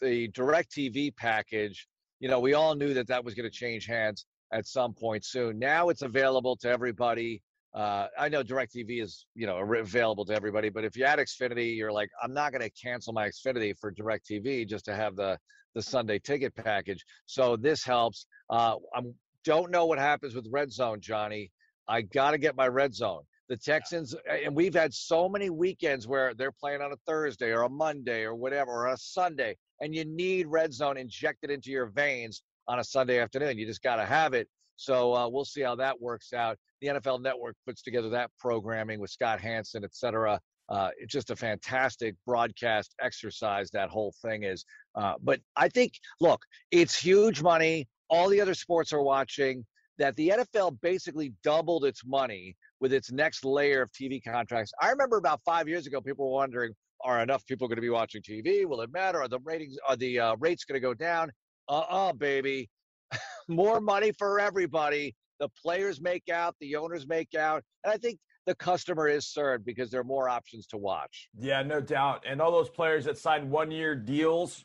the 0.00 0.28
DirecTV 0.32 1.14
package, 1.14 1.86
you 2.18 2.28
know, 2.28 2.40
we 2.40 2.54
all 2.54 2.74
knew 2.74 2.92
that 2.94 3.06
that 3.06 3.24
was 3.24 3.34
going 3.34 3.48
to 3.48 3.56
change 3.56 3.86
hands 3.86 4.26
at 4.52 4.66
some 4.66 4.92
point 4.92 5.24
soon. 5.24 5.60
Now 5.60 5.88
it's 5.88 6.02
available 6.02 6.56
to 6.62 6.68
everybody. 6.68 7.42
Uh, 7.72 8.08
I 8.18 8.28
know 8.28 8.42
DirecTV 8.42 9.00
is, 9.00 9.24
you 9.36 9.46
know, 9.46 9.58
available 9.58 10.24
to 10.24 10.34
everybody, 10.34 10.68
but 10.68 10.82
if 10.82 10.96
you 10.96 11.04
add 11.04 11.20
Xfinity, 11.20 11.76
you're 11.76 11.92
like, 11.92 12.10
I'm 12.20 12.34
not 12.34 12.50
going 12.50 12.62
to 12.62 12.70
cancel 12.70 13.12
my 13.12 13.28
Xfinity 13.28 13.72
for 13.78 13.92
DirecTV 13.92 14.66
just 14.68 14.84
to 14.86 14.96
have 14.96 15.14
the 15.14 15.38
the 15.76 15.82
Sunday 15.82 16.18
ticket 16.18 16.56
package. 16.56 17.04
So 17.26 17.54
this 17.54 17.84
helps. 17.84 18.26
Uh, 18.50 18.74
I 18.92 19.02
don't 19.44 19.70
know 19.70 19.86
what 19.86 20.00
happens 20.00 20.34
with 20.34 20.48
Red 20.50 20.72
Zone, 20.72 21.00
Johnny. 21.00 21.52
I 21.86 22.02
got 22.02 22.32
to 22.32 22.38
get 22.38 22.56
my 22.56 22.66
Red 22.66 22.96
Zone. 22.96 23.22
The 23.48 23.56
Texans, 23.56 24.14
and 24.28 24.54
we've 24.56 24.74
had 24.74 24.92
so 24.92 25.28
many 25.28 25.50
weekends 25.50 26.08
where 26.08 26.34
they're 26.34 26.52
playing 26.52 26.82
on 26.82 26.92
a 26.92 26.96
Thursday 27.06 27.52
or 27.52 27.62
a 27.62 27.68
Monday 27.68 28.24
or 28.24 28.34
whatever, 28.34 28.72
or 28.72 28.86
a 28.88 28.96
Sunday, 28.96 29.56
and 29.80 29.94
you 29.94 30.04
need 30.04 30.48
Red 30.48 30.72
Zone 30.72 30.96
injected 30.96 31.50
into 31.50 31.70
your 31.70 31.86
veins 31.86 32.42
on 32.66 32.80
a 32.80 32.84
Sunday 32.84 33.20
afternoon. 33.20 33.58
You 33.58 33.66
just 33.66 33.82
got 33.82 33.96
to 33.96 34.04
have 34.04 34.34
it. 34.34 34.48
So 34.76 35.14
uh, 35.14 35.28
we'll 35.28 35.44
see 35.44 35.62
how 35.62 35.76
that 35.76 36.00
works 36.00 36.32
out. 36.32 36.58
The 36.80 36.88
NFL 36.88 37.22
Network 37.22 37.56
puts 37.66 37.82
together 37.82 38.10
that 38.10 38.30
programming 38.38 39.00
with 39.00 39.10
Scott 39.10 39.40
Hanson, 39.40 39.84
et 39.84 39.94
cetera. 39.94 40.40
Uh, 40.68 40.90
it's 40.98 41.12
just 41.12 41.30
a 41.30 41.36
fantastic 41.36 42.14
broadcast 42.26 42.94
exercise. 43.00 43.70
That 43.70 43.88
whole 43.88 44.12
thing 44.22 44.42
is. 44.42 44.64
Uh, 44.94 45.14
but 45.22 45.40
I 45.56 45.68
think, 45.68 45.92
look, 46.20 46.42
it's 46.70 46.98
huge 47.00 47.42
money. 47.42 47.88
All 48.10 48.28
the 48.28 48.40
other 48.40 48.54
sports 48.54 48.92
are 48.92 49.02
watching. 49.02 49.64
That 49.98 50.14
the 50.16 50.28
NFL 50.28 50.78
basically 50.82 51.32
doubled 51.42 51.86
its 51.86 52.02
money 52.04 52.54
with 52.80 52.92
its 52.92 53.10
next 53.10 53.44
layer 53.44 53.82
of 53.82 53.90
TV 53.92 54.22
contracts. 54.22 54.72
I 54.80 54.90
remember 54.90 55.16
about 55.16 55.40
five 55.44 55.68
years 55.68 55.86
ago, 55.86 56.00
people 56.00 56.26
were 56.26 56.36
wondering, 56.36 56.72
are 57.02 57.22
enough 57.22 57.46
people 57.46 57.68
going 57.68 57.76
to 57.76 57.82
be 57.82 57.90
watching 57.90 58.22
TV? 58.22 58.66
Will 58.66 58.80
it 58.80 58.92
matter? 58.92 59.20
Are 59.22 59.28
the 59.28 59.38
ratings, 59.40 59.76
are 59.88 59.96
the 59.96 60.18
uh, 60.18 60.36
rates 60.38 60.64
going 60.64 60.80
to 60.80 60.86
go 60.86 60.94
down? 60.94 61.30
Uh-uh, 61.68 62.12
baby. 62.12 62.68
more 63.48 63.80
money 63.80 64.12
for 64.12 64.40
everybody. 64.40 65.14
The 65.40 65.48
players 65.62 66.00
make 66.00 66.28
out, 66.30 66.54
the 66.60 66.76
owners 66.76 67.06
make 67.06 67.34
out, 67.34 67.62
and 67.84 67.92
I 67.92 67.98
think 67.98 68.18
the 68.46 68.54
customer 68.54 69.08
is 69.08 69.26
served 69.26 69.64
because 69.64 69.90
there 69.90 70.00
are 70.00 70.04
more 70.04 70.28
options 70.28 70.66
to 70.68 70.76
watch. 70.76 71.28
Yeah, 71.38 71.62
no 71.62 71.80
doubt. 71.80 72.24
And 72.26 72.40
all 72.40 72.52
those 72.52 72.70
players 72.70 73.04
that 73.04 73.18
signed 73.18 73.50
one-year 73.50 73.96
deals 73.96 74.64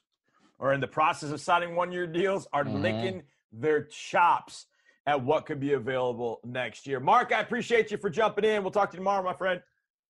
or 0.60 0.74
in 0.74 0.80
the 0.80 0.88
process 0.88 1.32
of 1.32 1.42
signing 1.42 1.76
one-year 1.76 2.08
deals 2.08 2.48
are 2.54 2.64
mm-hmm. 2.64 2.82
licking 2.82 3.24
their 3.52 3.84
chops 3.84 4.68
at 5.06 5.22
what 5.22 5.46
could 5.46 5.60
be 5.60 5.74
available 5.74 6.40
next 6.44 6.86
year. 6.86 7.00
Mark, 7.00 7.32
I 7.34 7.42
appreciate 7.42 7.92
you 7.92 7.98
for 7.98 8.10
jumping 8.10 8.46
in. 8.46 8.64
We'll 8.64 8.72
talk 8.72 8.92
to 8.92 8.96
you 8.96 9.00
tomorrow, 9.00 9.24
my 9.24 9.34
friend. 9.34 9.62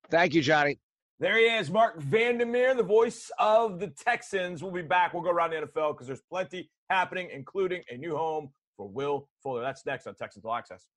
Thank 0.10 0.34
you, 0.34 0.42
Johnny. 0.42 0.80
There 1.20 1.38
he 1.38 1.46
is, 1.46 1.70
Mark 1.70 2.02
Vandermeer, 2.02 2.74
the 2.74 2.84
voice 2.84 3.30
of 3.38 3.80
the 3.80 3.88
Texans. 3.88 4.64
We'll 4.64 4.72
be 4.72 4.82
back. 4.82 5.14
We'll 5.14 5.22
go 5.22 5.30
around 5.30 5.52
the 5.52 5.58
NFL 5.58 5.94
because 5.94 6.08
there's 6.08 6.22
plenty 6.22 6.72
happening, 6.90 7.30
including 7.32 7.84
a 7.92 7.98
new 7.98 8.18
home 8.18 8.50
for 8.76 8.88
Will 8.88 9.30
Fuller. 9.44 9.62
That's 9.62 9.86
next 9.86 10.08
on 10.08 10.16
Texans 10.16 10.46
All 10.46 10.56
Access. 10.56 10.88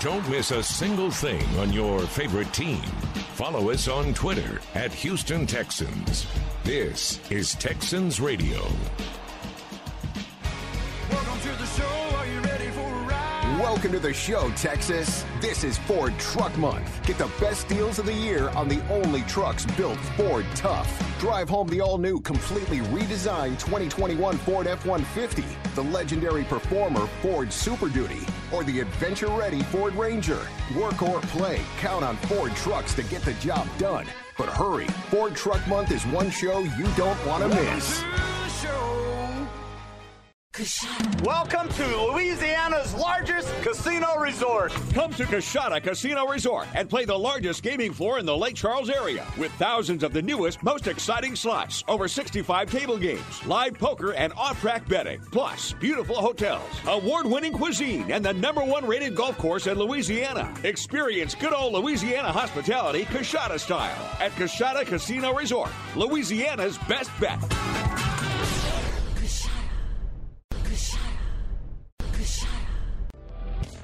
Don't 0.00 0.28
miss 0.28 0.50
a 0.50 0.62
single 0.62 1.10
thing 1.10 1.42
on 1.58 1.72
your 1.72 2.00
favorite 2.00 2.52
team. 2.52 2.82
Follow 3.34 3.70
us 3.70 3.88
on 3.88 4.12
Twitter 4.12 4.60
at 4.74 4.92
Houston 4.92 5.46
Texans. 5.46 6.26
This 6.64 7.18
is 7.30 7.54
Texans 7.54 8.20
Radio. 8.20 8.62
Welcome 13.72 13.92
to 13.92 14.00
the 14.00 14.12
show, 14.12 14.50
Texas. 14.50 15.24
This 15.40 15.64
is 15.64 15.78
Ford 15.78 16.12
Truck 16.18 16.54
Month. 16.58 17.06
Get 17.06 17.16
the 17.16 17.30
best 17.40 17.66
deals 17.68 17.98
of 17.98 18.04
the 18.04 18.12
year 18.12 18.50
on 18.50 18.68
the 18.68 18.86
only 18.90 19.22
trucks 19.22 19.64
built 19.64 19.98
Ford 20.14 20.44
tough. 20.54 21.18
Drive 21.18 21.48
home 21.48 21.68
the 21.68 21.80
all 21.80 21.96
new, 21.96 22.20
completely 22.20 22.80
redesigned 22.80 23.58
2021 23.60 24.36
Ford 24.36 24.66
F 24.66 24.84
150, 24.84 25.42
the 25.74 25.84
legendary 25.84 26.44
performer 26.44 27.06
Ford 27.22 27.50
Super 27.50 27.88
Duty, 27.88 28.20
or 28.52 28.62
the 28.62 28.80
adventure 28.80 29.28
ready 29.28 29.62
Ford 29.62 29.94
Ranger. 29.94 30.46
Work 30.76 31.02
or 31.02 31.22
play, 31.22 31.62
count 31.78 32.04
on 32.04 32.18
Ford 32.18 32.54
trucks 32.54 32.92
to 32.92 33.02
get 33.04 33.22
the 33.22 33.32
job 33.34 33.66
done. 33.78 34.04
But 34.36 34.50
hurry, 34.50 34.86
Ford 35.10 35.34
Truck 35.34 35.66
Month 35.66 35.92
is 35.92 36.04
one 36.08 36.30
show 36.30 36.58
you 36.60 36.86
don't 36.94 37.26
want 37.26 37.42
to 37.42 37.48
miss. 37.48 38.04
Welcome 41.22 41.70
to 41.70 41.96
Louisiana's 41.96 42.92
largest 42.96 43.50
casino 43.62 44.18
resort. 44.18 44.70
Come 44.92 45.10
to 45.14 45.24
Coushatta 45.24 45.82
Casino 45.82 46.26
Resort 46.26 46.66
and 46.74 46.90
play 46.90 47.06
the 47.06 47.18
largest 47.18 47.62
gaming 47.62 47.90
floor 47.90 48.18
in 48.18 48.26
the 48.26 48.36
Lake 48.36 48.54
Charles 48.54 48.90
area 48.90 49.26
with 49.38 49.50
thousands 49.52 50.02
of 50.02 50.12
the 50.12 50.20
newest, 50.20 50.62
most 50.62 50.88
exciting 50.88 51.36
slots, 51.36 51.82
over 51.88 52.06
65 52.06 52.70
table 52.70 52.98
games, 52.98 53.46
live 53.46 53.78
poker, 53.78 54.12
and 54.12 54.34
off-track 54.34 54.86
betting. 54.88 55.22
Plus, 55.32 55.72
beautiful 55.72 56.16
hotels, 56.16 56.68
award-winning 56.86 57.54
cuisine, 57.54 58.12
and 58.12 58.22
the 58.22 58.34
number 58.34 58.62
one 58.62 58.86
rated 58.86 59.16
golf 59.16 59.38
course 59.38 59.66
in 59.66 59.78
Louisiana. 59.78 60.52
Experience 60.64 61.34
good 61.34 61.54
old 61.54 61.72
Louisiana 61.72 62.30
hospitality 62.30 63.06
Coushatta 63.06 63.58
style 63.58 64.16
at 64.20 64.32
Coushatta 64.32 64.84
Casino 64.84 65.32
Resort, 65.32 65.70
Louisiana's 65.96 66.76
best 66.76 67.10
bet. 67.18 67.40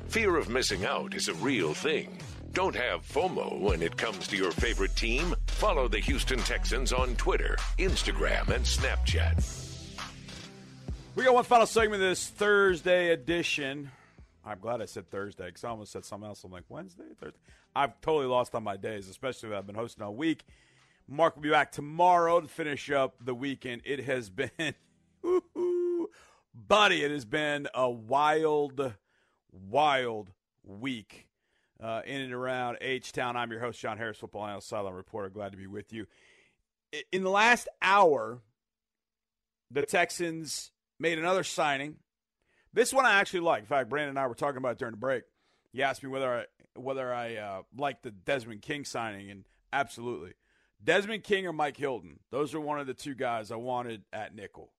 Fear 0.08 0.38
of 0.38 0.48
missing 0.48 0.86
out 0.86 1.14
is 1.14 1.28
a 1.28 1.34
real 1.34 1.74
thing. 1.74 2.18
Don't 2.54 2.74
have 2.74 3.06
FOMO 3.06 3.60
when 3.60 3.82
it 3.82 3.94
comes 3.98 4.26
to 4.28 4.38
your 4.38 4.52
favorite 4.52 4.96
team. 4.96 5.34
Follow 5.48 5.86
the 5.86 5.98
Houston 5.98 6.38
Texans 6.38 6.94
on 6.94 7.14
Twitter, 7.16 7.58
Instagram, 7.78 8.48
and 8.48 8.64
Snapchat. 8.64 9.98
We 11.14 11.24
got 11.24 11.34
one 11.34 11.44
final 11.44 11.66
segment 11.66 12.02
of 12.02 12.08
this 12.08 12.26
Thursday 12.26 13.10
edition. 13.10 13.90
I'm 14.46 14.58
glad 14.60 14.80
I 14.80 14.86
said 14.86 15.10
Thursday 15.10 15.44
because 15.44 15.62
I 15.62 15.68
almost 15.68 15.92
said 15.92 16.06
something 16.06 16.26
else. 16.26 16.42
I'm 16.42 16.52
like, 16.52 16.64
Wednesday? 16.70 17.04
Thursday? 17.20 17.38
I've 17.76 18.00
totally 18.00 18.26
lost 18.28 18.54
on 18.54 18.64
my 18.64 18.78
days, 18.78 19.10
especially 19.10 19.50
when 19.50 19.58
I've 19.58 19.66
been 19.66 19.76
hosting 19.76 20.02
all 20.02 20.14
week. 20.14 20.42
Mark 21.06 21.36
will 21.36 21.42
be 21.42 21.50
back 21.50 21.70
tomorrow 21.70 22.40
to 22.40 22.48
finish 22.48 22.90
up 22.90 23.16
the 23.20 23.34
weekend. 23.34 23.82
It 23.84 24.04
has 24.04 24.30
been, 24.30 24.74
buddy, 26.54 27.04
it 27.04 27.10
has 27.10 27.26
been 27.26 27.68
a 27.74 27.90
wild 27.90 28.94
wild 29.68 30.30
week 30.64 31.28
uh, 31.82 32.02
in 32.04 32.20
and 32.20 32.32
around 32.32 32.78
H 32.80 33.12
Town. 33.12 33.36
I'm 33.36 33.50
your 33.50 33.60
host, 33.60 33.80
John 33.80 33.98
Harris, 33.98 34.18
football 34.18 34.44
analyst, 34.44 34.68
silent 34.68 34.94
reporter. 34.94 35.28
Glad 35.28 35.52
to 35.52 35.58
be 35.58 35.66
with 35.66 35.92
you. 35.92 36.06
In 37.12 37.22
the 37.22 37.30
last 37.30 37.68
hour, 37.82 38.40
the 39.70 39.82
Texans 39.82 40.72
made 40.98 41.18
another 41.18 41.44
signing. 41.44 41.96
This 42.72 42.92
one 42.92 43.06
I 43.06 43.20
actually 43.20 43.40
like. 43.40 43.60
In 43.60 43.66
fact, 43.66 43.88
Brandon 43.88 44.10
and 44.10 44.18
I 44.18 44.26
were 44.26 44.34
talking 44.34 44.58
about 44.58 44.72
it 44.72 44.78
during 44.78 44.92
the 44.92 44.98
break. 44.98 45.24
He 45.72 45.82
asked 45.82 46.02
me 46.02 46.08
whether 46.08 46.40
I 46.40 46.44
whether 46.74 47.12
I 47.12 47.36
uh, 47.36 47.62
like 47.76 48.02
the 48.02 48.10
Desmond 48.10 48.62
King 48.62 48.84
signing, 48.84 49.30
and 49.30 49.44
absolutely, 49.72 50.34
Desmond 50.82 51.24
King 51.24 51.46
or 51.46 51.52
Mike 51.52 51.76
Hilton. 51.76 52.20
Those 52.30 52.54
are 52.54 52.60
one 52.60 52.80
of 52.80 52.86
the 52.86 52.94
two 52.94 53.14
guys 53.14 53.50
I 53.50 53.56
wanted 53.56 54.02
at 54.12 54.34
nickel. 54.34 54.72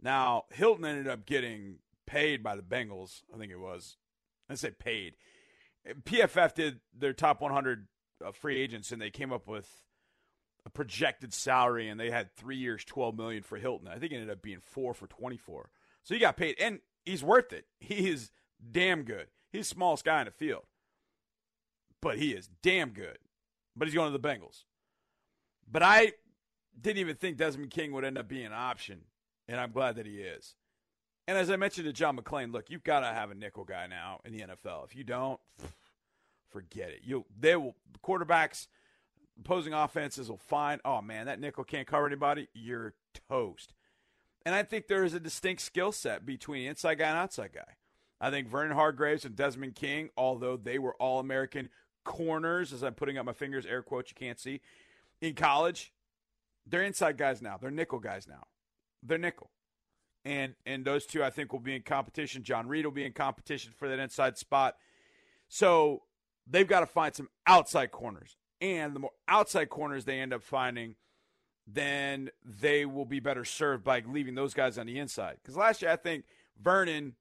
Now 0.00 0.44
Hilton 0.50 0.84
ended 0.84 1.08
up 1.08 1.26
getting 1.26 1.76
paid 2.06 2.42
by 2.42 2.56
the 2.56 2.62
Bengals. 2.62 3.22
I 3.34 3.38
think 3.38 3.52
it 3.52 3.60
was. 3.60 3.96
I 4.64 4.68
say 4.68 4.70
paid. 4.70 5.14
PFF 6.04 6.54
did 6.54 6.80
their 6.96 7.12
top 7.12 7.40
100 7.40 7.86
uh, 8.24 8.32
free 8.32 8.58
agents, 8.60 8.92
and 8.92 9.00
they 9.00 9.10
came 9.10 9.32
up 9.32 9.46
with 9.46 9.68
a 10.66 10.70
projected 10.70 11.34
salary, 11.34 11.88
and 11.88 12.00
they 12.00 12.10
had 12.10 12.32
three 12.32 12.56
years, 12.56 12.84
12 12.84 13.16
million 13.16 13.42
for 13.42 13.58
Hilton. 13.58 13.88
I 13.88 13.98
think 13.98 14.12
it 14.12 14.16
ended 14.16 14.30
up 14.30 14.42
being 14.42 14.60
four 14.60 14.94
for 14.94 15.06
24. 15.06 15.70
So 16.02 16.14
he 16.14 16.20
got 16.20 16.36
paid, 16.36 16.56
and 16.58 16.80
he's 17.04 17.22
worth 17.22 17.52
it. 17.52 17.66
He 17.80 18.08
is 18.08 18.30
damn 18.72 19.02
good. 19.02 19.26
He's 19.52 19.68
the 19.68 19.74
smallest 19.74 20.04
guy 20.04 20.20
in 20.20 20.26
the 20.26 20.30
field, 20.30 20.64
but 22.00 22.18
he 22.18 22.32
is 22.32 22.48
damn 22.62 22.90
good. 22.90 23.18
But 23.76 23.88
he's 23.88 23.94
going 23.94 24.12
to 24.12 24.18
the 24.18 24.26
Bengals. 24.26 24.64
But 25.70 25.82
I 25.82 26.12
didn't 26.80 26.98
even 26.98 27.16
think 27.16 27.36
Desmond 27.36 27.70
King 27.70 27.92
would 27.92 28.04
end 28.04 28.18
up 28.18 28.28
being 28.28 28.46
an 28.46 28.52
option, 28.52 29.02
and 29.48 29.60
I'm 29.60 29.72
glad 29.72 29.96
that 29.96 30.06
he 30.06 30.18
is. 30.18 30.54
And 31.26 31.38
as 31.38 31.50
I 31.50 31.56
mentioned 31.56 31.86
to 31.86 31.92
John 31.92 32.18
McClain, 32.18 32.52
look, 32.52 32.68
you've 32.68 32.84
got 32.84 33.00
to 33.00 33.06
have 33.06 33.30
a 33.30 33.34
nickel 33.34 33.64
guy 33.64 33.86
now 33.86 34.20
in 34.24 34.32
the 34.32 34.40
NFL. 34.40 34.84
If 34.84 34.94
you 34.94 35.04
don't, 35.04 35.40
forget 36.50 36.90
it. 36.90 37.00
You 37.02 37.24
they 37.38 37.56
will 37.56 37.74
quarterbacks 38.02 38.68
opposing 39.40 39.72
offenses 39.72 40.28
will 40.28 40.36
find, 40.36 40.80
oh 40.84 41.02
man, 41.02 41.26
that 41.26 41.40
nickel 41.40 41.64
can't 41.64 41.86
cover 41.86 42.06
anybody, 42.06 42.48
you're 42.54 42.94
toast. 43.28 43.74
And 44.46 44.54
I 44.54 44.62
think 44.62 44.86
there 44.86 45.04
is 45.04 45.14
a 45.14 45.20
distinct 45.20 45.62
skill 45.62 45.92
set 45.92 46.26
between 46.26 46.68
inside 46.68 46.96
guy 46.96 47.08
and 47.08 47.18
outside 47.18 47.52
guy. 47.54 47.76
I 48.20 48.30
think 48.30 48.48
Vernon 48.48 48.76
Hargreaves 48.76 49.24
and 49.24 49.34
Desmond 49.34 49.74
King, 49.74 50.10
although 50.16 50.56
they 50.56 50.78
were 50.78 50.94
all 50.96 51.18
American 51.18 51.70
corners, 52.04 52.72
as 52.72 52.82
I'm 52.82 52.94
putting 52.94 53.18
up 53.18 53.26
my 53.26 53.32
fingers, 53.32 53.66
air 53.66 53.82
quotes 53.82 54.10
you 54.10 54.14
can't 54.14 54.38
see, 54.38 54.60
in 55.20 55.34
college, 55.34 55.92
they're 56.66 56.82
inside 56.82 57.16
guys 57.16 57.42
now. 57.42 57.56
They're 57.56 57.70
nickel 57.70 57.98
guys 57.98 58.28
now. 58.28 58.44
They're 59.02 59.18
nickel. 59.18 59.50
And 60.24 60.54
and 60.64 60.84
those 60.84 61.06
two 61.06 61.22
I 61.22 61.30
think 61.30 61.52
will 61.52 61.60
be 61.60 61.76
in 61.76 61.82
competition. 61.82 62.42
John 62.42 62.66
Reed 62.66 62.84
will 62.84 62.92
be 62.92 63.04
in 63.04 63.12
competition 63.12 63.72
for 63.76 63.88
that 63.88 63.98
inside 63.98 64.38
spot. 64.38 64.76
So 65.48 66.02
they've 66.46 66.66
got 66.66 66.80
to 66.80 66.86
find 66.86 67.14
some 67.14 67.28
outside 67.46 67.90
corners. 67.90 68.36
And 68.60 68.94
the 68.94 69.00
more 69.00 69.10
outside 69.28 69.68
corners 69.68 70.04
they 70.04 70.20
end 70.20 70.32
up 70.32 70.42
finding, 70.42 70.96
then 71.66 72.30
they 72.44 72.86
will 72.86 73.04
be 73.04 73.20
better 73.20 73.44
served 73.44 73.84
by 73.84 74.02
leaving 74.06 74.34
those 74.34 74.54
guys 74.54 74.78
on 74.78 74.86
the 74.86 74.98
inside. 74.98 75.36
Because 75.42 75.56
last 75.56 75.82
year 75.82 75.90
I 75.90 75.96
think 75.96 76.24
Vernon 76.60 77.14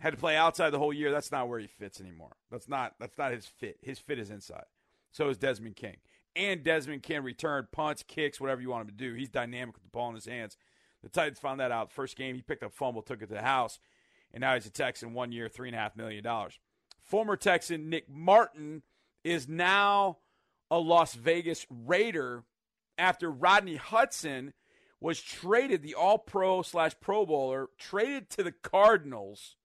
had 0.00 0.10
to 0.10 0.16
play 0.16 0.36
outside 0.36 0.70
the 0.70 0.78
whole 0.78 0.92
year. 0.92 1.12
That's 1.12 1.30
not 1.30 1.48
where 1.48 1.60
he 1.60 1.66
fits 1.66 2.00
anymore. 2.00 2.36
That's 2.50 2.68
not 2.68 2.94
that's 2.98 3.18
not 3.18 3.32
his 3.32 3.46
fit. 3.46 3.78
His 3.82 3.98
fit 3.98 4.18
is 4.18 4.30
inside. 4.30 4.64
So 5.12 5.28
is 5.28 5.38
Desmond 5.38 5.76
King. 5.76 5.98
And 6.36 6.62
Desmond 6.62 7.02
can 7.02 7.24
return 7.24 7.66
punts, 7.72 8.04
kicks, 8.06 8.40
whatever 8.40 8.60
you 8.60 8.70
want 8.70 8.88
him 8.88 8.96
to 8.96 9.04
do. 9.04 9.14
He's 9.14 9.28
dynamic 9.28 9.74
with 9.74 9.82
the 9.82 9.90
ball 9.90 10.08
in 10.08 10.14
his 10.14 10.26
hands. 10.26 10.56
The 11.02 11.08
Titans 11.08 11.38
found 11.38 11.60
that 11.60 11.72
out. 11.72 11.92
First 11.92 12.16
game, 12.16 12.34
he 12.34 12.42
picked 12.42 12.62
up 12.62 12.72
fumble, 12.72 13.02
took 13.02 13.22
it 13.22 13.28
to 13.28 13.34
the 13.34 13.42
house, 13.42 13.78
and 14.32 14.42
now 14.42 14.54
he's 14.54 14.66
a 14.66 14.70
Texan 14.70 15.14
one 15.14 15.32
year, 15.32 15.48
three 15.48 15.68
and 15.68 15.76
a 15.76 15.80
half 15.80 15.96
million 15.96 16.22
dollars. 16.22 16.58
Former 17.02 17.36
Texan 17.36 17.88
Nick 17.88 18.08
Martin 18.08 18.82
is 19.24 19.48
now 19.48 20.18
a 20.70 20.78
Las 20.78 21.14
Vegas 21.14 21.66
Raider 21.70 22.44
after 22.98 23.30
Rodney 23.30 23.76
Hudson 23.76 24.52
was 25.00 25.20
traded, 25.20 25.82
the 25.82 25.94
All 25.94 26.18
Pro 26.18 26.62
slash 26.62 26.92
Pro 27.00 27.24
Bowler, 27.24 27.68
traded 27.78 28.30
to 28.30 28.42
the 28.42 28.52
Cardinals. 28.52 29.56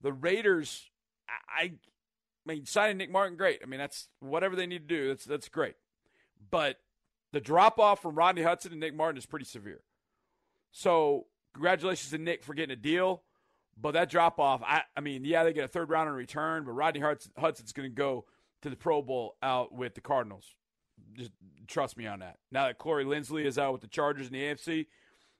The 0.00 0.12
Raiders, 0.12 0.90
I, 1.28 1.64
I 1.64 1.72
mean, 2.46 2.64
signing 2.64 2.96
Nick 2.96 3.10
Martin, 3.10 3.36
great. 3.36 3.60
I 3.62 3.66
mean, 3.66 3.78
that's 3.78 4.08
whatever 4.20 4.56
they 4.56 4.66
need 4.66 4.88
to 4.88 4.94
do. 4.94 5.08
That's 5.08 5.24
that's 5.24 5.48
great. 5.48 5.74
But 6.50 6.78
the 7.32 7.40
drop 7.40 7.78
off 7.78 8.00
from 8.00 8.14
Rodney 8.14 8.42
Hudson 8.42 8.72
and 8.72 8.80
Nick 8.80 8.94
Martin 8.94 9.18
is 9.18 9.26
pretty 9.26 9.44
severe. 9.44 9.82
So 10.70 11.26
congratulations 11.54 12.10
to 12.10 12.18
Nick 12.18 12.44
for 12.44 12.54
getting 12.54 12.72
a 12.72 12.76
deal. 12.76 13.22
But 13.80 13.92
that 13.92 14.10
drop 14.10 14.40
off, 14.40 14.60
I, 14.64 14.82
I 14.96 15.00
mean, 15.00 15.24
yeah, 15.24 15.44
they 15.44 15.52
get 15.52 15.64
a 15.64 15.68
third 15.68 15.88
round 15.88 16.08
in 16.08 16.14
return, 16.14 16.64
but 16.64 16.72
Rodney 16.72 17.00
Hudson's 17.00 17.72
going 17.72 17.88
to 17.88 17.94
go 17.94 18.24
to 18.62 18.70
the 18.70 18.76
Pro 18.76 19.02
Bowl 19.02 19.36
out 19.40 19.72
with 19.72 19.94
the 19.94 20.00
Cardinals. 20.00 20.56
Just 21.14 21.30
trust 21.68 21.96
me 21.96 22.06
on 22.06 22.18
that. 22.18 22.38
Now 22.50 22.66
that 22.66 22.78
Corey 22.78 23.04
Linsley 23.04 23.44
is 23.44 23.56
out 23.56 23.72
with 23.72 23.80
the 23.80 23.86
Chargers 23.86 24.26
in 24.26 24.32
the 24.32 24.42
AFC, 24.42 24.86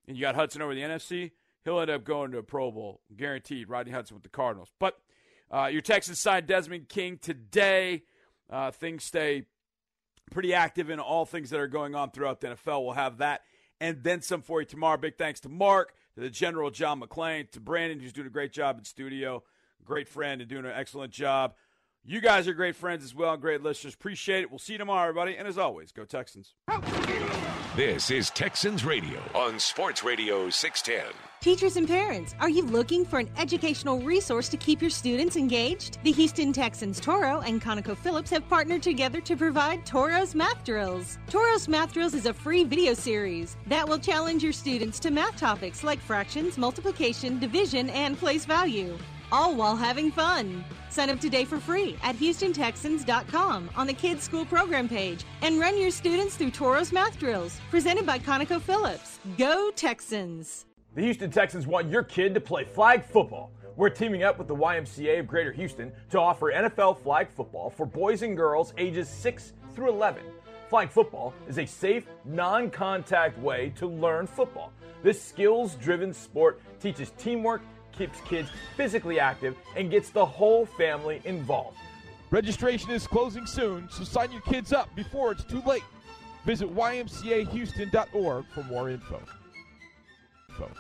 and 0.07 0.16
you 0.16 0.20
got 0.20 0.37
Hudson 0.37 0.62
over 0.62 0.72
the 0.72 0.83
NFC, 0.83 1.33
he'll 1.64 1.81
end 1.81 1.91
up 1.91 2.05
going 2.05 2.31
to 2.31 2.39
a 2.39 2.43
Pro 2.45 2.70
Bowl, 2.70 3.01
guaranteed. 3.16 3.68
Rodney 3.68 3.93
Hudson 3.93 4.14
with 4.14 4.22
the 4.22 4.29
Cardinals. 4.29 4.72
But 4.79 4.99
uh, 5.53 5.66
your 5.66 5.83
Texans 5.83 6.20
signed 6.20 6.47
Desmond 6.47 6.89
King 6.89 7.18
today. 7.18 8.05
Uh, 8.49 8.70
things 8.70 9.03
stay 9.03 9.47
pretty 10.31 10.55
active 10.55 10.91
in 10.91 11.01
all 11.01 11.24
things 11.24 11.51
that 11.51 11.59
are 11.59 11.66
going 11.66 11.95
on 11.95 12.11
throughout 12.11 12.41
the 12.41 12.49
NFL. 12.49 12.85
We'll 12.85 12.93
have 12.93 13.18
that 13.18 13.43
and 13.81 14.03
then 14.03 14.22
some 14.22 14.43
for 14.43 14.61
you 14.61 14.66
tomorrow. 14.66 14.97
Big 14.97 15.16
thanks 15.16 15.41
to 15.41 15.49
Mark, 15.49 15.95
to 16.14 16.20
the 16.20 16.31
General 16.31 16.70
John 16.70 17.01
McClain, 17.01 17.51
to 17.53 17.61
Brandon, 17.61 18.01
who's 18.01 18.12
doing 18.12 18.26
a 18.26 18.31
great 18.31 18.53
job 18.53 18.79
in 18.79 18.85
studio. 18.85 19.43
Great 19.85 20.09
friend 20.09 20.41
and 20.41 20.51
doing 20.51 20.64
an 20.64 20.72
excellent 20.74 21.12
job. 21.12 21.55
You 22.05 22.20
guys 22.20 22.49
are 22.49 22.55
great 22.55 22.76
friends 22.76 23.05
as 23.05 23.14
well 23.14 23.37
great 23.37 23.62
listeners. 23.62 23.95
Appreciate 23.95 24.43
it. 24.43 24.51
We'll 24.51 24.59
see 24.59 24.72
you 24.72 24.79
tomorrow, 24.79 25.09
everybody. 25.09 25.37
And 25.37 25.47
as 25.47 25.59
always, 25.59 25.93
go 25.93 26.05
Texans. 26.05 26.55
This 27.79 28.11
is 28.11 28.31
Texans 28.31 28.85
Radio 28.85 29.20
on 29.37 29.61
Sports 29.61 30.03
Radio 30.03 30.51
610. 30.51 31.14
Teachers 31.41 31.76
and 31.76 31.87
parents, 31.87 32.35
are 32.41 32.49
you 32.49 32.64
looking 32.64 33.05
for 33.05 33.20
an 33.20 33.31
educational 33.39 34.01
resource 34.01 34.49
to 34.49 34.57
keep 34.57 34.83
your 34.83 34.91
students 34.91 35.37
engaged? 35.37 36.03
The 36.03 36.11
Houston 36.11 36.53
Texans 36.53 36.99
Toro 36.99 37.39
and 37.43 37.62
ConocoPhillips 37.62 38.31
have 38.31 38.49
partnered 38.49 38.83
together 38.83 39.20
to 39.20 39.37
provide 39.37 39.87
Toro's 39.87 40.35
Math 40.35 40.64
Drills. 40.64 41.20
Toro's 41.29 41.68
Math 41.68 41.93
Drills 41.93 42.14
is 42.14 42.26
a 42.26 42.35
free 42.35 42.64
video 42.64 42.95
series 42.95 43.57
that 43.68 43.89
will 43.89 44.01
challenge 44.01 44.43
your 44.43 44.53
students 44.53 44.99
to 44.99 45.12
math 45.12 45.37
topics 45.37 45.85
like 45.85 46.01
fractions, 46.01 46.59
multiplication, 46.59 47.39
division, 47.39 47.91
and 47.91 48.18
place 48.18 48.45
value 48.45 48.99
all 49.31 49.55
while 49.55 49.76
having 49.76 50.11
fun. 50.11 50.64
Sign 50.91 51.11
up 51.11 51.20
today 51.20 51.45
for 51.45 51.59
free 51.59 51.97
at 52.03 52.16
HoustonTexans.com 52.16 53.70
on 53.76 53.87
the 53.87 53.93
Kids 53.93 54.22
School 54.22 54.45
Program 54.45 54.89
page 54.89 55.24
and 55.43 55.61
run 55.61 55.79
your 55.79 55.91
students 55.91 56.37
through 56.37 56.51
Toro's 56.51 56.93
Math 56.93 57.18
Drills, 57.18 57.61
presented 57.70 58.07
by 58.07 58.18
ConocoPhillips. 58.18 59.18
Go 59.37 59.70
Texans! 59.74 60.66
The 60.95 61.03
Houston 61.03 61.31
Texans 61.31 61.66
want 61.66 61.91
your 61.91 62.03
kid 62.03 62.35
to 62.35 62.41
play 62.41 62.64
flag 62.64 63.05
football. 63.05 63.53
We're 63.76 63.91
teaming 63.91 64.24
up 64.24 64.39
with 64.39 64.49
the 64.49 64.57
YMCA 64.57 65.20
of 65.20 65.29
Greater 65.29 65.53
Houston 65.53 65.93
to 66.11 66.18
offer 66.18 66.53
NFL 66.53 67.01
flag 67.03 67.29
football 67.31 67.70
for 67.70 67.87
boys 67.87 68.22
and 68.22 68.37
girls 68.37 68.74
ages 68.76 69.09
6 69.09 69.53
through 69.74 69.91
11. 69.91 70.22
Flag 70.68 70.91
football 70.91 71.33
is 71.49 71.59
a 71.59 71.66
safe, 71.66 72.07
non 72.24 72.70
contact 72.70 73.39
way 73.39 73.72
to 73.76 73.87
learn 73.87 74.26
football. 74.26 74.72
This 75.03 75.22
skills 75.22 75.76
driven 75.76 76.12
sport 76.12 76.61
teaches 76.81 77.12
teamwork 77.18 77.62
keeps 77.99 78.20
kids 78.22 78.49
physically 78.76 79.20
active, 79.20 79.57
and 79.76 79.90
gets 79.90 80.11
the 80.11 80.24
whole 80.24 80.64
family 80.64 81.20
involved. 81.24 81.76
Registration 82.30 82.90
is 82.90 83.07
closing 83.07 83.44
soon, 83.44 83.88
so 83.90 84.05
sign 84.05 84.30
your 84.30 84.42
kids 84.42 84.72
up 84.72 84.94
before 84.94 85.32
it's 85.32 85.44
too 85.44 85.62
late. 85.66 85.82
Visit 86.44 86.74
ymcahouston.org 86.74 88.44
for 88.55 88.62
more 88.64 88.88
info. 88.88 89.20
info. 90.49 90.70